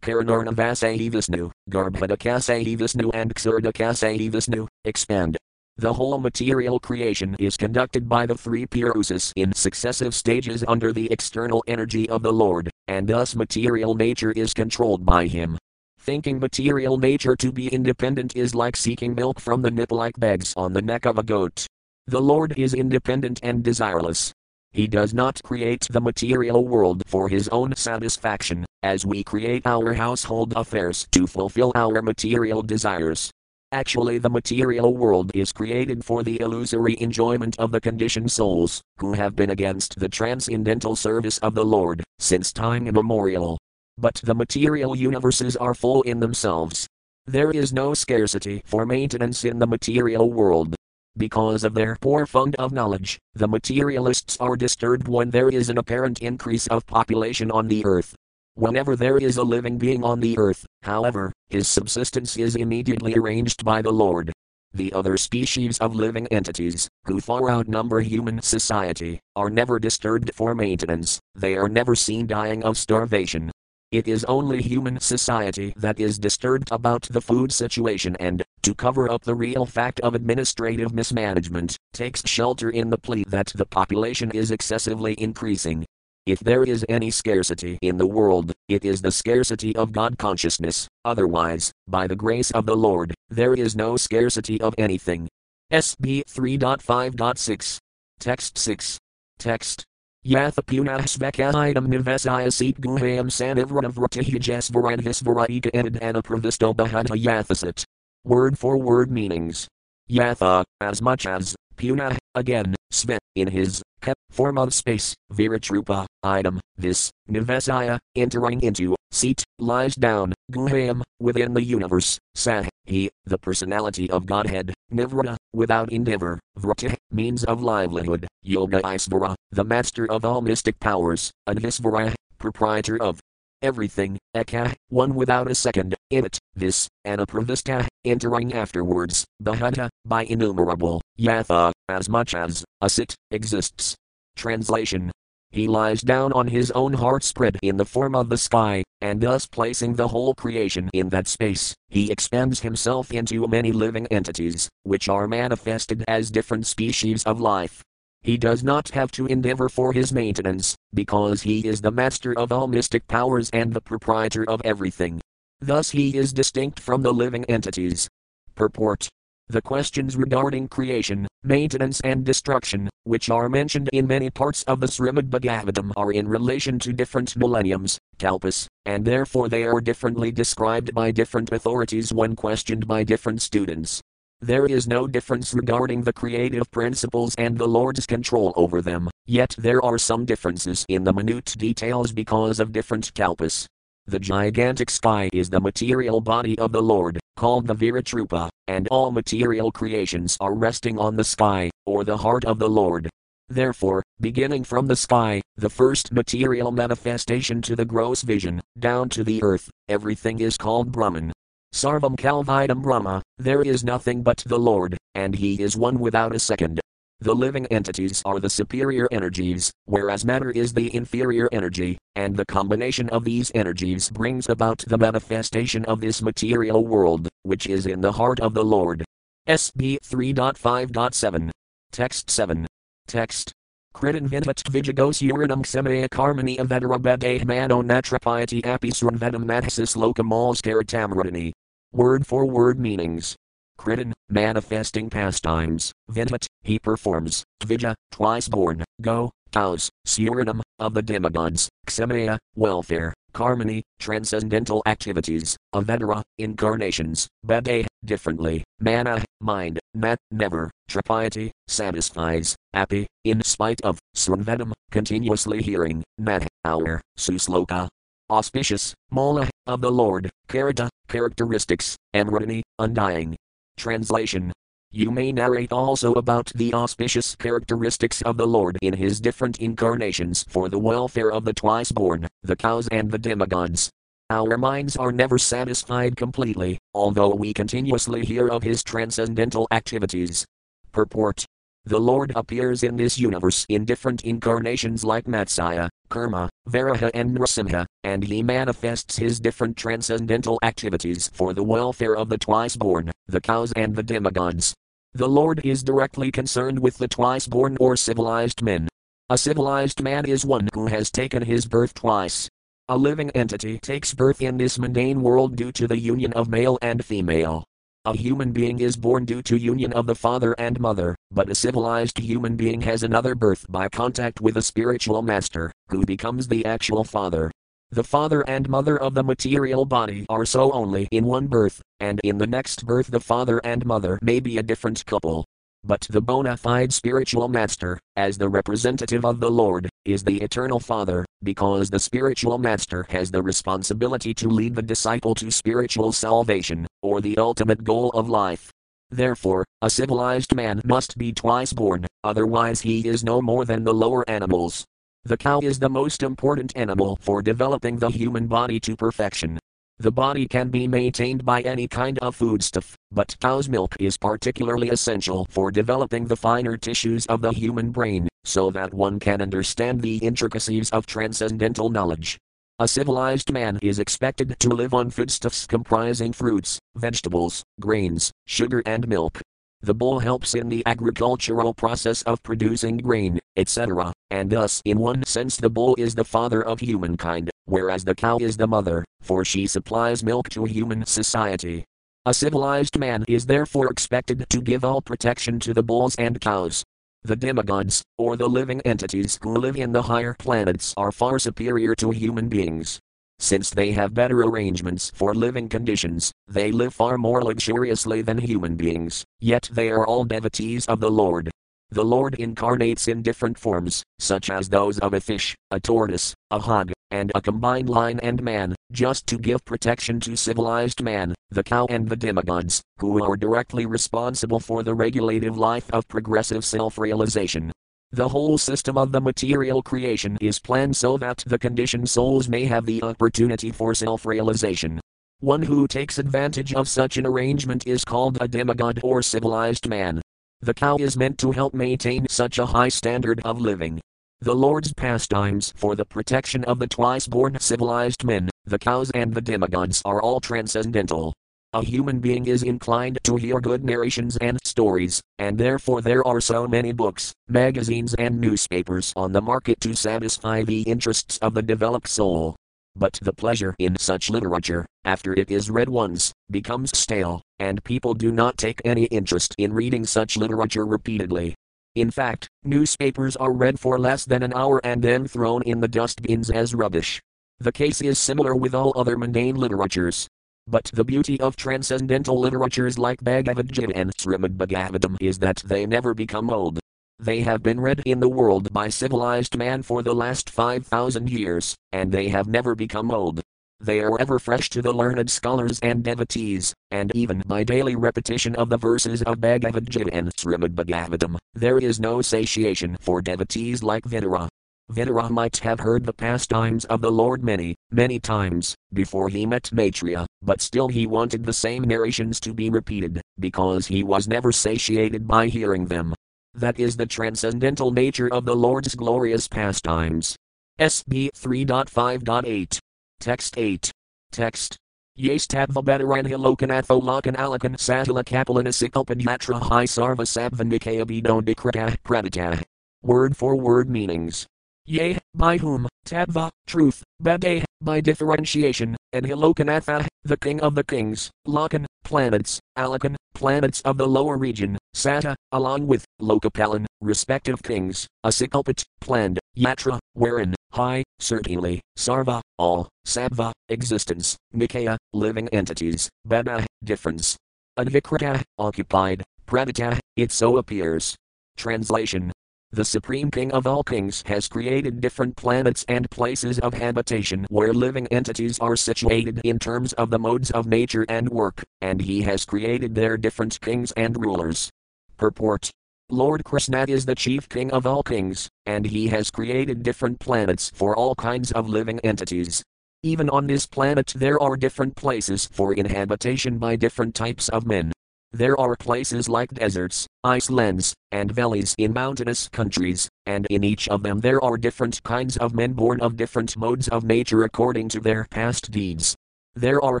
Karanarnavasayi 0.00 1.10
Vishnu, 1.10 1.50
Garbhodakasayi 1.70 2.78
Vishnu 2.78 3.10
and 3.10 3.34
Ksirodakasayi 3.34 4.30
Vishnu, 4.30 4.68
expand. 4.84 5.36
The 5.76 5.92
whole 5.92 6.20
material 6.20 6.78
creation 6.78 7.34
is 7.40 7.56
conducted 7.56 8.08
by 8.08 8.26
the 8.26 8.36
three 8.36 8.64
Purusas 8.64 9.32
in 9.34 9.52
successive 9.52 10.14
stages 10.14 10.62
under 10.68 10.92
the 10.92 11.10
external 11.10 11.64
energy 11.66 12.08
of 12.08 12.22
the 12.22 12.32
Lord, 12.32 12.70
and 12.86 13.08
thus 13.08 13.34
material 13.34 13.96
nature 13.96 14.30
is 14.30 14.54
controlled 14.54 15.04
by 15.04 15.26
him. 15.26 15.58
Thinking 15.98 16.38
material 16.38 16.96
nature 16.96 17.34
to 17.34 17.50
be 17.50 17.66
independent 17.66 18.36
is 18.36 18.54
like 18.54 18.76
seeking 18.76 19.16
milk 19.16 19.40
from 19.40 19.62
the 19.62 19.70
nip 19.72 19.90
like 19.90 20.14
bags 20.20 20.54
on 20.56 20.72
the 20.72 20.82
neck 20.82 21.06
of 21.06 21.18
a 21.18 21.24
goat. 21.24 21.66
The 22.08 22.22
Lord 22.22 22.54
is 22.56 22.72
independent 22.72 23.38
and 23.42 23.62
desireless. 23.62 24.32
He 24.72 24.86
does 24.86 25.12
not 25.12 25.42
create 25.42 25.86
the 25.90 26.00
material 26.00 26.64
world 26.64 27.02
for 27.06 27.28
his 27.28 27.48
own 27.48 27.76
satisfaction, 27.76 28.64
as 28.82 29.04
we 29.04 29.22
create 29.22 29.66
our 29.66 29.92
household 29.92 30.54
affairs 30.56 31.06
to 31.10 31.26
fulfill 31.26 31.70
our 31.74 32.00
material 32.00 32.62
desires. 32.62 33.30
Actually, 33.72 34.16
the 34.16 34.30
material 34.30 34.94
world 34.96 35.30
is 35.34 35.52
created 35.52 36.02
for 36.02 36.22
the 36.22 36.40
illusory 36.40 36.98
enjoyment 36.98 37.58
of 37.58 37.72
the 37.72 37.80
conditioned 37.80 38.32
souls, 38.32 38.80
who 38.96 39.12
have 39.12 39.36
been 39.36 39.50
against 39.50 40.00
the 40.00 40.08
transcendental 40.08 40.96
service 40.96 41.36
of 41.40 41.54
the 41.54 41.64
Lord, 41.64 42.02
since 42.18 42.54
time 42.54 42.88
immemorial. 42.88 43.58
But 43.98 44.14
the 44.24 44.34
material 44.34 44.96
universes 44.96 45.56
are 45.56 45.74
full 45.74 46.00
in 46.04 46.20
themselves. 46.20 46.86
There 47.26 47.50
is 47.50 47.74
no 47.74 47.92
scarcity 47.92 48.62
for 48.64 48.86
maintenance 48.86 49.44
in 49.44 49.58
the 49.58 49.66
material 49.66 50.32
world, 50.32 50.74
because 51.18 51.64
of 51.64 51.74
their 51.74 51.96
poor 52.00 52.24
fund 52.24 52.56
of 52.56 52.72
knowledge, 52.72 53.18
the 53.34 53.46
materialists 53.46 54.36
are 54.38 54.56
disturbed 54.56 55.08
when 55.08 55.30
there 55.30 55.48
is 55.48 55.68
an 55.68 55.76
apparent 55.76 56.20
increase 56.20 56.66
of 56.68 56.86
population 56.86 57.50
on 57.50 57.68
the 57.68 57.84
earth. 57.84 58.14
Whenever 58.54 58.96
there 58.96 59.18
is 59.18 59.36
a 59.36 59.42
living 59.42 59.76
being 59.76 60.02
on 60.02 60.20
the 60.20 60.38
earth, 60.38 60.64
however, 60.82 61.32
his 61.48 61.68
subsistence 61.68 62.36
is 62.36 62.56
immediately 62.56 63.14
arranged 63.14 63.64
by 63.64 63.82
the 63.82 63.92
Lord. 63.92 64.32
The 64.72 64.92
other 64.92 65.16
species 65.16 65.78
of 65.78 65.94
living 65.94 66.26
entities, 66.28 66.88
who 67.04 67.20
far 67.20 67.50
outnumber 67.50 68.00
human 68.00 68.40
society, 68.40 69.20
are 69.36 69.50
never 69.50 69.78
disturbed 69.78 70.32
for 70.34 70.54
maintenance, 70.54 71.20
they 71.34 71.56
are 71.56 71.68
never 71.68 71.94
seen 71.94 72.26
dying 72.26 72.62
of 72.62 72.78
starvation, 72.78 73.50
it 73.90 74.06
is 74.06 74.22
only 74.26 74.60
human 74.60 75.00
society 75.00 75.72
that 75.76 75.98
is 75.98 76.18
disturbed 76.18 76.70
about 76.70 77.08
the 77.10 77.22
food 77.22 77.50
situation 77.50 78.16
and, 78.20 78.44
to 78.62 78.74
cover 78.74 79.10
up 79.10 79.22
the 79.22 79.34
real 79.34 79.66
fact 79.66 80.00
of 80.00 80.14
administrative 80.14 80.92
mismanagement, 80.92 81.76
takes 81.92 82.26
shelter 82.26 82.70
in 82.70 82.90
the 82.90 82.98
plea 82.98 83.24
that 83.28 83.52
the 83.54 83.66
population 83.66 84.30
is 84.32 84.50
excessively 84.50 85.14
increasing. 85.20 85.84
If 86.26 86.40
there 86.40 86.62
is 86.62 86.84
any 86.88 87.10
scarcity 87.10 87.78
in 87.80 87.96
the 87.96 88.06
world, 88.06 88.52
it 88.68 88.84
is 88.84 89.00
the 89.00 89.10
scarcity 89.10 89.74
of 89.76 89.92
God 89.92 90.18
consciousness, 90.18 90.86
otherwise, 91.04 91.72
by 91.86 92.06
the 92.06 92.16
grace 92.16 92.50
of 92.50 92.66
the 92.66 92.76
Lord, 92.76 93.14
there 93.30 93.54
is 93.54 93.74
no 93.74 93.96
scarcity 93.96 94.60
of 94.60 94.74
anything. 94.76 95.28
SB 95.72 96.24
3.5.6. 96.24 97.78
Text 98.20 98.58
6. 98.58 98.98
Text 99.38 99.84
Yathapunahsvekahidam 100.26 101.86
nivesiasit 101.86 102.80
guham 102.80 103.30
sanivranavratihijasvaradhisvaraika 103.30 105.70
enadana 105.72 106.22
pravisto 106.22 106.74
bahata 106.74 107.14
yathasit. 107.16 107.84
Word 108.24 108.58
for 108.58 108.76
word 108.76 109.10
meanings. 109.10 109.68
Yatha, 110.10 110.64
as 110.80 111.00
much 111.00 111.26
as, 111.26 111.54
puna, 111.76 112.16
again, 112.34 112.74
sve, 112.92 113.18
in 113.36 113.48
his, 113.48 113.82
kep, 114.00 114.16
form 114.30 114.58
of 114.58 114.74
space, 114.74 115.14
viratrupa, 115.32 116.06
item, 116.22 116.60
this, 116.76 117.10
nivesaya, 117.30 117.98
entering 118.16 118.60
into, 118.62 118.96
seat, 119.10 119.44
lies 119.58 119.94
down, 119.94 120.34
Guhayam, 120.52 121.02
within 121.20 121.54
the 121.54 121.62
universe, 121.62 122.18
Sah, 122.34 122.64
he, 122.84 123.10
the 123.24 123.38
personality 123.38 124.10
of 124.10 124.26
Godhead, 124.26 124.74
Nivrata, 124.92 125.36
without 125.52 125.92
endeavor, 125.92 126.40
Vrata, 126.58 126.96
means 127.10 127.44
of 127.44 127.62
livelihood, 127.62 128.26
Yoga 128.42 128.80
Isvara, 128.82 129.34
the 129.52 129.64
master 129.64 130.10
of 130.10 130.24
all 130.24 130.40
mystic 130.40 130.80
powers, 130.80 131.30
Adhisvara, 131.48 132.14
proprietor 132.38 133.00
of 133.00 133.20
everything, 133.62 134.18
Eka, 134.36 134.74
one 134.88 135.14
without 135.14 135.50
a 135.50 135.54
second, 135.54 135.94
in 136.10 136.24
it, 136.24 136.38
this, 136.54 136.88
Anapravista, 137.06 137.86
entering 138.04 138.52
afterwards, 138.52 139.24
Bahata, 139.42 139.88
by 140.04 140.24
innumerable, 140.24 141.00
Yatha, 141.18 141.72
as 141.88 142.08
much 142.08 142.34
as, 142.34 142.64
Asit, 142.82 143.14
exists. 143.30 143.96
Translation 144.36 145.10
he 145.50 145.66
lies 145.66 146.02
down 146.02 146.32
on 146.34 146.48
his 146.48 146.70
own 146.72 146.92
heart 146.92 147.24
spread 147.24 147.58
in 147.62 147.78
the 147.78 147.84
form 147.84 148.14
of 148.14 148.28
the 148.28 148.36
sky, 148.36 148.84
and 149.00 149.20
thus 149.20 149.46
placing 149.46 149.94
the 149.94 150.08
whole 150.08 150.34
creation 150.34 150.90
in 150.92 151.08
that 151.08 151.26
space, 151.26 151.74
he 151.88 152.12
expands 152.12 152.60
himself 152.60 153.10
into 153.10 153.46
many 153.48 153.72
living 153.72 154.06
entities, 154.08 154.68
which 154.82 155.08
are 155.08 155.26
manifested 155.26 156.04
as 156.06 156.30
different 156.30 156.66
species 156.66 157.24
of 157.24 157.40
life. 157.40 157.82
He 158.22 158.36
does 158.36 158.62
not 158.62 158.88
have 158.90 159.10
to 159.12 159.26
endeavor 159.26 159.68
for 159.68 159.92
his 159.92 160.12
maintenance, 160.12 160.76
because 160.92 161.42
he 161.42 161.66
is 161.66 161.80
the 161.80 161.90
master 161.90 162.38
of 162.38 162.52
all 162.52 162.66
mystic 162.66 163.06
powers 163.06 163.50
and 163.50 163.72
the 163.72 163.80
proprietor 163.80 164.48
of 164.48 164.62
everything. 164.64 165.20
Thus 165.60 165.90
he 165.90 166.16
is 166.16 166.32
distinct 166.32 166.80
from 166.80 167.02
the 167.02 167.12
living 167.12 167.44
entities. 167.46 168.08
Purport 168.54 169.08
the 169.50 169.62
questions 169.62 170.14
regarding 170.14 170.68
creation, 170.68 171.26
maintenance, 171.42 172.00
and 172.02 172.22
destruction, 172.22 172.86
which 173.04 173.30
are 173.30 173.48
mentioned 173.48 173.88
in 173.94 174.06
many 174.06 174.28
parts 174.28 174.62
of 174.64 174.78
the 174.78 174.86
Srimad 174.86 175.30
Bhagavatam, 175.30 175.90
are 175.96 176.12
in 176.12 176.28
relation 176.28 176.78
to 176.80 176.92
different 176.92 177.34
millenniums, 177.34 177.98
kalpas, 178.18 178.66
and 178.84 179.06
therefore 179.06 179.48
they 179.48 179.64
are 179.64 179.80
differently 179.80 180.30
described 180.30 180.92
by 180.92 181.10
different 181.10 181.50
authorities 181.50 182.12
when 182.12 182.36
questioned 182.36 182.86
by 182.86 183.02
different 183.02 183.40
students. 183.40 184.02
There 184.40 184.66
is 184.66 184.86
no 184.86 185.08
difference 185.08 185.52
regarding 185.52 186.02
the 186.02 186.12
creative 186.12 186.70
principles 186.70 187.34
and 187.38 187.58
the 187.58 187.66
Lord's 187.66 188.06
control 188.06 188.52
over 188.54 188.80
them, 188.80 189.10
yet 189.26 189.56
there 189.58 189.84
are 189.84 189.98
some 189.98 190.24
differences 190.24 190.86
in 190.88 191.02
the 191.02 191.12
minute 191.12 191.56
details 191.58 192.12
because 192.12 192.60
of 192.60 192.70
different 192.70 193.12
kalpas. 193.14 193.66
The 194.06 194.20
gigantic 194.20 194.90
sky 194.90 195.28
is 195.32 195.50
the 195.50 195.60
material 195.60 196.20
body 196.20 196.56
of 196.60 196.70
the 196.70 196.80
Lord, 196.80 197.18
called 197.36 197.66
the 197.66 197.74
Viratrupa, 197.74 198.48
and 198.68 198.86
all 198.92 199.10
material 199.10 199.72
creations 199.72 200.36
are 200.38 200.54
resting 200.54 201.00
on 201.00 201.16
the 201.16 201.24
sky, 201.24 201.68
or 201.84 202.04
the 202.04 202.16
heart 202.16 202.44
of 202.44 202.60
the 202.60 202.68
Lord. 202.68 203.10
Therefore, 203.48 204.04
beginning 204.20 204.62
from 204.62 204.86
the 204.86 204.96
sky, 204.96 205.40
the 205.56 205.70
first 205.70 206.12
material 206.12 206.70
manifestation 206.70 207.60
to 207.62 207.74
the 207.74 207.84
gross 207.84 208.22
vision, 208.22 208.60
down 208.78 209.08
to 209.08 209.24
the 209.24 209.42
earth, 209.42 209.68
everything 209.88 210.38
is 210.38 210.56
called 210.56 210.92
Brahman. 210.92 211.32
Sarvam 211.72 212.16
Kalvidam 212.16 212.82
Brahma, 212.82 213.22
there 213.38 213.62
is 213.62 213.84
nothing 213.84 214.22
but 214.22 214.42
the 214.46 214.58
Lord, 214.58 214.96
and 215.14 215.34
He 215.34 215.62
is 215.62 215.76
one 215.76 215.98
without 215.98 216.34
a 216.34 216.38
second. 216.38 216.80
The 217.20 217.34
living 217.34 217.66
entities 217.66 218.22
are 218.24 218.40
the 218.40 218.48
superior 218.48 219.08
energies, 219.10 219.72
whereas 219.84 220.24
matter 220.24 220.50
is 220.50 220.72
the 220.72 220.94
inferior 220.94 221.48
energy, 221.52 221.98
and 222.16 222.36
the 222.36 222.46
combination 222.46 223.08
of 223.10 223.24
these 223.24 223.52
energies 223.54 224.08
brings 224.08 224.48
about 224.48 224.78
the 224.86 224.98
manifestation 224.98 225.84
of 225.84 226.00
this 226.00 226.22
material 226.22 226.86
world, 226.86 227.28
which 227.42 227.66
is 227.66 227.86
in 227.86 228.00
the 228.00 228.12
heart 228.12 228.40
of 228.40 228.54
the 228.54 228.64
Lord. 228.64 229.04
SB 229.48 229.98
3.5.7. 230.00 231.50
Text 231.90 232.30
7. 232.30 232.66
Text. 233.06 233.52
Kritan 233.94 234.28
vintat 234.28 234.62
vijagos 234.70 235.20
urinum 235.22 235.64
semaya 235.64 236.08
karmani 236.08 236.58
avedara 236.58 237.46
mano 237.46 237.82
natrapayati 237.82 238.62
apisran 238.62 239.18
mathasis 239.18 239.96
lokamals 239.96 240.60
karatamradani. 240.60 241.52
Word 241.92 242.26
for 242.26 242.44
word 242.44 242.78
meanings. 242.78 243.34
Kritan, 243.78 244.12
manifesting 244.28 245.08
pastimes, 245.08 245.90
Vintat, 246.10 246.44
he 246.62 246.78
performs, 246.78 247.44
Dvija, 247.62 247.94
twice 248.12 248.46
born, 248.46 248.84
Go, 249.00 249.30
cows, 249.52 249.88
Suranam, 250.06 250.60
of 250.78 250.92
the 250.92 251.00
demigods, 251.00 251.70
Ksemaya, 251.86 252.36
welfare, 252.54 253.14
Karmani, 253.32 253.80
transcendental 253.98 254.82
activities, 254.84 255.56
Avedara, 255.74 256.22
incarnations, 256.36 257.26
Bede, 257.46 257.86
differently, 258.04 258.64
Mana, 258.80 259.24
mind, 259.40 259.78
Nat, 259.94 260.18
never, 260.30 260.70
Trapayati, 260.90 261.50
satisfies, 261.68 262.54
Api, 262.74 263.06
in 263.24 263.42
spite 263.42 263.80
of, 263.80 263.98
Sranvedam, 264.14 264.72
continuously 264.90 265.62
hearing, 265.62 266.04
Nat, 266.18 266.46
our, 266.66 267.00
Susloka. 267.16 267.88
Auspicious, 268.30 268.94
Mala, 269.10 269.48
of 269.66 269.80
the 269.80 269.90
Lord, 269.90 270.30
Karata, 270.48 270.88
characteristics, 271.08 271.96
Amrani, 272.14 272.62
undying, 272.78 273.36
Translation 273.76 274.52
you 274.90 275.10
may 275.10 275.32
narrate 275.32 275.70
also 275.70 276.14
about 276.14 276.50
the 276.54 276.72
auspicious 276.72 277.36
characteristics 277.36 278.22
of 278.22 278.38
the 278.38 278.46
Lord 278.46 278.78
in 278.80 278.94
his 278.94 279.20
different 279.20 279.58
incarnations 279.58 280.46
for 280.48 280.70
the 280.70 280.78
welfare 280.78 281.30
of 281.30 281.44
the 281.44 281.52
twice 281.52 281.92
born, 281.92 282.26
the 282.42 282.56
cows, 282.56 282.88
and 282.88 283.10
the 283.10 283.18
demigods. 283.18 283.90
Our 284.30 284.56
minds 284.56 284.96
are 284.96 285.12
never 285.12 285.36
satisfied 285.36 286.16
completely, 286.16 286.78
although 286.94 287.34
we 287.34 287.52
continuously 287.52 288.24
hear 288.24 288.48
of 288.48 288.62
his 288.62 288.82
transcendental 288.82 289.68
activities. 289.70 290.46
Purport 290.90 291.44
the 291.88 291.98
Lord 291.98 292.32
appears 292.36 292.82
in 292.82 292.96
this 292.96 293.18
universe 293.18 293.64
in 293.70 293.86
different 293.86 294.22
incarnations 294.22 295.04
like 295.04 295.24
Matsya, 295.24 295.88
Kurma, 296.08 296.48
Varaha, 296.68 297.10
and 297.14 297.36
Nrasimha, 297.36 297.86
and 298.04 298.24
he 298.24 298.42
manifests 298.42 299.16
his 299.16 299.40
different 299.40 299.76
transcendental 299.76 300.58
activities 300.62 301.30
for 301.32 301.54
the 301.54 301.62
welfare 301.62 302.16
of 302.16 302.28
the 302.28 302.38
twice 302.38 302.76
born, 302.76 303.10
the 303.26 303.40
cows, 303.40 303.72
and 303.72 303.94
the 303.94 304.02
demigods. 304.02 304.74
The 305.14 305.28
Lord 305.28 305.64
is 305.64 305.82
directly 305.82 306.30
concerned 306.30 306.78
with 306.78 306.98
the 306.98 307.08
twice 307.08 307.46
born 307.46 307.76
or 307.80 307.96
civilized 307.96 308.62
men. 308.62 308.88
A 309.30 309.38
civilized 309.38 310.02
man 310.02 310.24
is 310.24 310.44
one 310.44 310.68
who 310.74 310.86
has 310.86 311.10
taken 311.10 311.42
his 311.42 311.66
birth 311.66 311.94
twice. 311.94 312.48
A 312.88 312.96
living 312.96 313.30
entity 313.30 313.78
takes 313.78 314.14
birth 314.14 314.40
in 314.40 314.56
this 314.56 314.78
mundane 314.78 315.22
world 315.22 315.56
due 315.56 315.72
to 315.72 315.86
the 315.86 315.98
union 315.98 316.32
of 316.32 316.48
male 316.48 316.78
and 316.80 317.04
female. 317.04 317.64
A 318.04 318.16
human 318.16 318.52
being 318.52 318.80
is 318.80 318.96
born 318.96 319.26
due 319.26 319.42
to 319.42 319.58
union 319.58 319.92
of 319.92 320.06
the 320.06 320.14
father 320.14 320.54
and 320.58 320.80
mother, 320.80 321.14
but 321.30 321.50
a 321.50 321.54
civilized 321.54 322.18
human 322.18 322.56
being 322.56 322.80
has 322.80 323.02
another 323.02 323.34
birth 323.34 323.66
by 323.68 323.90
contact 323.90 324.40
with 324.40 324.56
a 324.56 324.62
spiritual 324.62 325.20
master, 325.20 325.70
who 325.90 326.04
becomes 326.04 326.48
the 326.48 326.64
actual 326.64 327.04
father. 327.04 327.50
The 327.90 328.04
father 328.04 328.42
and 328.42 328.68
mother 328.68 329.00
of 329.00 329.14
the 329.14 329.22
material 329.22 329.84
body 329.84 330.26
are 330.28 330.44
so 330.44 330.70
only 330.72 331.08
in 331.10 331.24
one 331.24 331.46
birth, 331.46 331.80
and 332.00 332.20
in 332.22 332.38
the 332.38 332.46
next 332.46 332.84
birth 332.84 333.06
the 333.06 333.20
father 333.20 333.58
and 333.64 333.86
mother 333.86 334.18
may 334.20 334.40
be 334.40 334.58
a 334.58 334.62
different 334.62 335.04
couple. 335.06 335.44
But 335.84 336.06
the 336.10 336.20
bona 336.20 336.56
fide 336.56 336.92
spiritual 336.92 337.48
master, 337.48 337.98
as 338.16 338.36
the 338.36 338.48
representative 338.48 339.24
of 339.24 339.40
the 339.40 339.50
Lord, 339.50 339.88
is 340.04 340.24
the 340.24 340.42
eternal 340.42 340.80
Father, 340.80 341.24
because 341.42 341.88
the 341.88 342.00
spiritual 342.00 342.58
master 342.58 343.06
has 343.10 343.30
the 343.30 343.42
responsibility 343.42 344.34
to 344.34 344.48
lead 344.48 344.74
the 344.74 344.82
disciple 344.82 345.34
to 345.36 345.50
spiritual 345.50 346.12
salvation, 346.12 346.86
or 347.02 347.20
the 347.20 347.38
ultimate 347.38 347.84
goal 347.84 348.10
of 348.10 348.28
life. 348.28 348.70
Therefore, 349.10 349.64
a 349.80 349.88
civilized 349.88 350.54
man 350.54 350.82
must 350.84 351.16
be 351.16 351.32
twice 351.32 351.72
born, 351.72 352.06
otherwise, 352.24 352.80
he 352.80 353.06
is 353.06 353.24
no 353.24 353.40
more 353.40 353.64
than 353.64 353.84
the 353.84 353.94
lower 353.94 354.28
animals. 354.28 354.84
The 355.28 355.36
cow 355.36 355.60
is 355.60 355.78
the 355.78 355.90
most 355.90 356.22
important 356.22 356.74
animal 356.74 357.18
for 357.20 357.42
developing 357.42 357.98
the 357.98 358.08
human 358.08 358.46
body 358.46 358.80
to 358.80 358.96
perfection. 358.96 359.58
The 359.98 360.10
body 360.10 360.48
can 360.48 360.70
be 360.70 360.88
maintained 360.88 361.44
by 361.44 361.60
any 361.60 361.86
kind 361.86 362.18
of 362.20 362.34
foodstuff, 362.34 362.96
but 363.12 363.36
cow's 363.38 363.68
milk 363.68 363.94
is 364.00 364.16
particularly 364.16 364.88
essential 364.88 365.46
for 365.50 365.70
developing 365.70 366.24
the 366.24 366.36
finer 366.36 366.78
tissues 366.78 367.26
of 367.26 367.42
the 367.42 367.52
human 367.52 367.90
brain, 367.90 368.26
so 368.44 368.70
that 368.70 368.94
one 368.94 369.20
can 369.20 369.42
understand 369.42 370.00
the 370.00 370.16
intricacies 370.16 370.88
of 370.92 371.04
transcendental 371.04 371.90
knowledge. 371.90 372.38
A 372.78 372.88
civilized 372.88 373.52
man 373.52 373.78
is 373.82 373.98
expected 373.98 374.58
to 374.60 374.70
live 374.70 374.94
on 374.94 375.10
foodstuffs 375.10 375.66
comprising 375.66 376.32
fruits, 376.32 376.78
vegetables, 376.96 377.62
grains, 377.78 378.32
sugar, 378.46 378.82
and 378.86 379.06
milk. 379.06 379.42
The 379.80 379.94
bull 379.94 380.18
helps 380.18 380.54
in 380.54 380.68
the 380.68 380.82
agricultural 380.86 381.72
process 381.72 382.22
of 382.22 382.42
producing 382.42 382.96
grain, 382.96 383.38
etc., 383.56 384.12
and 384.30 384.50
thus, 384.50 384.82
in 384.84 384.98
one 384.98 385.24
sense, 385.24 385.56
the 385.56 385.70
bull 385.70 385.94
is 385.96 386.14
the 386.14 386.24
father 386.24 386.62
of 386.62 386.80
humankind, 386.80 387.50
whereas 387.66 388.04
the 388.04 388.14
cow 388.14 388.38
is 388.38 388.56
the 388.56 388.66
mother, 388.66 389.04
for 389.20 389.44
she 389.44 389.66
supplies 389.66 390.24
milk 390.24 390.48
to 390.50 390.64
human 390.64 391.06
society. 391.06 391.84
A 392.26 392.34
civilized 392.34 392.98
man 392.98 393.24
is 393.28 393.46
therefore 393.46 393.90
expected 393.90 394.44
to 394.50 394.60
give 394.60 394.84
all 394.84 395.00
protection 395.00 395.60
to 395.60 395.72
the 395.72 395.82
bulls 395.82 396.16
and 396.16 396.40
cows. 396.40 396.82
The 397.22 397.36
demigods, 397.36 398.02
or 398.18 398.36
the 398.36 398.48
living 398.48 398.80
entities 398.82 399.38
who 399.42 399.56
live 399.56 399.76
in 399.76 399.92
the 399.92 400.02
higher 400.02 400.34
planets, 400.34 400.92
are 400.96 401.12
far 401.12 401.38
superior 401.38 401.94
to 401.96 402.10
human 402.10 402.48
beings. 402.48 402.98
Since 403.40 403.70
they 403.70 403.92
have 403.92 404.14
better 404.14 404.42
arrangements 404.42 405.12
for 405.14 405.34
living 405.34 405.68
conditions, 405.68 406.32
they 406.48 406.72
live 406.72 406.92
far 406.92 407.16
more 407.16 407.40
luxuriously 407.40 408.20
than 408.20 408.38
human 408.38 408.74
beings, 408.74 409.24
yet 409.38 409.68
they 409.72 409.90
are 409.90 410.06
all 410.06 410.24
devotees 410.24 410.86
of 410.86 410.98
the 410.98 411.10
Lord. 411.10 411.50
The 411.90 412.04
Lord 412.04 412.34
incarnates 412.34 413.08
in 413.08 413.22
different 413.22 413.56
forms, 413.56 414.02
such 414.18 414.50
as 414.50 414.68
those 414.68 414.98
of 414.98 415.14
a 415.14 415.20
fish, 415.20 415.54
a 415.70 415.78
tortoise, 415.78 416.34
a 416.50 416.58
hog, 416.58 416.92
and 417.10 417.32
a 417.34 417.40
combined 417.40 417.88
lion 417.88 418.20
and 418.20 418.42
man, 418.42 418.74
just 418.92 419.26
to 419.28 419.38
give 419.38 419.64
protection 419.64 420.20
to 420.20 420.36
civilized 420.36 421.02
man, 421.02 421.34
the 421.50 421.62
cow 421.62 421.86
and 421.88 422.08
the 422.08 422.16
demigods, 422.16 422.82
who 422.98 423.24
are 423.24 423.36
directly 423.36 423.86
responsible 423.86 424.60
for 424.60 424.82
the 424.82 424.94
regulative 424.94 425.56
life 425.56 425.88
of 425.92 426.06
progressive 426.08 426.64
self 426.64 426.98
realization. 426.98 427.72
The 428.12 428.28
whole 428.28 428.56
system 428.56 428.96
of 428.96 429.12
the 429.12 429.20
material 429.20 429.82
creation 429.82 430.38
is 430.40 430.58
planned 430.58 430.96
so 430.96 431.18
that 431.18 431.44
the 431.46 431.58
conditioned 431.58 432.08
souls 432.08 432.48
may 432.48 432.64
have 432.64 432.86
the 432.86 433.02
opportunity 433.02 433.70
for 433.70 433.94
self 433.94 434.24
realization. 434.24 434.98
One 435.40 435.62
who 435.62 435.86
takes 435.86 436.18
advantage 436.18 436.72
of 436.72 436.88
such 436.88 437.18
an 437.18 437.26
arrangement 437.26 437.86
is 437.86 438.06
called 438.06 438.38
a 438.40 438.48
demigod 438.48 439.00
or 439.02 439.20
civilized 439.20 439.86
man. 439.86 440.22
The 440.62 440.72
cow 440.72 440.96
is 440.96 441.18
meant 441.18 441.36
to 441.40 441.52
help 441.52 441.74
maintain 441.74 442.26
such 442.30 442.58
a 442.58 442.66
high 442.66 442.88
standard 442.88 443.42
of 443.44 443.60
living. 443.60 444.00
The 444.40 444.54
Lord's 444.54 444.94
pastimes 444.94 445.74
for 445.76 445.94
the 445.94 446.06
protection 446.06 446.64
of 446.64 446.78
the 446.78 446.86
twice 446.86 447.26
born 447.26 447.60
civilized 447.60 448.24
men, 448.24 448.48
the 448.64 448.78
cows 448.78 449.10
and 449.10 449.34
the 449.34 449.42
demigods 449.42 450.00
are 450.06 450.22
all 450.22 450.40
transcendental. 450.40 451.34
A 451.74 451.84
human 451.84 452.18
being 452.18 452.46
is 452.46 452.62
inclined 452.62 453.18
to 453.24 453.36
hear 453.36 453.60
good 453.60 453.84
narrations 453.84 454.38
and 454.38 454.58
stories, 454.64 455.20
and 455.38 455.58
therefore 455.58 456.00
there 456.00 456.26
are 456.26 456.40
so 456.40 456.66
many 456.66 456.92
books, 456.92 457.34
magazines, 457.46 458.14
and 458.14 458.40
newspapers 458.40 459.12
on 459.14 459.32
the 459.32 459.42
market 459.42 459.78
to 459.82 459.94
satisfy 459.94 460.62
the 460.62 460.80
interests 460.84 461.36
of 461.42 461.52
the 461.52 461.60
developed 461.60 462.08
soul. 462.08 462.56
But 462.96 463.18
the 463.20 463.34
pleasure 463.34 463.74
in 463.78 463.98
such 463.98 464.30
literature, 464.30 464.86
after 465.04 465.34
it 465.34 465.50
is 465.50 465.68
read 465.68 465.90
once, 465.90 466.32
becomes 466.50 466.96
stale, 466.96 467.42
and 467.58 467.84
people 467.84 468.14
do 468.14 468.32
not 468.32 468.56
take 468.56 468.80
any 468.86 469.04
interest 469.04 469.54
in 469.58 469.74
reading 469.74 470.06
such 470.06 470.38
literature 470.38 470.86
repeatedly. 470.86 471.54
In 471.94 472.10
fact, 472.10 472.48
newspapers 472.64 473.36
are 473.36 473.52
read 473.52 473.78
for 473.78 473.98
less 473.98 474.24
than 474.24 474.42
an 474.42 474.54
hour 474.54 474.80
and 474.84 475.02
then 475.02 475.28
thrown 475.28 475.62
in 475.64 475.80
the 475.80 475.88
dustbins 475.88 476.48
as 476.48 476.74
rubbish. 476.74 477.20
The 477.60 477.72
case 477.72 478.00
is 478.00 478.18
similar 478.18 478.54
with 478.54 478.74
all 478.74 478.94
other 478.96 479.18
mundane 479.18 479.56
literatures. 479.56 480.28
But 480.70 480.90
the 480.92 481.04
beauty 481.04 481.40
of 481.40 481.56
transcendental 481.56 482.38
literatures 482.38 482.98
like 482.98 483.24
Bhagavad 483.24 483.72
Gita 483.72 483.96
and 483.96 484.14
Srimad 484.18 484.58
Bhagavatam 484.58 485.16
is 485.18 485.38
that 485.38 485.62
they 485.64 485.86
never 485.86 486.12
become 486.12 486.50
old. 486.50 486.78
They 487.18 487.40
have 487.40 487.62
been 487.62 487.80
read 487.80 488.02
in 488.04 488.20
the 488.20 488.28
world 488.28 488.70
by 488.70 488.90
civilized 488.90 489.56
man 489.56 489.82
for 489.82 490.02
the 490.02 490.14
last 490.14 490.50
5,000 490.50 491.30
years, 491.30 491.74
and 491.92 492.12
they 492.12 492.28
have 492.28 492.48
never 492.48 492.74
become 492.74 493.10
old. 493.10 493.40
They 493.80 494.00
are 494.00 494.20
ever 494.20 494.38
fresh 494.38 494.68
to 494.70 494.82
the 494.82 494.92
learned 494.92 495.30
scholars 495.30 495.78
and 495.80 496.04
devotees, 496.04 496.74
and 496.90 497.10
even 497.14 497.42
by 497.46 497.64
daily 497.64 497.96
repetition 497.96 498.54
of 498.56 498.68
the 498.68 498.76
verses 498.76 499.22
of 499.22 499.40
Bhagavad 499.40 499.88
Gita 499.88 500.12
and 500.12 500.30
Srimad 500.36 500.74
Bhagavatam, 500.74 501.38
there 501.54 501.78
is 501.78 501.98
no 501.98 502.20
satiation 502.20 502.98
for 503.00 503.22
devotees 503.22 503.82
like 503.82 504.04
Vidura. 504.04 504.48
Vidura 504.90 505.28
might 505.28 505.58
have 505.58 505.80
heard 505.80 506.04
the 506.04 506.12
pastimes 506.12 506.86
of 506.86 507.02
the 507.02 507.10
Lord 507.10 507.44
many, 507.44 507.76
many 507.90 508.18
times, 508.18 508.74
before 508.94 509.28
he 509.28 509.44
met 509.44 509.70
Maitreya, 509.70 510.26
but 510.40 510.62
still 510.62 510.88
he 510.88 511.06
wanted 511.06 511.44
the 511.44 511.52
same 511.52 511.82
narrations 511.82 512.40
to 512.40 512.54
be 512.54 512.70
repeated, 512.70 513.20
because 513.38 513.86
he 513.86 514.02
was 514.02 514.26
never 514.26 514.50
satiated 514.50 515.28
by 515.28 515.48
hearing 515.48 515.86
them. 515.86 516.14
That 516.54 516.80
is 516.80 516.96
the 516.96 517.06
transcendental 517.06 517.90
nature 517.90 518.32
of 518.32 518.46
the 518.46 518.56
Lord's 518.56 518.94
glorious 518.94 519.46
pastimes. 519.46 520.36
SB 520.80 521.30
3.5.8. 521.32 522.78
Text 523.20 523.58
8. 523.58 523.92
Text. 524.32 524.76
Yastatva 525.18 525.84
Betaranhilokanatho 525.84 527.02
Lakan 527.02 527.36
Alakan 527.36 527.76
Satila 527.76 528.24
Kapalanasikilpan 528.24 529.20
Yatra 529.20 529.60
Hi 529.60 529.84
Sarva 529.84 530.24
Sabvanikaya 530.24 531.04
Bido 531.04 531.42
Dikrita. 531.42 532.62
Word 533.02 533.36
for 533.36 533.56
word 533.56 533.90
meanings. 533.90 534.46
Yea, 534.90 535.18
by 535.34 535.58
whom, 535.58 535.86
Tadva, 536.06 536.48
truth, 536.66 537.04
Bade, 537.20 537.62
by 537.82 538.00
differentiation, 538.00 538.96
and 539.12 539.26
Hilokanatha, 539.26 540.06
the 540.24 540.38
king 540.38 540.62
of 540.62 540.74
the 540.74 540.82
kings, 540.82 541.30
Lakan, 541.46 541.84
planets, 542.04 542.58
Alakan, 542.78 543.14
planets 543.34 543.82
of 543.82 543.98
the 543.98 544.08
lower 544.08 544.38
region, 544.38 544.78
Sata, 544.96 545.34
along 545.52 545.86
with 545.86 546.06
Lokapalan, 546.22 546.86
respective 547.02 547.62
kings, 547.62 548.06
Asikalpat, 548.24 548.82
planned, 548.98 549.38
Yatra, 549.58 549.98
wherein, 550.14 550.54
high, 550.72 551.04
certainly, 551.20 551.82
Sarva, 551.98 552.40
all, 552.56 552.88
Sabva, 553.06 553.52
existence, 553.68 554.38
Nikaya, 554.54 554.96
living 555.12 555.48
entities, 555.48 556.08
Bada, 556.26 556.64
difference. 556.82 557.36
Advikrita, 557.78 558.42
occupied, 558.58 559.22
Pradita, 559.46 559.98
it 560.16 560.32
so 560.32 560.56
appears. 560.56 561.14
Translation 561.58 562.32
the 562.70 562.84
Supreme 562.84 563.30
King 563.30 563.50
of 563.52 563.66
all 563.66 563.82
kings 563.82 564.22
has 564.26 564.46
created 564.46 565.00
different 565.00 565.36
planets 565.36 565.86
and 565.88 566.10
places 566.10 566.58
of 566.58 566.74
habitation 566.74 567.46
where 567.48 567.72
living 567.72 568.06
entities 568.08 568.58
are 568.58 568.76
situated 568.76 569.40
in 569.42 569.58
terms 569.58 569.94
of 569.94 570.10
the 570.10 570.18
modes 570.18 570.50
of 570.50 570.66
nature 570.66 571.06
and 571.08 571.30
work, 571.30 571.64
and 571.80 572.02
he 572.02 572.20
has 572.22 572.44
created 572.44 572.94
their 572.94 573.16
different 573.16 573.58
kings 573.62 573.90
and 573.92 574.22
rulers. 574.22 574.70
Purport 575.16 575.70
Lord 576.10 576.44
Krishna 576.44 576.84
is 576.88 577.06
the 577.06 577.14
chief 577.14 577.48
king 577.48 577.70
of 577.72 577.86
all 577.86 578.02
kings, 578.02 578.48
and 578.66 578.84
he 578.84 579.08
has 579.08 579.30
created 579.30 579.82
different 579.82 580.20
planets 580.20 580.70
for 580.74 580.94
all 580.94 581.14
kinds 581.14 581.50
of 581.52 581.68
living 581.70 582.00
entities. 582.00 582.62
Even 583.02 583.30
on 583.30 583.46
this 583.46 583.66
planet, 583.66 584.12
there 584.14 584.42
are 584.42 584.56
different 584.56 584.94
places 584.94 585.46
for 585.46 585.72
inhabitation 585.72 586.58
by 586.58 586.76
different 586.76 587.14
types 587.14 587.48
of 587.48 587.66
men. 587.66 587.92
There 588.32 588.60
are 588.60 588.76
places 588.76 589.26
like 589.26 589.54
deserts, 589.54 590.06
icelands, 590.22 590.92
and 591.10 591.32
valleys 591.32 591.74
in 591.78 591.94
mountainous 591.94 592.46
countries, 592.50 593.08
and 593.24 593.46
in 593.46 593.64
each 593.64 593.88
of 593.88 594.02
them 594.02 594.20
there 594.20 594.44
are 594.44 594.58
different 594.58 595.02
kinds 595.02 595.38
of 595.38 595.54
men 595.54 595.72
born 595.72 596.02
of 596.02 596.16
different 596.16 596.54
modes 596.54 596.88
of 596.88 597.04
nature 597.04 597.44
according 597.44 597.88
to 597.88 598.00
their 598.00 598.26
past 598.30 598.70
deeds. 598.70 599.16
There 599.54 599.82
are 599.82 600.00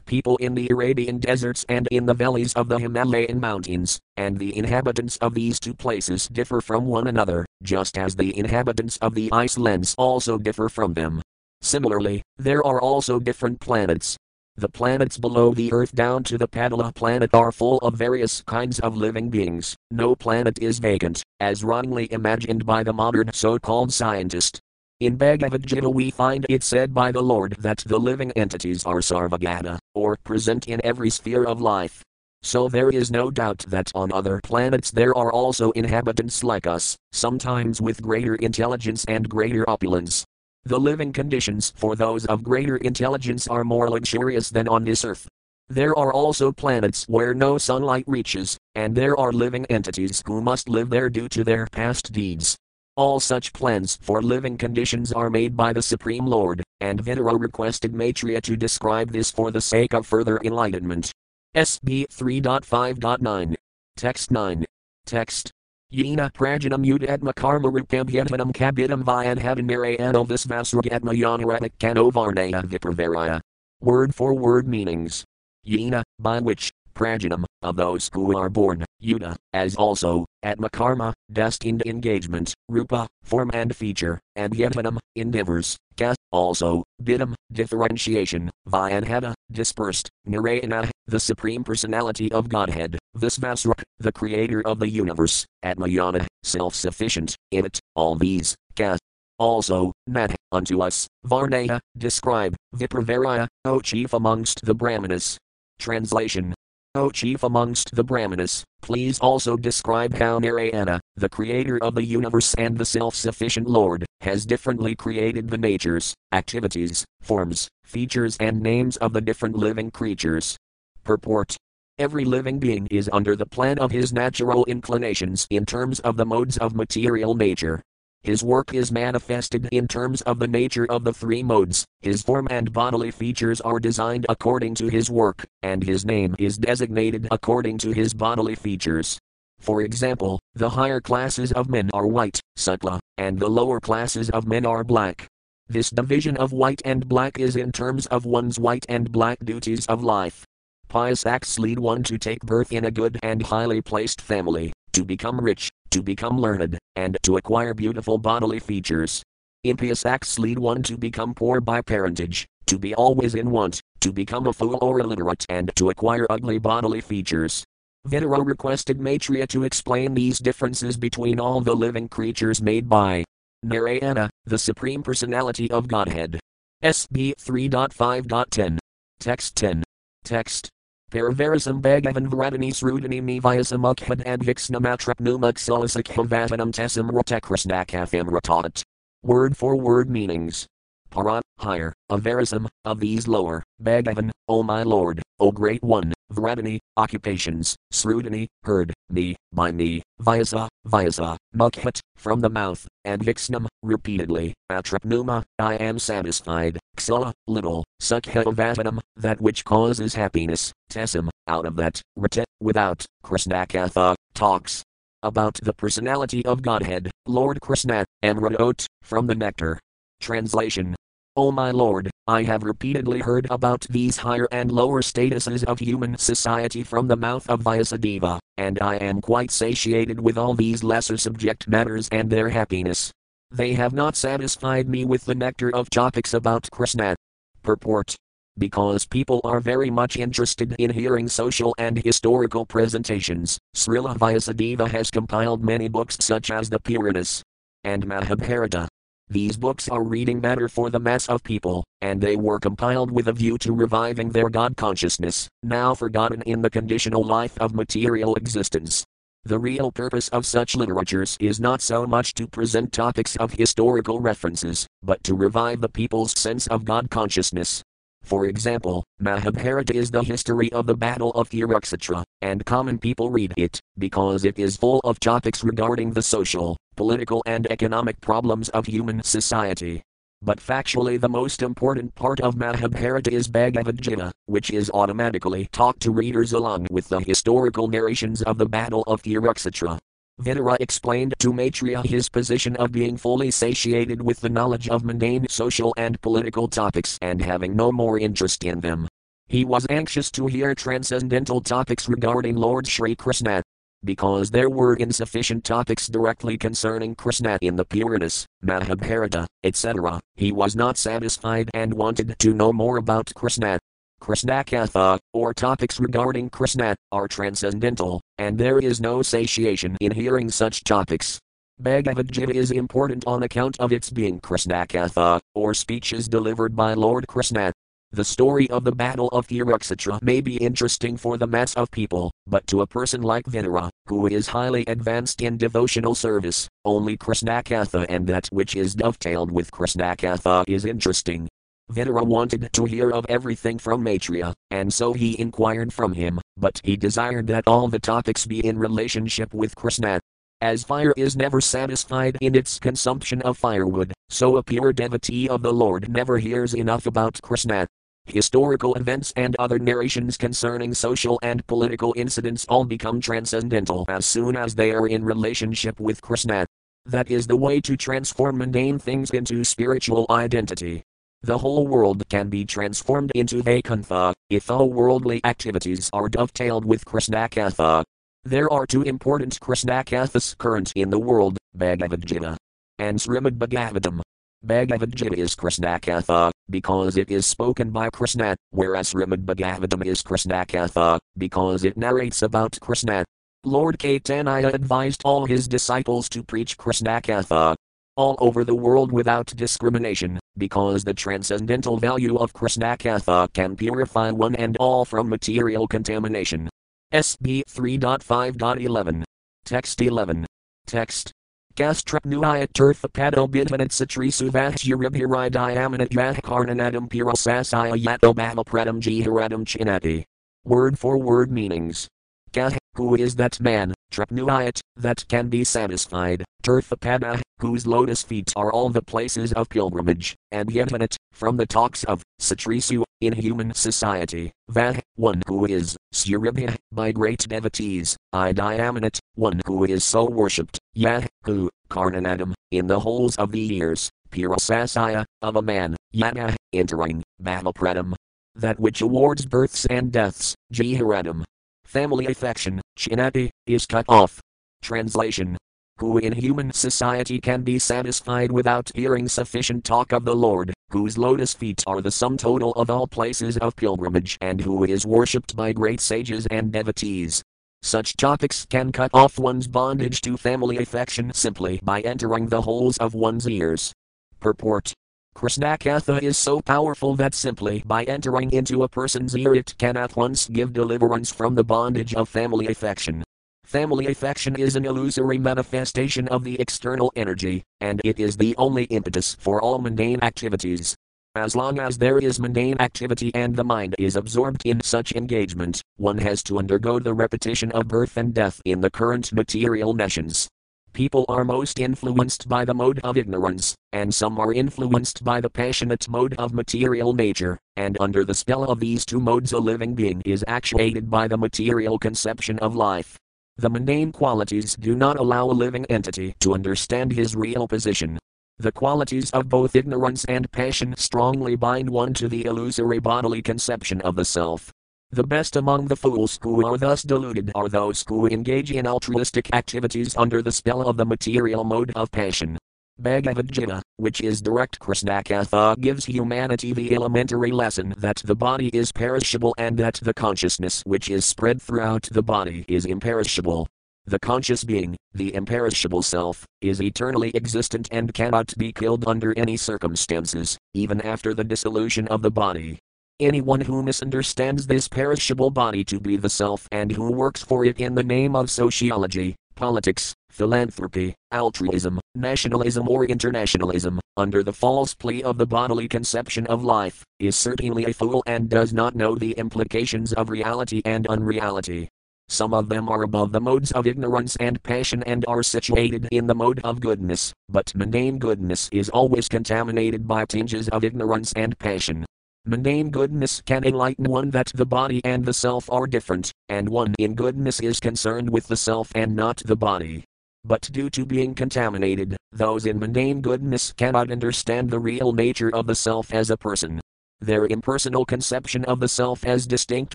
people 0.00 0.36
in 0.36 0.54
the 0.54 0.68
Arabian 0.70 1.20
deserts 1.20 1.64
and 1.70 1.88
in 1.90 2.04
the 2.04 2.12
valleys 2.12 2.52
of 2.52 2.68
the 2.68 2.78
Himalayan 2.78 3.40
mountains, 3.40 3.98
and 4.18 4.38
the 4.38 4.54
inhabitants 4.56 5.16
of 5.16 5.32
these 5.32 5.58
two 5.58 5.72
places 5.72 6.28
differ 6.28 6.60
from 6.60 6.84
one 6.84 7.06
another, 7.06 7.46
just 7.62 7.96
as 7.96 8.14
the 8.14 8.36
inhabitants 8.38 8.98
of 8.98 9.14
the 9.14 9.32
Icelands 9.32 9.94
also 9.96 10.36
differ 10.36 10.68
from 10.68 10.92
them. 10.92 11.22
Similarly, 11.62 12.22
there 12.36 12.64
are 12.64 12.80
also 12.80 13.18
different 13.18 13.58
planets, 13.58 14.16
the 14.60 14.68
planets 14.68 15.16
below 15.16 15.54
the 15.54 15.72
Earth 15.72 15.94
down 15.94 16.24
to 16.24 16.36
the 16.36 16.48
Patala 16.48 16.92
planet 16.94 17.30
are 17.32 17.52
full 17.52 17.78
of 17.78 17.94
various 17.94 18.42
kinds 18.42 18.80
of 18.80 18.96
living 18.96 19.30
beings. 19.30 19.76
No 19.90 20.16
planet 20.16 20.58
is 20.60 20.78
vacant, 20.78 21.22
as 21.40 21.62
wrongly 21.62 22.12
imagined 22.12 22.66
by 22.66 22.82
the 22.82 22.92
modern 22.92 23.32
so 23.32 23.58
called 23.58 23.92
scientist. 23.92 24.60
In 25.00 25.16
Bhagavad 25.16 25.64
Gita, 25.64 25.88
we 25.88 26.10
find 26.10 26.44
it 26.48 26.64
said 26.64 26.92
by 26.92 27.12
the 27.12 27.22
Lord 27.22 27.56
that 27.60 27.78
the 27.86 28.00
living 28.00 28.32
entities 28.32 28.84
are 28.84 28.98
sarvagata, 28.98 29.78
or 29.94 30.16
present 30.24 30.66
in 30.66 30.80
every 30.84 31.10
sphere 31.10 31.44
of 31.44 31.60
life. 31.60 32.02
So 32.42 32.68
there 32.68 32.90
is 32.90 33.10
no 33.10 33.30
doubt 33.30 33.64
that 33.68 33.92
on 33.94 34.12
other 34.12 34.40
planets 34.42 34.90
there 34.90 35.16
are 35.16 35.32
also 35.32 35.70
inhabitants 35.72 36.42
like 36.42 36.66
us, 36.66 36.96
sometimes 37.12 37.80
with 37.80 38.02
greater 38.02 38.34
intelligence 38.36 39.04
and 39.06 39.28
greater 39.28 39.68
opulence, 39.68 40.24
the 40.68 40.78
living 40.78 41.12
conditions 41.12 41.72
for 41.76 41.96
those 41.96 42.26
of 42.26 42.42
greater 42.42 42.76
intelligence 42.76 43.48
are 43.48 43.64
more 43.64 43.88
luxurious 43.88 44.50
than 44.50 44.68
on 44.68 44.84
this 44.84 45.04
earth. 45.04 45.26
There 45.70 45.98
are 45.98 46.12
also 46.12 46.52
planets 46.52 47.04
where 47.08 47.34
no 47.34 47.58
sunlight 47.58 48.04
reaches, 48.06 48.56
and 48.74 48.94
there 48.94 49.16
are 49.16 49.32
living 49.32 49.66
entities 49.66 50.22
who 50.26 50.40
must 50.40 50.68
live 50.68 50.90
there 50.90 51.10
due 51.10 51.28
to 51.30 51.44
their 51.44 51.66
past 51.66 52.12
deeds. 52.12 52.56
All 52.96 53.20
such 53.20 53.52
plans 53.52 53.98
for 54.02 54.22
living 54.22 54.56
conditions 54.56 55.12
are 55.12 55.30
made 55.30 55.56
by 55.56 55.72
the 55.72 55.82
Supreme 55.82 56.26
Lord, 56.26 56.62
and 56.80 57.02
Vidura 57.02 57.38
requested 57.38 57.94
Maitreya 57.94 58.40
to 58.42 58.56
describe 58.56 59.12
this 59.12 59.30
for 59.30 59.50
the 59.50 59.60
sake 59.60 59.94
of 59.94 60.06
further 60.06 60.38
enlightenment. 60.42 61.12
SB 61.54 62.06
3.5.9. 62.08 63.54
Text 63.96 64.30
9. 64.30 64.64
Text. 65.06 65.52
Yena 65.90 66.30
prajanam 66.30 66.84
udadma 66.84 67.34
karma 67.34 67.70
rupamhyatanam 67.70 68.52
kabidam 68.52 69.02
vyanhavanarayano 69.02 70.26
visvasragatma 70.28 71.16
yanaratik 71.16 71.72
kano 71.80 72.10
varnaya 72.10 72.62
vipravaraya. 72.62 73.40
Word 73.80 74.14
for 74.14 74.34
word 74.34 74.68
meanings. 74.68 75.24
Yena, 75.66 76.02
by 76.18 76.40
which, 76.40 76.70
prajanam, 76.94 77.44
of 77.62 77.76
those 77.76 78.10
who 78.12 78.36
are 78.36 78.48
born, 78.48 78.84
yuda, 79.02 79.36
as 79.52 79.74
also, 79.76 80.24
atma 80.42 80.68
karma, 80.70 81.12
destined 81.32 81.82
engagement, 81.86 82.54
rupa, 82.68 83.06
form 83.22 83.50
and 83.52 83.74
feature, 83.74 84.20
and 84.36 84.54
yatanam, 84.54 84.98
endeavors, 85.16 85.76
ka, 85.96 86.14
also, 86.30 86.84
bidam, 87.02 87.34
differentiation, 87.52 88.50
vyanhava, 88.68 89.34
dispersed, 89.50 90.08
narayana, 90.26 90.90
the 91.06 91.20
Supreme 91.20 91.64
Personality 91.64 92.30
of 92.32 92.48
Godhead, 92.48 92.98
Visvasruk, 93.16 93.82
the 93.98 94.12
Creator 94.12 94.62
of 94.66 94.78
the 94.78 94.88
universe, 94.88 95.44
Atmayana, 95.64 96.26
self 96.42 96.74
sufficient, 96.74 97.34
in 97.50 97.66
it, 97.66 97.80
all 97.96 98.14
these, 98.14 98.54
Ka. 98.76 98.96
Also, 99.38 99.92
Nat, 100.06 100.34
unto 100.50 100.82
us, 100.82 101.06
Varnaya, 101.24 101.80
describe, 101.96 102.56
Vipravaraya, 102.74 103.46
O 103.64 103.80
chief 103.80 104.12
amongst 104.12 104.64
the 104.64 104.74
Brahmanas. 104.74 105.38
Translation 105.78 106.54
O 106.98 107.10
chief 107.10 107.44
amongst 107.44 107.94
the 107.94 108.02
Brahmanas, 108.02 108.64
please 108.82 109.20
also 109.20 109.56
describe 109.56 110.14
how 110.14 110.40
Narayana, 110.40 111.00
the 111.14 111.28
creator 111.28 111.78
of 111.80 111.94
the 111.94 112.02
universe 112.02 112.54
and 112.54 112.76
the 112.76 112.84
self 112.84 113.14
sufficient 113.14 113.68
Lord, 113.68 114.04
has 114.22 114.44
differently 114.44 114.96
created 114.96 115.48
the 115.48 115.58
natures, 115.58 116.12
activities, 116.32 117.04
forms, 117.20 117.68
features, 117.84 118.36
and 118.40 118.60
names 118.60 118.96
of 118.96 119.12
the 119.12 119.20
different 119.20 119.54
living 119.54 119.92
creatures. 119.92 120.56
Purport 121.04 121.56
Every 122.00 122.24
living 122.24 122.58
being 122.58 122.88
is 122.90 123.08
under 123.12 123.36
the 123.36 123.46
plan 123.46 123.78
of 123.78 123.92
his 123.92 124.12
natural 124.12 124.64
inclinations 124.64 125.46
in 125.50 125.66
terms 125.66 126.00
of 126.00 126.16
the 126.16 126.26
modes 126.26 126.58
of 126.58 126.74
material 126.74 127.36
nature. 127.36 127.80
His 128.22 128.42
work 128.42 128.74
is 128.74 128.92
manifested 128.92 129.68
in 129.72 129.88
terms 129.88 130.20
of 130.22 130.38
the 130.38 130.48
nature 130.48 130.86
of 130.90 131.04
the 131.04 131.12
three 131.12 131.42
modes, 131.42 131.86
his 132.02 132.22
form 132.22 132.48
and 132.50 132.72
bodily 132.72 133.10
features 133.10 133.60
are 133.60 133.80
designed 133.80 134.26
according 134.28 134.74
to 134.76 134.88
his 134.88 135.10
work, 135.10 135.46
and 135.62 135.82
his 135.82 136.04
name 136.04 136.34
is 136.38 136.58
designated 136.58 137.28
according 137.30 137.78
to 137.78 137.92
his 137.92 138.12
bodily 138.12 138.54
features. 138.54 139.18
For 139.60 139.82
example, 139.82 140.40
the 140.54 140.70
higher 140.70 141.00
classes 141.00 141.52
of 141.52 141.68
men 141.68 141.90
are 141.92 142.06
white, 142.06 142.40
sukla, 142.56 143.00
and 143.16 143.38
the 143.38 143.48
lower 143.48 143.80
classes 143.80 144.30
of 144.30 144.46
men 144.46 144.66
are 144.66 144.84
black. 144.84 145.26
This 145.68 145.90
division 145.90 146.36
of 146.36 146.52
white 146.52 146.82
and 146.84 147.08
black 147.08 147.38
is 147.38 147.56
in 147.56 147.72
terms 147.72 148.06
of 148.06 148.24
one's 148.24 148.58
white 148.58 148.86
and 148.88 149.10
black 149.12 149.38
duties 149.44 149.86
of 149.86 150.02
life. 150.02 150.44
Pious 150.88 151.26
acts 151.26 151.58
lead 151.58 151.78
one 151.78 152.02
to 152.04 152.16
take 152.16 152.40
birth 152.40 152.72
in 152.72 152.84
a 152.84 152.90
good 152.90 153.18
and 153.22 153.42
highly 153.42 153.82
placed 153.82 154.20
family, 154.20 154.72
to 154.92 155.04
become 155.04 155.38
rich, 155.38 155.70
to 155.90 156.02
become 156.02 156.38
learned, 156.38 156.78
and 156.96 157.16
to 157.22 157.36
acquire 157.36 157.74
beautiful 157.74 158.18
bodily 158.18 158.58
features. 158.58 159.22
Impious 159.64 160.06
acts 160.06 160.38
lead 160.38 160.58
one 160.58 160.82
to 160.84 160.96
become 160.96 161.34
poor 161.34 161.60
by 161.60 161.80
parentage, 161.82 162.46
to 162.66 162.78
be 162.78 162.94
always 162.94 163.34
in 163.34 163.50
want, 163.50 163.80
to 164.00 164.12
become 164.12 164.46
a 164.46 164.52
fool 164.52 164.78
or 164.80 165.00
illiterate, 165.00 165.44
and 165.48 165.70
to 165.76 165.90
acquire 165.90 166.26
ugly 166.30 166.58
bodily 166.58 167.00
features. 167.00 167.64
Vidura 168.06 168.44
requested 168.46 169.00
Maitreya 169.00 169.46
to 169.48 169.64
explain 169.64 170.14
these 170.14 170.38
differences 170.38 170.96
between 170.96 171.40
all 171.40 171.60
the 171.60 171.74
living 171.74 172.08
creatures 172.08 172.62
made 172.62 172.88
by 172.88 173.24
Narayana, 173.62 174.30
the 174.46 174.58
Supreme 174.58 175.02
Personality 175.02 175.70
of 175.70 175.88
Godhead. 175.88 176.38
SB 176.82 177.34
3.5.10. 177.34 178.78
Text 179.18 179.56
10. 179.56 179.82
Text. 180.24 180.70
Paravarisam 181.10 181.80
Bhagavan 181.80 182.26
Vradani 182.26 182.68
Srudani 182.68 183.22
Mivayasam 183.22 183.80
Ukhad 183.82 184.22
Adviksnamatrapnumak 184.26 185.56
Salasakhavanam 185.56 186.70
Tesam 186.70 187.10
Ratekrisnakafam 187.10 188.28
Ratat. 188.28 188.82
Word 189.22 189.56
for 189.56 189.74
word 189.74 190.10
meanings. 190.10 190.66
Para, 191.10 191.40
higher, 191.58 191.94
Avarisam, 192.10 192.68
of 192.84 193.00
these 193.00 193.26
lower, 193.26 193.62
Bhagavan, 193.82 194.28
O 194.48 194.58
oh 194.58 194.62
my 194.62 194.82
Lord, 194.82 195.22
O 195.40 195.50
Great 195.50 195.82
One, 195.82 196.12
Vradani, 196.30 196.78
occupations, 196.98 197.74
Srudani, 197.90 198.46
heard, 198.64 198.92
me, 199.10 199.36
by 199.52 199.70
me, 199.72 200.02
Vyasa, 200.20 200.68
Vyasa, 200.84 201.36
Mukhat, 201.54 202.00
from 202.16 202.40
the 202.40 202.50
mouth, 202.50 202.86
and 203.04 203.22
Vixnam, 203.22 203.66
repeatedly, 203.82 204.54
Atrapnuma, 204.70 205.42
I 205.58 205.74
am 205.74 205.98
satisfied, 205.98 206.78
Ksala, 206.96 207.32
little, 207.46 207.84
Sukha 208.00 209.00
that 209.16 209.40
which 209.40 209.64
causes 209.64 210.14
happiness, 210.14 210.72
Tesam, 210.90 211.28
out 211.46 211.66
of 211.66 211.76
that, 211.76 212.00
Rata, 212.16 212.44
without, 212.60 213.04
Krishnakatha, 213.24 214.14
talks. 214.34 214.82
About 215.22 215.54
the 215.62 215.72
personality 215.72 216.44
of 216.44 216.62
Godhead, 216.62 217.10
Lord 217.26 217.60
Krishna, 217.60 218.04
Amradot, 218.22 218.86
from 219.02 219.26
the 219.26 219.34
nectar. 219.34 219.80
Translation 220.20 220.94
O 221.38 221.52
my 221.52 221.70
Lord, 221.70 222.10
I 222.26 222.42
have 222.42 222.64
repeatedly 222.64 223.20
heard 223.20 223.46
about 223.48 223.86
these 223.88 224.16
higher 224.16 224.48
and 224.50 224.72
lower 224.72 225.02
statuses 225.02 225.62
of 225.62 225.78
human 225.78 226.18
society 226.18 226.82
from 226.82 227.06
the 227.06 227.14
mouth 227.14 227.48
of 227.48 227.62
Vyasadeva, 227.62 228.40
and 228.56 228.76
I 228.80 228.96
am 228.96 229.20
quite 229.20 229.52
satiated 229.52 230.18
with 230.18 230.36
all 230.36 230.54
these 230.54 230.82
lesser 230.82 231.16
subject 231.16 231.68
matters 231.68 232.08
and 232.10 232.28
their 232.28 232.48
happiness. 232.48 233.12
They 233.52 233.74
have 233.74 233.92
not 233.92 234.16
satisfied 234.16 234.88
me 234.88 235.04
with 235.04 235.26
the 235.26 235.36
nectar 235.36 235.70
of 235.72 235.90
topics 235.90 236.34
about 236.34 236.68
Krishna. 236.72 237.14
Purport 237.62 238.16
because 238.58 239.06
people 239.06 239.40
are 239.44 239.60
very 239.60 239.88
much 239.90 240.16
interested 240.16 240.74
in 240.80 240.90
hearing 240.90 241.28
social 241.28 241.72
and 241.78 242.02
historical 242.02 242.66
presentations, 242.66 243.56
Srila 243.76 244.18
Vyasadeva 244.18 244.88
has 244.88 245.12
compiled 245.12 245.62
many 245.62 245.86
books 245.86 246.16
such 246.20 246.50
as 246.50 246.68
the 246.68 246.80
Puranas 246.80 247.44
and 247.84 248.04
Mahabharata. 248.08 248.87
These 249.30 249.58
books 249.58 249.90
are 249.90 250.02
reading 250.02 250.40
matter 250.40 250.70
for 250.70 250.88
the 250.88 250.98
mass 250.98 251.28
of 251.28 251.42
people, 251.42 251.84
and 252.00 252.18
they 252.18 252.34
were 252.34 252.58
compiled 252.58 253.10
with 253.10 253.28
a 253.28 253.32
view 253.32 253.58
to 253.58 253.74
reviving 253.74 254.30
their 254.30 254.48
God 254.48 254.74
consciousness, 254.78 255.48
now 255.62 255.94
forgotten 255.94 256.40
in 256.42 256.62
the 256.62 256.70
conditional 256.70 257.22
life 257.22 257.58
of 257.58 257.74
material 257.74 258.36
existence. 258.36 259.04
The 259.44 259.58
real 259.58 259.92
purpose 259.92 260.28
of 260.28 260.46
such 260.46 260.76
literatures 260.76 261.36
is 261.40 261.60
not 261.60 261.82
so 261.82 262.06
much 262.06 262.32
to 262.34 262.46
present 262.46 262.90
topics 262.90 263.36
of 263.36 263.52
historical 263.52 264.18
references, 264.18 264.86
but 265.02 265.22
to 265.24 265.34
revive 265.34 265.82
the 265.82 265.90
people's 265.90 266.32
sense 266.38 266.66
of 266.66 266.86
God 266.86 267.10
consciousness. 267.10 267.82
For 268.22 268.46
example, 268.46 269.04
Mahabharata 269.20 269.94
is 269.94 270.10
the 270.10 270.22
history 270.22 270.72
of 270.72 270.86
the 270.86 270.96
Battle 270.96 271.30
of 271.30 271.50
Kurukshetra, 271.50 272.24
and 272.40 272.64
common 272.64 272.98
people 272.98 273.30
read 273.30 273.54
it 273.56 273.78
because 273.98 274.44
it 274.44 274.58
is 274.58 274.76
full 274.76 275.00
of 275.04 275.20
topics 275.20 275.64
regarding 275.64 276.12
the 276.12 276.22
social, 276.22 276.76
political, 276.98 277.44
and 277.46 277.70
economic 277.70 278.20
problems 278.20 278.68
of 278.70 278.84
human 278.84 279.22
society. 279.22 280.02
But 280.42 280.58
factually, 280.58 281.18
the 281.18 281.28
most 281.28 281.62
important 281.62 282.12
part 282.16 282.40
of 282.40 282.56
Mahabharata 282.56 283.32
is 283.32 283.46
Bhagavad 283.46 284.02
Gita, 284.02 284.32
which 284.46 284.70
is 284.70 284.90
automatically 284.92 285.68
taught 285.70 286.00
to 286.00 286.10
readers 286.10 286.52
along 286.52 286.88
with 286.90 287.08
the 287.08 287.20
historical 287.20 287.86
narrations 287.86 288.42
of 288.42 288.58
the 288.58 288.66
Battle 288.66 289.04
of 289.06 289.22
Kurukshetra. 289.22 289.98
Vidura 290.42 290.76
explained 290.80 291.34
to 291.38 291.52
Maitreya 291.52 292.02
his 292.02 292.28
position 292.28 292.74
of 292.76 292.90
being 292.90 293.16
fully 293.16 293.52
satiated 293.52 294.20
with 294.20 294.40
the 294.40 294.48
knowledge 294.48 294.88
of 294.88 295.04
mundane 295.04 295.46
social 295.48 295.94
and 295.96 296.20
political 296.20 296.66
topics 296.66 297.16
and 297.22 297.40
having 297.40 297.76
no 297.76 297.92
more 297.92 298.18
interest 298.18 298.64
in 298.64 298.80
them. 298.80 299.06
He 299.46 299.64
was 299.64 299.86
anxious 299.88 300.32
to 300.32 300.46
hear 300.46 300.74
transcendental 300.74 301.60
topics 301.60 302.08
regarding 302.08 302.56
Lord 302.56 302.88
Sri 302.88 303.14
Krishna. 303.14 303.62
Because 304.04 304.50
there 304.50 304.70
were 304.70 304.94
insufficient 304.94 305.64
topics 305.64 306.06
directly 306.06 306.56
concerning 306.56 307.14
Krishna 307.16 307.58
in 307.60 307.76
the 307.76 307.84
Puranas, 307.84 308.46
Mahabharata, 308.62 309.46
etc., 309.64 310.20
he 310.36 310.52
was 310.52 310.76
not 310.76 310.96
satisfied 310.96 311.68
and 311.74 311.92
wanted 311.92 312.38
to 312.38 312.54
know 312.54 312.72
more 312.72 312.96
about 312.96 313.32
Krishna. 313.34 313.78
Krishnakatha, 314.20 315.18
or 315.32 315.54
topics 315.54 316.00
regarding 316.00 316.50
Krishna, 316.50 316.94
are 317.12 317.28
transcendental, 317.28 318.20
and 318.38 318.58
there 318.58 318.78
is 318.78 319.00
no 319.00 319.22
satiation 319.22 319.96
in 320.00 320.12
hearing 320.12 320.50
such 320.50 320.84
topics. 320.84 321.38
Bhagavad 321.80 322.32
Gita 322.32 322.52
is 322.52 322.72
important 322.72 323.24
on 323.26 323.44
account 323.44 323.78
of 323.78 323.92
its 323.92 324.10
being 324.10 324.40
Krishnakatha, 324.40 325.40
or 325.54 325.74
speeches 325.74 326.28
delivered 326.28 326.74
by 326.74 326.94
Lord 326.94 327.26
Krishna. 327.28 327.72
The 328.10 328.24
story 328.24 328.70
of 328.70 328.84
the 328.84 328.92
Battle 328.92 329.28
of 329.28 329.48
Kurukshetra 329.48 330.22
may 330.22 330.40
be 330.40 330.56
interesting 330.56 331.18
for 331.18 331.36
the 331.36 331.46
mass 331.46 331.74
of 331.74 331.90
people, 331.90 332.32
but 332.46 332.66
to 332.68 332.80
a 332.80 332.86
person 332.86 333.20
like 333.20 333.44
Vidura, 333.44 333.90
who 334.06 334.26
is 334.26 334.48
highly 334.48 334.82
advanced 334.86 335.42
in 335.42 335.58
devotional 335.58 336.14
service, 336.14 336.66
only 336.86 337.18
Krishnakatha 337.18 338.06
and 338.08 338.26
that 338.26 338.48
which 338.50 338.74
is 338.74 338.94
dovetailed 338.94 339.52
with 339.52 339.70
Krishnakatha 339.70 340.64
is 340.66 340.86
interesting. 340.86 341.48
Vidura 341.92 342.24
wanted 342.24 342.70
to 342.72 342.84
hear 342.86 343.10
of 343.10 343.26
everything 343.28 343.78
from 343.78 344.02
Maitreya, 344.02 344.54
and 344.70 344.90
so 344.90 345.12
he 345.12 345.38
inquired 345.38 345.92
from 345.92 346.14
him, 346.14 346.40
but 346.56 346.80
he 346.82 346.96
desired 346.96 347.46
that 347.48 347.68
all 347.68 347.88
the 347.88 347.98
topics 347.98 348.46
be 348.46 348.66
in 348.66 348.78
relationship 348.78 349.52
with 349.52 349.76
Krishna. 349.76 350.18
As 350.62 350.82
fire 350.82 351.12
is 351.16 351.36
never 351.36 351.60
satisfied 351.60 352.38
in 352.40 352.54
its 352.54 352.78
consumption 352.78 353.42
of 353.42 353.58
firewood, 353.58 354.14
so 354.30 354.56
a 354.56 354.62
pure 354.62 354.94
devotee 354.94 355.48
of 355.48 355.62
the 355.62 355.72
Lord 355.72 356.08
never 356.08 356.38
hears 356.38 356.74
enough 356.74 357.06
about 357.06 357.40
Krishna. 357.42 357.86
Historical 358.28 358.94
events 358.96 359.32
and 359.36 359.56
other 359.58 359.78
narrations 359.78 360.36
concerning 360.36 360.92
social 360.92 361.38
and 361.42 361.66
political 361.66 362.12
incidents 362.14 362.66
all 362.68 362.84
become 362.84 363.20
transcendental 363.22 364.04
as 364.08 364.26
soon 364.26 364.54
as 364.54 364.74
they 364.74 364.92
are 364.92 365.08
in 365.08 365.24
relationship 365.24 365.98
with 365.98 366.20
Krishna. 366.20 366.66
That 367.06 367.30
is 367.30 367.46
the 367.46 367.56
way 367.56 367.80
to 367.80 367.96
transform 367.96 368.58
mundane 368.58 368.98
things 368.98 369.30
into 369.30 369.64
spiritual 369.64 370.26
identity. 370.28 371.02
The 371.42 371.56
whole 371.56 371.86
world 371.86 372.28
can 372.28 372.50
be 372.50 372.66
transformed 372.66 373.32
into 373.34 373.62
Vaikuntha 373.62 374.34
if 374.50 374.70
all 374.70 374.90
worldly 374.90 375.40
activities 375.44 376.10
are 376.12 376.28
dovetailed 376.28 376.84
with 376.84 377.06
Krishnakatha. 377.06 378.04
There 378.44 378.70
are 378.70 378.84
two 378.84 379.02
important 379.02 379.58
Krishnakathas 379.58 380.58
current 380.58 380.92
in 380.94 381.08
the 381.08 381.18
world 381.18 381.56
Bhagavad 381.74 382.26
Gita 382.26 382.58
and 382.98 383.18
Srimad 383.18 383.56
Bhagavatam. 383.56 384.20
Bhagavad 384.62 385.16
Gita 385.16 385.38
is 385.38 385.54
Krishnakatha 385.54 386.50
because 386.70 387.16
it 387.16 387.30
is 387.30 387.46
spoken 387.46 387.90
by 387.90 388.10
Krishna, 388.10 388.56
whereas 388.70 389.12
Srimad 389.12 389.44
Bhagavatam 389.44 390.04
is 390.04 390.22
Krishna 390.22 390.64
Katha, 390.66 391.18
because 391.36 391.84
it 391.84 391.96
narrates 391.96 392.42
about 392.42 392.78
Krishna. 392.80 393.24
Lord 393.64 393.98
Caitanya 393.98 394.72
advised 394.72 395.22
all 395.24 395.44
his 395.46 395.66
disciples 395.66 396.28
to 396.30 396.42
preach 396.42 396.76
Krishna 396.76 397.20
Katha 397.20 397.74
all 398.18 398.36
over 398.40 398.64
the 398.64 398.74
world 398.74 399.12
without 399.12 399.46
discrimination, 399.46 400.40
because 400.56 401.04
the 401.04 401.14
transcendental 401.14 401.96
value 401.96 402.36
of 402.36 402.52
Krishna 402.52 402.96
Katha 402.98 403.50
can 403.54 403.76
purify 403.76 404.32
one 404.32 404.56
and 404.56 404.76
all 404.78 405.04
from 405.04 405.28
material 405.28 405.86
contamination. 405.86 406.68
SB 407.14 407.62
3.5.11. 407.70 409.22
Text 409.64 410.02
11. 410.02 410.46
Text. 410.86 411.32
Gastrapnuiat 411.78 412.72
turthapado 412.72 413.48
bidvanat 413.48 413.92
satrisu 413.94 414.50
vahjuribhirai 414.50 415.48
diamanat 415.48 416.08
yahkarnanadam 416.08 417.08
pirasasaya 417.08 417.94
yato 417.94 418.34
bhavapratam 418.34 418.98
jiharadam 419.00 419.64
chinati. 419.64 420.24
Word 420.64 420.98
for 420.98 421.18
word 421.18 421.52
meanings. 421.52 422.08
Gah, 422.50 422.72
who 422.94 423.14
is 423.14 423.36
that 423.36 423.60
man, 423.60 423.94
Trapnuiat, 424.12 424.80
that 424.96 425.26
can 425.28 425.48
be 425.48 425.64
satisfied, 425.64 426.44
Tirthapada, 426.62 427.40
whose 427.60 427.86
lotus 427.86 428.22
feet 428.22 428.52
are 428.56 428.72
all 428.72 428.88
the 428.88 429.02
places 429.02 429.52
of 429.52 429.68
pilgrimage, 429.68 430.34
and 430.50 430.70
Yetvanat, 430.70 431.16
from 431.32 431.56
the 431.56 431.66
talks 431.66 432.04
of 432.04 432.22
Satrisu, 432.40 433.04
in 433.20 433.32
human 433.32 433.74
society, 433.74 434.52
Vah, 434.68 434.94
one 435.16 435.42
who 435.46 435.64
is, 435.66 435.96
Suribhya, 436.14 436.76
by 436.92 437.12
great 437.12 437.40
devotees, 437.48 438.16
I 438.32 438.52
Diamanat, 438.52 439.18
one 439.34 439.60
who 439.66 439.84
is 439.84 440.04
so 440.04 440.24
worshipped, 440.24 440.78
Yah, 440.94 441.22
who, 441.44 441.68
Karnanadam, 441.90 442.54
in 442.70 442.86
the 442.86 443.00
holes 443.00 443.36
of 443.36 443.50
the 443.52 443.74
ears, 443.74 444.10
Pirasasaya, 444.30 445.24
of 445.42 445.56
a 445.56 445.62
man, 445.62 445.96
Yada, 446.12 446.56
entering, 446.72 447.22
Bhavapratam, 447.42 448.14
that 448.54 448.78
which 448.78 449.00
awards 449.00 449.46
births 449.46 449.86
and 449.86 450.12
deaths, 450.12 450.54
Jiharadam, 450.72 451.44
family 451.88 452.26
affection, 452.26 452.82
chinati, 452.98 453.48
is 453.66 453.86
cut 453.86 454.04
off. 454.08 454.40
Translation 454.82 455.56
Who 455.98 456.18
in 456.18 456.34
human 456.34 456.70
society 456.70 457.40
can 457.40 457.62
be 457.62 457.78
satisfied 457.78 458.52
without 458.52 458.92
hearing 458.94 459.26
sufficient 459.26 459.84
talk 459.84 460.12
of 460.12 460.26
the 460.26 460.36
Lord, 460.36 460.74
whose 460.90 461.16
lotus 461.16 461.54
feet 461.54 461.82
are 461.86 462.02
the 462.02 462.10
sum 462.10 462.36
total 462.36 462.72
of 462.72 462.90
all 462.90 463.06
places 463.06 463.56
of 463.56 463.74
pilgrimage, 463.74 464.36
and 464.42 464.60
who 464.60 464.84
is 464.84 465.06
worshipped 465.06 465.56
by 465.56 465.72
great 465.72 466.00
sages 466.00 466.46
and 466.50 466.70
devotees. 466.70 467.42
Such 467.80 468.16
topics 468.16 468.66
can 468.66 468.92
cut 468.92 469.10
off 469.14 469.38
one's 469.38 469.66
bondage 469.66 470.20
to 470.22 470.36
family 470.36 470.76
affection 470.76 471.32
simply 471.32 471.80
by 471.82 472.02
entering 472.02 472.48
the 472.48 472.60
holes 472.60 472.98
of 472.98 473.14
one's 473.14 473.48
ears. 473.48 473.94
Purport 474.40 474.92
Krishnakatha 475.38 476.20
is 476.20 476.36
so 476.36 476.60
powerful 476.60 477.14
that 477.14 477.32
simply 477.32 477.84
by 477.86 478.02
entering 478.02 478.50
into 478.50 478.82
a 478.82 478.88
person's 478.88 479.36
ear 479.36 479.54
it 479.54 479.72
can 479.78 479.96
at 479.96 480.16
once 480.16 480.48
give 480.48 480.72
deliverance 480.72 481.32
from 481.32 481.54
the 481.54 481.62
bondage 481.62 482.12
of 482.12 482.28
family 482.28 482.66
affection. 482.66 483.22
Family 483.62 484.08
affection 484.08 484.56
is 484.56 484.74
an 484.74 484.84
illusory 484.84 485.38
manifestation 485.38 486.26
of 486.26 486.42
the 486.42 486.60
external 486.60 487.12
energy, 487.14 487.62
and 487.80 488.00
it 488.02 488.18
is 488.18 488.36
the 488.36 488.56
only 488.56 488.86
impetus 488.86 489.36
for 489.38 489.62
all 489.62 489.78
mundane 489.78 490.20
activities. 490.24 490.96
As 491.36 491.54
long 491.54 491.78
as 491.78 491.98
there 491.98 492.18
is 492.18 492.40
mundane 492.40 492.80
activity 492.80 493.32
and 493.32 493.54
the 493.54 493.62
mind 493.62 493.94
is 493.96 494.16
absorbed 494.16 494.62
in 494.64 494.80
such 494.82 495.12
engagement, 495.12 495.80
one 495.98 496.18
has 496.18 496.42
to 496.42 496.58
undergo 496.58 496.98
the 496.98 497.14
repetition 497.14 497.70
of 497.70 497.86
birth 497.86 498.16
and 498.16 498.34
death 498.34 498.60
in 498.64 498.80
the 498.80 498.90
current 498.90 499.32
material 499.32 499.94
nations. 499.94 500.48
People 500.92 501.24
are 501.28 501.44
most 501.44 501.78
influenced 501.78 502.48
by 502.48 502.64
the 502.64 502.74
mode 502.74 503.00
of 503.04 503.16
ignorance, 503.16 503.74
and 503.92 504.12
some 504.12 504.38
are 504.38 504.52
influenced 504.52 505.22
by 505.22 505.40
the 505.40 505.50
passionate 505.50 506.08
mode 506.08 506.34
of 506.34 506.52
material 506.52 507.12
nature, 507.12 507.58
and 507.76 507.96
under 508.00 508.24
the 508.24 508.34
spell 508.34 508.64
of 508.64 508.80
these 508.80 509.06
two 509.06 509.20
modes 509.20 509.52
a 509.52 509.58
living 509.58 509.94
being 509.94 510.20
is 510.24 510.44
actuated 510.48 511.10
by 511.10 511.28
the 511.28 511.38
material 511.38 511.98
conception 511.98 512.58
of 512.58 512.74
life. 512.74 513.16
The 513.56 513.70
mundane 513.70 514.12
qualities 514.12 514.76
do 514.76 514.94
not 514.94 515.18
allow 515.18 515.46
a 515.46 515.52
living 515.52 515.84
entity 515.86 516.34
to 516.40 516.54
understand 516.54 517.12
his 517.12 517.34
real 517.34 517.66
position. 517.66 518.18
The 518.58 518.72
qualities 518.72 519.30
of 519.30 519.48
both 519.48 519.76
ignorance 519.76 520.24
and 520.24 520.50
passion 520.50 520.94
strongly 520.96 521.54
bind 521.54 521.88
one 521.88 522.12
to 522.14 522.28
the 522.28 522.44
illusory 522.44 522.98
bodily 522.98 523.40
conception 523.40 524.00
of 524.00 524.16
the 524.16 524.24
self. 524.24 524.72
The 525.10 525.24
best 525.24 525.56
among 525.56 525.86
the 525.86 525.96
fools 525.96 526.38
who 526.42 526.66
are 526.66 526.76
thus 526.76 527.02
deluded 527.02 527.50
are 527.54 527.70
those 527.70 528.04
who 528.06 528.26
engage 528.26 528.70
in 528.70 528.86
altruistic 528.86 529.54
activities 529.54 530.14
under 530.18 530.42
the 530.42 530.52
spell 530.52 530.86
of 530.86 530.98
the 530.98 531.06
material 531.06 531.64
mode 531.64 531.92
of 531.96 532.10
passion. 532.10 532.58
Bhagavad 532.98 533.50
Gita, 533.50 533.80
which 533.96 534.20
is 534.20 534.42
direct 534.42 534.78
Krishna 534.80 535.22
Katha, 535.22 535.80
gives 535.80 536.04
humanity 536.04 536.74
the 536.74 536.94
elementary 536.94 537.50
lesson 537.52 537.94
that 537.96 538.18
the 538.22 538.34
body 538.34 538.68
is 538.68 538.92
perishable 538.92 539.54
and 539.56 539.78
that 539.78 539.94
the 540.02 540.12
consciousness 540.12 540.82
which 540.84 541.08
is 541.08 541.24
spread 541.24 541.62
throughout 541.62 542.02
the 542.10 542.22
body 542.22 542.66
is 542.68 542.84
imperishable. 542.84 543.66
The 544.04 544.18
conscious 544.18 544.62
being, 544.62 544.94
the 545.14 545.34
imperishable 545.34 546.02
self, 546.02 546.44
is 546.60 546.82
eternally 546.82 547.34
existent 547.34 547.88
and 547.90 548.12
cannot 548.12 548.52
be 548.58 548.72
killed 548.72 549.06
under 549.06 549.32
any 549.38 549.56
circumstances, 549.56 550.58
even 550.74 551.00
after 551.00 551.32
the 551.32 551.44
dissolution 551.44 552.08
of 552.08 552.20
the 552.20 552.30
body. 552.30 552.78
Anyone 553.20 553.62
who 553.62 553.82
misunderstands 553.82 554.68
this 554.68 554.86
perishable 554.86 555.50
body 555.50 555.82
to 555.82 555.98
be 555.98 556.16
the 556.16 556.28
self 556.28 556.68
and 556.70 556.92
who 556.92 557.10
works 557.10 557.42
for 557.42 557.64
it 557.64 557.80
in 557.80 557.96
the 557.96 558.04
name 558.04 558.36
of 558.36 558.48
sociology, 558.48 559.34
politics, 559.56 560.14
philanthropy, 560.30 561.16
altruism, 561.32 561.98
nationalism, 562.14 562.88
or 562.88 563.06
internationalism, 563.06 563.98
under 564.16 564.44
the 564.44 564.52
false 564.52 564.94
plea 564.94 565.24
of 565.24 565.36
the 565.36 565.46
bodily 565.46 565.88
conception 565.88 566.46
of 566.46 566.62
life, 566.62 567.02
is 567.18 567.34
certainly 567.34 567.86
a 567.86 567.92
fool 567.92 568.22
and 568.26 568.48
does 568.48 568.72
not 568.72 568.94
know 568.94 569.16
the 569.16 569.32
implications 569.32 570.12
of 570.12 570.30
reality 570.30 570.80
and 570.84 571.08
unreality. 571.08 571.88
Some 572.28 572.54
of 572.54 572.68
them 572.68 572.88
are 572.88 573.02
above 573.02 573.32
the 573.32 573.40
modes 573.40 573.72
of 573.72 573.88
ignorance 573.88 574.36
and 574.36 574.62
passion 574.62 575.02
and 575.02 575.24
are 575.26 575.42
situated 575.42 576.06
in 576.12 576.28
the 576.28 576.36
mode 576.36 576.60
of 576.62 576.78
goodness, 576.78 577.32
but 577.48 577.74
mundane 577.74 578.20
goodness 578.20 578.68
is 578.70 578.88
always 578.90 579.28
contaminated 579.28 580.06
by 580.06 580.24
tinges 580.24 580.68
of 580.68 580.84
ignorance 580.84 581.32
and 581.32 581.58
passion. 581.58 582.06
Mundane 582.48 582.88
goodness 582.88 583.42
can 583.44 583.62
enlighten 583.62 584.06
one 584.06 584.30
that 584.30 584.50
the 584.54 584.64
body 584.64 585.02
and 585.04 585.22
the 585.22 585.34
self 585.34 585.70
are 585.70 585.86
different, 585.86 586.32
and 586.48 586.66
one 586.66 586.94
in 586.98 587.14
goodness 587.14 587.60
is 587.60 587.78
concerned 587.78 588.30
with 588.30 588.46
the 588.46 588.56
self 588.56 588.90
and 588.94 589.14
not 589.14 589.36
the 589.44 589.54
body. 589.54 590.02
But 590.44 590.62
due 590.72 590.88
to 590.88 591.04
being 591.04 591.34
contaminated, 591.34 592.16
those 592.32 592.64
in 592.64 592.78
mundane 592.78 593.20
goodness 593.20 593.74
cannot 593.74 594.10
understand 594.10 594.70
the 594.70 594.78
real 594.78 595.12
nature 595.12 595.54
of 595.54 595.66
the 595.66 595.74
self 595.74 596.10
as 596.14 596.30
a 596.30 596.38
person. 596.38 596.80
Their 597.20 597.44
impersonal 597.48 598.06
conception 598.06 598.64
of 598.64 598.80
the 598.80 598.88
self 598.88 599.26
as 599.26 599.46
distinct 599.46 599.94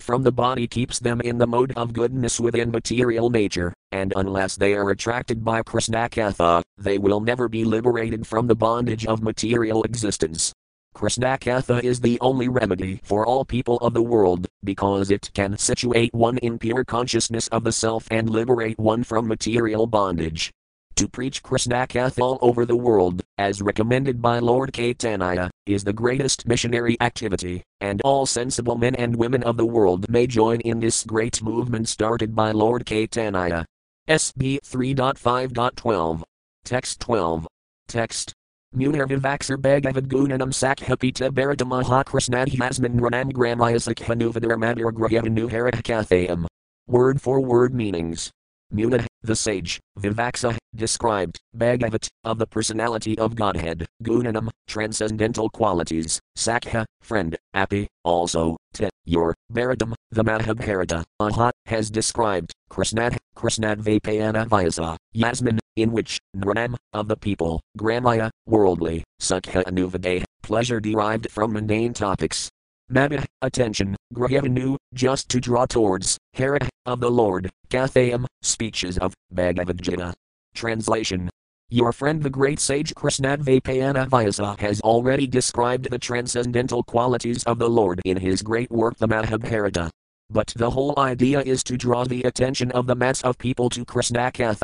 from 0.00 0.22
the 0.22 0.30
body 0.30 0.68
keeps 0.68 1.00
them 1.00 1.20
in 1.22 1.38
the 1.38 1.48
mode 1.48 1.72
of 1.74 1.92
goodness 1.92 2.38
within 2.38 2.70
material 2.70 3.30
nature, 3.30 3.72
and 3.90 4.12
unless 4.14 4.54
they 4.54 4.74
are 4.74 4.90
attracted 4.90 5.44
by 5.44 5.62
Krishnakatha, 5.62 6.62
they 6.78 6.98
will 6.98 7.18
never 7.18 7.48
be 7.48 7.64
liberated 7.64 8.24
from 8.24 8.46
the 8.46 8.54
bondage 8.54 9.06
of 9.06 9.24
material 9.24 9.82
existence. 9.82 10.52
Krishnakatha 10.94 11.82
is 11.82 12.00
the 12.00 12.18
only 12.20 12.48
remedy 12.48 13.00
for 13.02 13.26
all 13.26 13.44
people 13.44 13.78
of 13.78 13.94
the 13.94 14.02
world, 14.02 14.46
because 14.62 15.10
it 15.10 15.30
can 15.34 15.58
situate 15.58 16.14
one 16.14 16.38
in 16.38 16.58
pure 16.58 16.84
consciousness 16.84 17.48
of 17.48 17.64
the 17.64 17.72
self 17.72 18.06
and 18.10 18.30
liberate 18.30 18.78
one 18.78 19.02
from 19.02 19.26
material 19.26 19.86
bondage. 19.86 20.52
To 20.96 21.08
preach 21.08 21.42
Krishnakatha 21.42 22.20
all 22.20 22.38
over 22.40 22.64
the 22.64 22.76
world, 22.76 23.22
as 23.36 23.60
recommended 23.60 24.22
by 24.22 24.38
Lord 24.38 24.72
Caitanya, 24.72 25.50
is 25.66 25.82
the 25.82 25.92
greatest 25.92 26.46
missionary 26.46 26.96
activity, 27.00 27.64
and 27.80 28.00
all 28.02 28.24
sensible 28.24 28.76
men 28.76 28.94
and 28.94 29.16
women 29.16 29.42
of 29.42 29.56
the 29.56 29.66
world 29.66 30.08
may 30.08 30.28
join 30.28 30.60
in 30.60 30.78
this 30.78 31.02
great 31.02 31.42
movement 31.42 31.88
started 31.88 32.36
by 32.36 32.52
Lord 32.52 32.86
Caitanya. 32.86 33.64
SB 34.08 34.60
3.5.12. 34.60 36.22
Text 36.64 37.00
12. 37.00 37.48
Text 37.88 38.32
Munirvivaxar 38.74 39.60
Bhagavad 39.60 40.08
Gunanam 40.08 40.50
Sakhapita 40.50 41.32
Bharata 41.32 41.64
Mahakrishnadyasman 41.64 42.98
Ranam 42.98 43.32
Gramayasakhanuvadharamadir 43.32 44.90
Grahevanu 44.90 45.48
Harakathaam. 45.48 46.46
Word 46.88 47.22
for 47.22 47.40
word 47.40 47.72
meanings. 47.72 48.32
Muna, 48.74 49.06
the 49.22 49.36
sage, 49.36 49.78
Vivaksa, 50.00 50.56
described, 50.74 51.38
Bhagavat, 51.54 52.08
of 52.24 52.38
the 52.38 52.46
personality 52.46 53.16
of 53.16 53.36
Godhead, 53.36 53.86
Gunanam, 54.02 54.48
transcendental 54.66 55.48
qualities, 55.48 56.18
Sakha, 56.36 56.84
friend, 57.00 57.36
Api, 57.54 57.86
also, 58.02 58.56
Te, 58.72 58.88
your, 59.04 59.34
Bharatam, 59.52 59.94
the 60.10 60.24
Mahabharata, 60.24 61.04
Aha, 61.20 61.50
has 61.66 61.90
described, 61.90 62.52
Krishnad, 62.70 63.18
Krishnadvaipayana 63.36 64.46
Vyasa, 64.46 64.96
Yasmin, 65.12 65.58
in 65.76 65.92
which, 65.92 66.18
Nranam, 66.36 66.76
of 66.92 67.08
the 67.08 67.16
people, 67.16 67.60
Gramaya, 67.78 68.30
worldly, 68.46 69.04
Sukha 69.20 69.64
Anuvade, 69.64 70.24
pleasure 70.42 70.80
derived 70.80 71.30
from 71.30 71.52
mundane 71.52 71.92
topics. 71.92 72.48
Mada, 72.88 73.24
attention, 73.42 73.96
Grahevanu, 74.14 74.76
just 74.92 75.28
to 75.30 75.40
draw 75.40 75.66
towards, 75.66 76.18
Hara, 76.34 76.68
of 76.86 77.00
the 77.00 77.10
Lord, 77.10 77.50
Kathayam, 77.68 78.26
speeches 78.42 78.98
of, 78.98 79.14
Bhagavad 79.30 79.82
Gita. 79.82 80.14
Translation 80.54 81.28
your 81.74 81.90
friend 81.90 82.22
the 82.22 82.30
great 82.30 82.60
sage 82.60 82.94
Krishnadvaipayana 82.94 84.06
Vyasa 84.06 84.54
has 84.60 84.80
already 84.82 85.26
described 85.26 85.90
the 85.90 85.98
transcendental 85.98 86.84
qualities 86.84 87.42
of 87.44 87.58
the 87.58 87.68
Lord 87.68 88.00
in 88.04 88.16
his 88.16 88.42
great 88.42 88.70
work 88.70 88.96
the 88.98 89.08
Mahabharata. 89.08 89.90
But 90.30 90.52
the 90.54 90.70
whole 90.70 90.94
idea 90.96 91.40
is 91.40 91.64
to 91.64 91.76
draw 91.76 92.04
the 92.04 92.22
attention 92.22 92.70
of 92.70 92.86
the 92.86 92.94
mass 92.94 93.22
of 93.22 93.38
people 93.38 93.68
to 93.70 93.84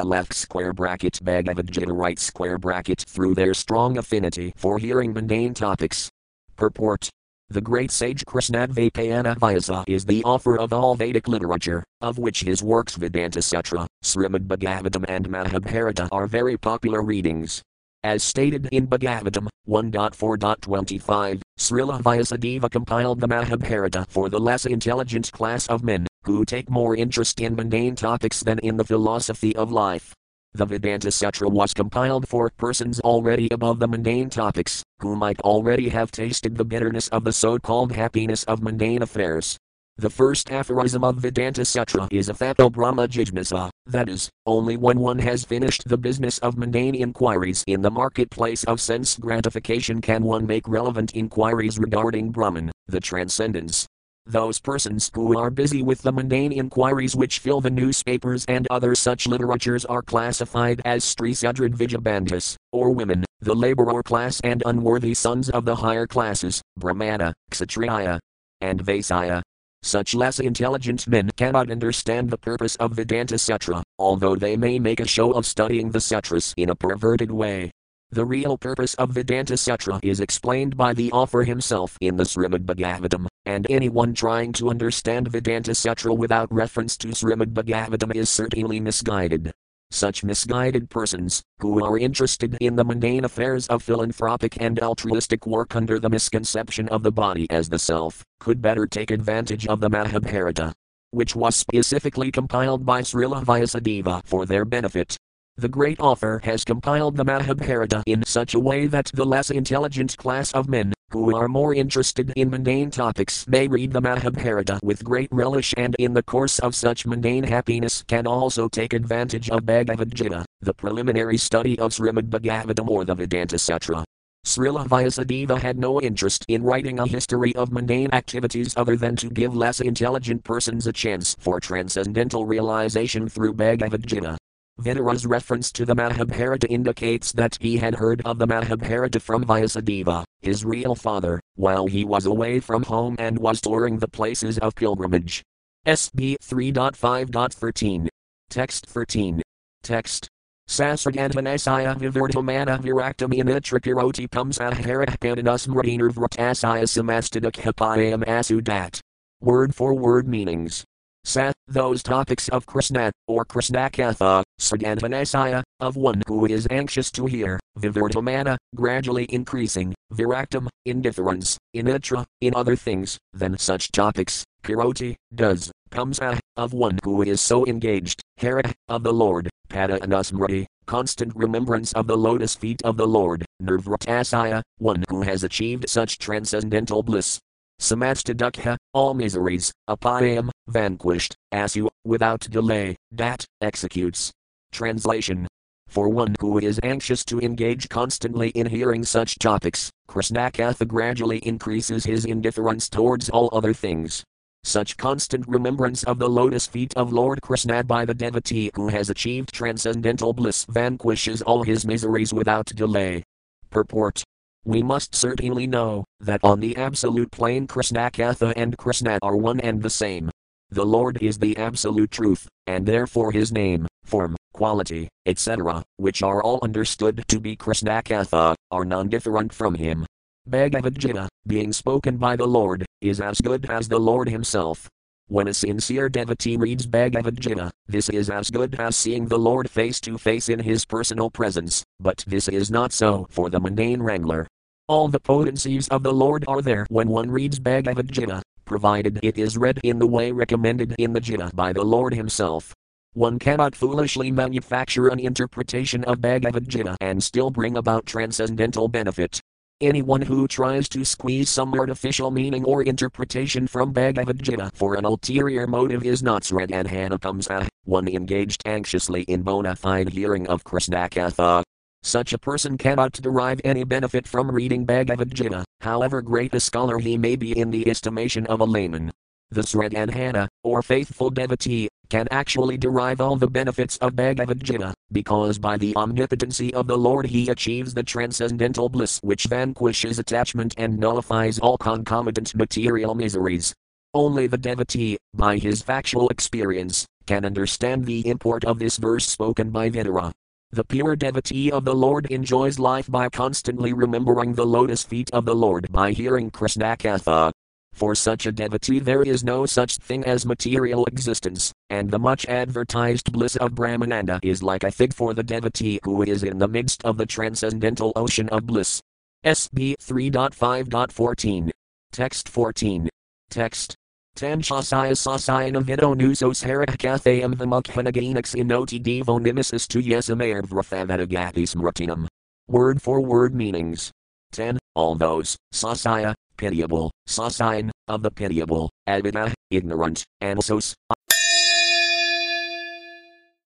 left 0.05 0.35
square 0.35 0.73
bracket 0.73 1.19
Bhagavad 1.21 1.73
Gita 1.73 1.93
right 1.93 2.19
square 2.19 2.59
bracket 2.59 3.05
through 3.09 3.35
their 3.35 3.55
strong 3.55 3.99
affinity 3.99 4.53
for 4.55 4.79
hearing 4.79 5.13
mundane 5.13 5.53
topics. 5.53 6.09
Purport 6.55 7.11
The 7.53 7.61
great 7.61 7.91
sage 7.91 8.25
Krishnadvaipayana 8.27 9.37
Vyasa 9.37 9.83
is 9.89 10.05
the 10.05 10.23
author 10.23 10.57
of 10.57 10.73
all 10.73 10.95
Vedic 10.95 11.27
literature, 11.27 11.83
of 12.01 12.17
which 12.17 12.43
his 12.45 12.63
works 12.63 12.95
Vedanta 12.95 13.43
Sutra, 13.43 13.89
Srimad 14.05 14.47
Bhagavatam, 14.47 15.05
and 15.09 15.29
Mahabharata 15.29 16.09
are 16.13 16.29
very 16.29 16.57
popular 16.57 17.03
readings. 17.03 17.61
As 18.05 18.23
stated 18.23 18.69
in 18.71 18.87
Bhagavatam 18.87 19.49
1.4.25, 19.69 21.41
Srila 21.59 22.01
Vyasadeva 22.01 22.71
compiled 22.71 23.19
the 23.19 23.27
Mahabharata 23.27 24.07
for 24.09 24.29
the 24.29 24.39
less 24.39 24.65
intelligent 24.65 25.33
class 25.33 25.67
of 25.67 25.83
men, 25.83 26.07
who 26.23 26.45
take 26.45 26.71
more 26.71 26.95
interest 26.95 27.41
in 27.41 27.57
mundane 27.57 27.97
topics 27.97 28.45
than 28.45 28.61
in 28.61 28.77
the 28.77 28.85
philosophy 28.85 29.57
of 29.57 29.73
life. 29.73 30.15
The 30.53 30.67
Vedanta 30.67 31.13
Sutra 31.13 31.49
was 31.49 31.73
compiled 31.73 32.27
for 32.27 32.51
persons 32.51 32.99
already 33.01 33.47
above 33.53 33.79
the 33.79 33.87
mundane 33.87 34.29
topics, 34.29 34.83
who 34.99 35.15
might 35.15 35.41
already 35.43 35.91
have 35.91 36.11
tasted 36.11 36.57
the 36.57 36.65
bitterness 36.65 37.07
of 37.09 37.23
the 37.23 37.33
so 37.33 37.59
called 37.61 37.93
happiness 37.93 38.43
of 38.45 38.61
mundane 38.61 39.01
affairs. 39.01 39.57
The 39.97 40.11
first 40.11 40.51
aphorism 40.51 41.05
of 41.05 41.19
Vedanta 41.19 41.65
Sutra 41.65 42.09
is 42.11 42.29
Athato 42.29 42.71
Brahma 42.71 43.07
Jijnasa, 43.07 43.71
that 43.87 44.09
is, 44.09 44.29
only 44.45 44.77
when 44.77 44.99
one 44.99 45.21
has 45.21 45.45
finished 45.45 45.89
the 45.89 45.99
business 45.99 46.39
of 46.39 46.59
mundane 46.59 46.97
inquiries 46.97 47.63
in 47.69 47.83
the 47.83 47.91
marketplace 47.91 48.65
of 48.65 48.81
sense 48.81 49.17
gratification 49.19 50.01
can 50.01 50.25
one 50.25 50.47
make 50.47 50.67
relevant 50.67 51.15
inquiries 51.15 51.79
regarding 51.79 52.33
Brahman, 52.33 52.73
the 52.89 53.01
transcendence, 53.01 53.87
those 54.31 54.61
persons 54.61 55.11
who 55.15 55.39
are 55.39 55.51
busy 55.51 55.83
with 55.83 56.03
the 56.03 56.13
mundane 56.13 56.53
inquiries 56.53 57.17
which 57.17 57.39
fill 57.39 57.61
the 57.61 57.71
newspapers 57.71 58.45
and 58.47 58.67
other 58.71 58.95
such 58.95 59.27
literatures 59.27 59.85
are 59.85 60.03
classified 60.03 60.81
as 60.85 61.05
Strisudrid 61.05 61.75
Vijabandhas, 61.75 62.57
or 62.73 62.91
women, 62.91 63.25
the 63.41 63.55
laborer 63.55 64.03
class 64.03 64.41
and 64.43 64.63
unworthy 64.67 65.15
sons 65.15 65.51
of 65.51 65.65
the 65.65 65.77
higher 65.77 66.07
classes, 66.07 66.63
Brahmana, 66.77 67.35
Kshatriya, 67.51 68.21
and 68.61 68.85
Vaisya. 68.85 69.43
Such 69.83 70.15
less 70.15 70.39
intelligent 70.41 71.07
men 71.09 71.31
cannot 71.37 71.71
understand 71.71 72.29
the 72.29 72.37
purpose 72.37 72.77
of 72.77 72.93
Vedanta 72.93 73.39
Sutra, 73.39 73.83
although 73.99 74.37
they 74.37 74.57
may 74.57 74.79
make 74.79 75.01
a 75.01 75.07
show 75.07 75.33
of 75.33 75.47
studying 75.47 75.91
the 75.91 76.01
sutras 76.01 76.53
in 76.57 76.69
a 76.69 76.75
perverted 76.75 77.31
way. 77.31 77.71
The 78.13 78.25
real 78.25 78.59
purpose 78.59 78.95
of 78.95 79.11
Vedanta 79.11 79.57
Sutra 79.57 80.01
is 80.03 80.19
explained 80.19 80.77
by 80.77 80.95
the 80.95 81.13
author 81.13 81.45
himself 81.45 81.97
in 82.01 82.17
the 82.17 82.25
Srimad 82.25 82.67
Bhagavatam, 82.67 83.29
and 83.47 83.71
anyone 83.71 84.15
trying 84.15 84.53
to 84.55 84.69
understand 84.69 85.29
Vedanta 85.29 85.77
Sutra 85.77 86.13
without 86.13 86.53
reference 86.53 86.97
to 86.97 87.09
Srimad 87.15 87.55
Bhagavatam 87.55 88.13
is 88.17 88.29
certainly 88.29 88.81
misguided. 88.81 89.53
Such 89.93 90.25
misguided 90.25 90.91
persons, 90.91 91.45
who 91.61 91.85
are 91.85 91.97
interested 91.97 92.59
in 92.61 92.75
the 92.75 92.85
mundane 92.85 93.25
affairs 93.25 93.69
of 93.69 93.85
philanthropic 93.85 94.61
and 94.61 94.81
altruistic 94.81 95.47
work 95.47 95.77
under 95.77 96.01
the 96.01 96.11
misconception 96.11 96.89
of 96.89 97.05
the 97.05 97.13
body 97.13 97.47
as 97.49 97.69
the 97.69 97.79
self, 97.79 98.25
could 98.41 98.61
better 98.61 98.89
take 98.89 99.13
advantage 99.13 99.69
of 99.69 99.79
the 99.79 99.89
Mahabharata, 99.89 100.73
which 101.13 101.37
was 101.37 101.55
specifically 101.55 102.33
compiled 102.33 102.85
by 102.85 103.03
Srila 103.03 103.45
Vyasadeva 103.45 104.23
for 104.25 104.47
their 104.47 104.65
benefit. 104.65 105.17
The 105.57 105.69
great 105.69 106.01
author 106.01 106.41
has 106.45 106.65
compiled 106.65 107.17
the 107.17 107.25
Mahabharata 107.25 108.03
in 108.07 108.25
such 108.25 108.55
a 108.55 108.59
way 108.59 108.87
that 108.87 109.11
the 109.13 109.27
less 109.27 109.51
intelligent 109.51 110.17
class 110.17 110.53
of 110.53 110.69
men, 110.69 110.95
who 111.11 111.37
are 111.37 111.49
more 111.49 111.75
interested 111.75 112.33
in 112.35 112.49
mundane 112.49 112.91
topics, 112.91 113.47
may 113.47 113.69
read 113.69 113.93
the 113.93 114.01
Mahabharata 114.01 114.81
with 114.83 115.05
great 115.05 115.29
relish 115.31 115.75
and 115.77 115.95
in 115.99 116.15
the 116.15 116.23
course 116.23 116.61
of 116.61 116.75
such 116.75 117.05
mundane 117.05 117.45
happiness 117.45 118.03
can 118.09 118.27
also 118.27 118.69
take 118.69 118.95
advantage 118.95 119.51
of 119.51 119.67
Bhagavad 119.67 120.15
Gita, 120.15 120.47
the 120.63 120.73
preliminary 120.73 121.37
study 121.37 121.79
of 121.79 121.93
Srimad 121.93 122.31
Bhagavatam 122.31 122.89
or 122.89 123.05
the 123.05 123.15
Vedanta 123.15 123.59
Sutra. 123.59 124.03
Srila 124.47 124.87
Vyasadeva 124.89 125.61
had 125.61 125.79
no 125.79 126.01
interest 126.01 126.47
in 126.49 126.63
writing 126.63 126.99
a 126.99 127.07
history 127.07 127.55
of 127.57 127.71
mundane 127.71 128.15
activities 128.15 128.73
other 128.79 128.97
than 128.97 129.15
to 129.17 129.29
give 129.29 129.55
less 129.55 129.81
intelligent 129.81 130.43
persons 130.45 130.87
a 130.87 130.93
chance 130.93 131.37
for 131.39 131.61
transcendental 131.61 132.47
realization 132.47 133.29
through 133.29 133.53
Bhagavad 133.53 134.07
Gita. 134.07 134.39
Vidura's 134.81 135.27
reference 135.27 135.71
to 135.73 135.85
the 135.85 135.95
Mahabharata 135.95 136.67
indicates 136.69 137.33
that 137.33 137.59
he 137.61 137.77
had 137.77 137.95
heard 137.95 138.23
of 138.25 138.39
the 138.39 138.47
Mahabharata 138.47 139.21
from 139.21 139.45
Vyasadeva, 139.45 140.25
his 140.41 140.65
real 140.65 140.95
father, 140.95 141.39
while 141.57 141.87
he 141.87 142.03
was 142.05 142.25
away 142.25 142.61
from 142.61 142.83
home 142.83 143.15
and 143.19 143.39
was 143.39 143.61
touring 143.61 143.99
the 143.99 144.09
places 144.09 144.57
of 144.59 144.75
pilgrimage. 144.75 145.43
SB 145.87 146.37
3.5.13. 146.43 148.09
Text 148.49 148.87
13. 148.87 149.43
Text. 149.83 150.29
Sasragadvanasaya 150.69 151.97
vivardhamana 151.97 152.81
viraktamina 152.81 153.61
tripiroti 153.61 154.29
pumsaharahpananusmradinurvratasaya 154.29 156.87
samastadakapayam 156.87 158.25
asudat. 158.25 159.01
Word 159.41 159.75
for 159.75 159.95
word 159.95 160.29
meanings. 160.29 160.85
Sat, 161.25 161.55
those 161.69 162.03
topics 162.03 162.49
of 162.49 162.67
Krishna, 162.67 163.13
or 163.29 163.45
Krishnakatha, 163.45 164.43
Sargantanasaya, 164.59 165.63
of 165.79 165.97
one 165.97 166.23
who 166.27 166.47
is 166.47 166.67
anxious 166.71 167.11
to 167.13 167.27
hear, 167.27 167.61
Vivardhamana, 167.79 168.57
gradually 168.75 169.27
increasing, 169.33 169.95
Viraktam, 170.13 170.69
indifference, 170.87 171.59
Initra, 171.77 172.25
in 172.41 172.55
other 172.55 172.75
things, 172.75 173.19
than 173.33 173.59
such 173.59 173.93
topics, 173.93 174.45
Piroti, 174.63 175.15
does, 175.35 175.71
Pumsa, 175.91 176.39
of 176.57 176.73
one 176.73 176.99
who 177.05 177.23
is 177.23 177.41
so 177.41 177.67
engaged, 177.67 178.23
Hara, 178.39 178.73
of 178.89 179.03
the 179.03 179.13
Lord, 179.13 179.49
Pada 179.69 179.99
Anusmrati, 180.01 180.67
constant 180.87 181.37
remembrance 181.37 181.93
of 181.93 182.07
the 182.07 182.17
lotus 182.17 182.55
feet 182.55 182.83
of 182.83 182.97
the 182.97 183.07
Lord, 183.07 183.45
Nirvratasaya, 183.63 184.63
one 184.79 185.05
who 185.09 185.23
has 185.23 185.45
achieved 185.45 185.89
such 185.89 186.19
transcendental 186.19 187.03
bliss, 187.03 187.39
Samastadukha, 187.81 188.77
all 188.93 189.15
miseries, 189.15 189.73
apayam, 189.89 190.51
vanquished, 190.69 191.35
asu, 191.53 191.89
without 192.05 192.41
delay, 192.41 192.95
dat, 193.15 193.47
executes. 193.63 194.31
Translation 194.71 195.49
For 195.89 196.11
one 196.11 196.35
who 196.41 196.59
is 196.59 196.79
anxious 196.83 197.25
to 197.25 197.41
engage 197.41 197.89
constantly 197.89 198.51
in 198.51 198.67
hearing 198.67 199.03
such 199.03 199.39
topics, 199.39 199.91
Krishnakatha 200.11 200.87
gradually 200.87 201.39
increases 201.39 202.05
his 202.05 202.27
indifference 202.27 202.91
towards 202.91 203.31
all 203.31 203.49
other 203.51 203.73
things. 203.73 204.23
Such 204.63 204.99
constant 204.99 205.49
remembrance 205.49 206.05
of 206.05 206.19
the 206.19 206.29
lotus 206.29 206.67
feet 206.67 206.93
of 206.97 207.15
Lord 207.15 207.41
Krishna 207.41 207.83
by 207.83 208.05
the 208.05 208.13
devotee 208.13 208.71
who 208.75 208.89
has 208.89 209.09
achieved 209.09 209.55
transcendental 209.55 210.35
bliss 210.35 210.67
vanquishes 210.67 211.41
all 211.41 211.63
his 211.63 211.87
miseries 211.87 212.35
without 212.35 212.67
delay. 212.67 213.23
Purport 213.71 214.23
we 214.65 214.83
must 214.83 215.15
certainly 215.15 215.67
know 215.67 216.05
that 216.21 216.41
on 216.45 216.61
the 216.61 216.77
absolute 216.77 217.31
plane 217.31 217.67
Krishnakatha 217.67 218.53
and 218.57 218.77
Krishna 218.77 219.19
are 219.23 219.37
one 219.37 219.61
and 219.61 219.83
the 219.83 219.91
same. 219.91 220.31
The 220.71 220.85
Lord 220.85 221.23
is 221.23 221.39
the 221.39 221.57
absolute 221.57 222.11
truth, 222.11 222.47
and 222.67 222.87
therefore 222.87 223.33
his 223.33 223.51
name, 223.51 223.87
form, 224.05 224.37
quality, 224.53 225.09
etc., 225.27 225.83
which 225.97 226.23
are 226.23 226.43
all 226.43 226.61
understood 226.63 227.25
to 227.29 227.41
be 227.41 227.57
Krishnakatha, 227.57 228.55
are 228.71 228.85
non 228.85 229.09
different 229.09 229.53
from 229.53 229.75
him. 229.75 230.07
Bhagavad 230.47 230.99
Gita, 230.99 231.29
being 231.47 231.73
spoken 231.73 232.19
by 232.19 232.37
the 232.37 232.47
Lord, 232.47 232.85
is 233.01 233.21
as 233.21 233.41
good 233.41 233.69
as 233.71 233.89
the 233.89 233.99
Lord 233.99 234.29
himself. 234.29 234.89
When 235.31 235.47
a 235.47 235.55
sincere 235.55 236.09
devotee 236.09 236.57
reads 236.57 236.87
Bhagavad 236.87 237.41
Gita, 237.41 237.71
this 237.87 238.09
is 238.09 238.31
as 238.31 238.51
good 238.51 238.75
as 238.81 238.97
seeing 238.97 239.29
the 239.29 239.39
Lord 239.39 239.71
face 239.71 240.01
to 240.01 240.19
face 240.19 240.49
in 240.49 240.59
his 240.59 240.85
personal 240.85 241.31
presence, 241.31 241.85
but 242.01 242.25
this 242.27 242.49
is 242.49 242.69
not 242.69 242.93
so 242.93 243.29
for 243.31 243.49
the 243.49 243.61
mundane 243.61 244.03
wrangler. 244.03 244.49
All 244.89 245.07
the 245.07 245.21
potencies 245.21 245.87
of 245.87 246.03
the 246.03 246.13
Lord 246.13 246.45
are 246.49 246.61
there 246.61 246.85
when 246.91 247.07
one 247.07 247.31
reads 247.31 247.61
Bhagavad 247.61 248.11
Gita, 248.11 248.43
provided 248.65 249.21
it 249.23 249.39
is 249.39 249.57
read 249.57 249.79
in 249.85 250.01
the 250.01 250.07
way 250.09 250.33
recommended 250.33 250.97
in 250.99 251.13
the 251.13 251.21
Gita 251.21 251.53
by 251.55 251.73
the 251.73 251.85
Lord 251.85 252.13
himself. 252.13 252.75
One 253.13 253.39
cannot 253.39 253.77
foolishly 253.77 254.33
manufacture 254.33 255.07
an 255.07 255.21
interpretation 255.21 256.03
of 256.07 256.21
Bhagavad 256.21 256.69
Gita 256.69 256.97
and 257.01 257.23
still 257.23 257.53
bring 257.53 257.77
about 257.77 258.05
transcendental 258.05 258.89
benefit. 258.89 259.41
Anyone 259.83 260.21
who 260.21 260.47
tries 260.47 260.91
to 260.91 261.07
squeeze 261.07 261.49
some 261.49 261.73
artificial 261.73 262.31
meaning 262.31 262.67
or 262.67 262.83
interpretation 262.83 263.67
from 263.67 263.93
Bhagavad 263.93 264.43
Gita 264.43 264.71
for 264.75 264.97
an 264.97 265.07
ulterior 265.07 265.67
motive 265.67 266.05
is 266.05 266.23
not 266.23 266.43
Sradanhanapamsa, 266.43 267.67
one 267.85 268.07
engaged 268.07 268.61
anxiously 268.67 269.23
in 269.23 269.41
bona 269.41 269.75
fide 269.75 270.11
hearing 270.11 270.47
of 270.49 270.65
Krishnakatha. 270.65 271.63
Such 272.03 272.35
a 272.35 272.39
person 272.39 272.77
cannot 272.77 273.13
derive 273.13 273.63
any 273.65 273.85
benefit 273.85 274.29
from 274.29 274.51
reading 274.51 274.85
Bhagavad 274.85 275.35
Gita, 275.35 275.65
however 275.81 276.21
great 276.21 276.53
a 276.53 276.61
scholar 276.61 276.99
he 276.99 277.17
may 277.17 277.35
be 277.35 277.59
in 277.59 277.71
the 277.71 277.89
estimation 277.89 278.47
of 278.49 278.61
a 278.61 278.65
layman. 278.65 279.11
The 279.51 279.63
Sraddadhana, 279.63 280.49
or 280.63 280.83
faithful 280.83 281.31
devotee, 281.31 281.89
can 282.11 282.29
actually 282.31 282.77
derive 282.77 283.21
all 283.21 283.37
the 283.37 283.47
benefits 283.47 283.97
of 283.99 284.17
Bhagavad 284.17 284.63
Gita, 284.63 284.93
because 285.13 285.59
by 285.59 285.79
the 285.79 285.97
omnipotency 285.97 286.75
of 286.75 286.87
the 286.87 286.99
Lord 286.99 287.27
he 287.27 287.49
achieves 287.49 287.95
the 287.95 288.03
transcendental 288.03 288.89
bliss 288.89 289.21
which 289.23 289.45
vanquishes 289.45 290.19
attachment 290.19 290.75
and 290.77 290.99
nullifies 290.99 291.59
all 291.61 291.79
concomitant 291.79 292.55
material 292.55 293.15
miseries. 293.15 293.73
Only 294.13 294.49
the 294.49 294.59
devotee, 294.59 295.17
by 295.35 295.57
his 295.59 295.83
factual 295.83 296.29
experience, 296.31 297.07
can 297.27 297.45
understand 297.45 298.05
the 298.05 298.27
import 298.27 298.65
of 298.65 298.81
this 298.81 298.97
verse 298.97 299.27
spoken 299.27 299.71
by 299.71 299.89
Vidura. 299.89 300.33
The 300.73 300.85
pure 300.85 301.15
devotee 301.15 301.71
of 301.71 301.85
the 301.85 301.95
Lord 301.95 302.27
enjoys 302.27 302.79
life 302.79 303.11
by 303.11 303.29
constantly 303.29 303.93
remembering 303.93 304.55
the 304.55 304.67
lotus 304.67 305.05
feet 305.05 305.31
of 305.33 305.45
the 305.45 305.55
Lord 305.55 305.91
by 305.91 306.13
hearing 306.13 306.51
Krishna 306.51 306.97
Katha. 306.97 307.53
For 307.93 308.15
such 308.15 308.47
a 308.47 308.53
devotee, 308.53 308.99
there 308.99 309.23
is 309.23 309.45
no 309.45 309.67
such 309.67 309.99
thing 309.99 310.25
as 310.25 310.47
material 310.47 311.05
existence, 311.07 311.73
and 311.91 312.11
the 312.11 312.19
much 312.19 312.47
advertised 312.47 313.33
bliss 313.33 313.57
of 313.57 313.73
Brahmananda 313.73 314.41
is 314.43 314.63
like 314.63 314.85
a 314.85 314.91
fig 314.91 315.13
for 315.13 315.35
the 315.35 315.43
devotee 315.43 316.01
who 316.05 316.23
is 316.23 316.43
in 316.43 316.59
the 316.59 316.69
midst 316.69 317.05
of 317.05 317.17
the 317.17 317.27
transcendental 317.27 318.13
ocean 318.17 318.49
of 318.49 318.67
bliss. 318.67 319.01
SB 319.45 319.97
3.5.14. 319.97 321.71
Text 322.13 322.49
14. 322.49 323.09
Text. 323.51 323.95
Tanchasaya 324.37 325.13
sasayana 325.13 325.83
vido 325.83 326.15
nusos 326.15 326.65
harakathayam 326.65 327.55
vimukhanaganax 327.55 328.55
inoti 328.57 329.01
devo 329.03 329.41
nemesis 329.41 329.87
to 329.89 330.01
yesamayr 330.01 330.63
vrathavadagati 330.63 331.67
smrutinam. 331.67 332.27
Word 332.69 333.03
for 333.03 333.21
word 333.21 333.55
meanings. 333.55 334.11
10. 334.53 334.80
All 335.01 335.15
those, 335.15 335.57
sasaya, 335.73 336.35
pitiable, 336.59 337.11
sasayan, 337.27 337.89
of 338.07 338.23
the 338.23 338.31
pitiable, 338.31 338.91
avida, 339.09 339.55
ignorant, 339.71 340.27
and 340.43 340.63
sos, 340.63 340.95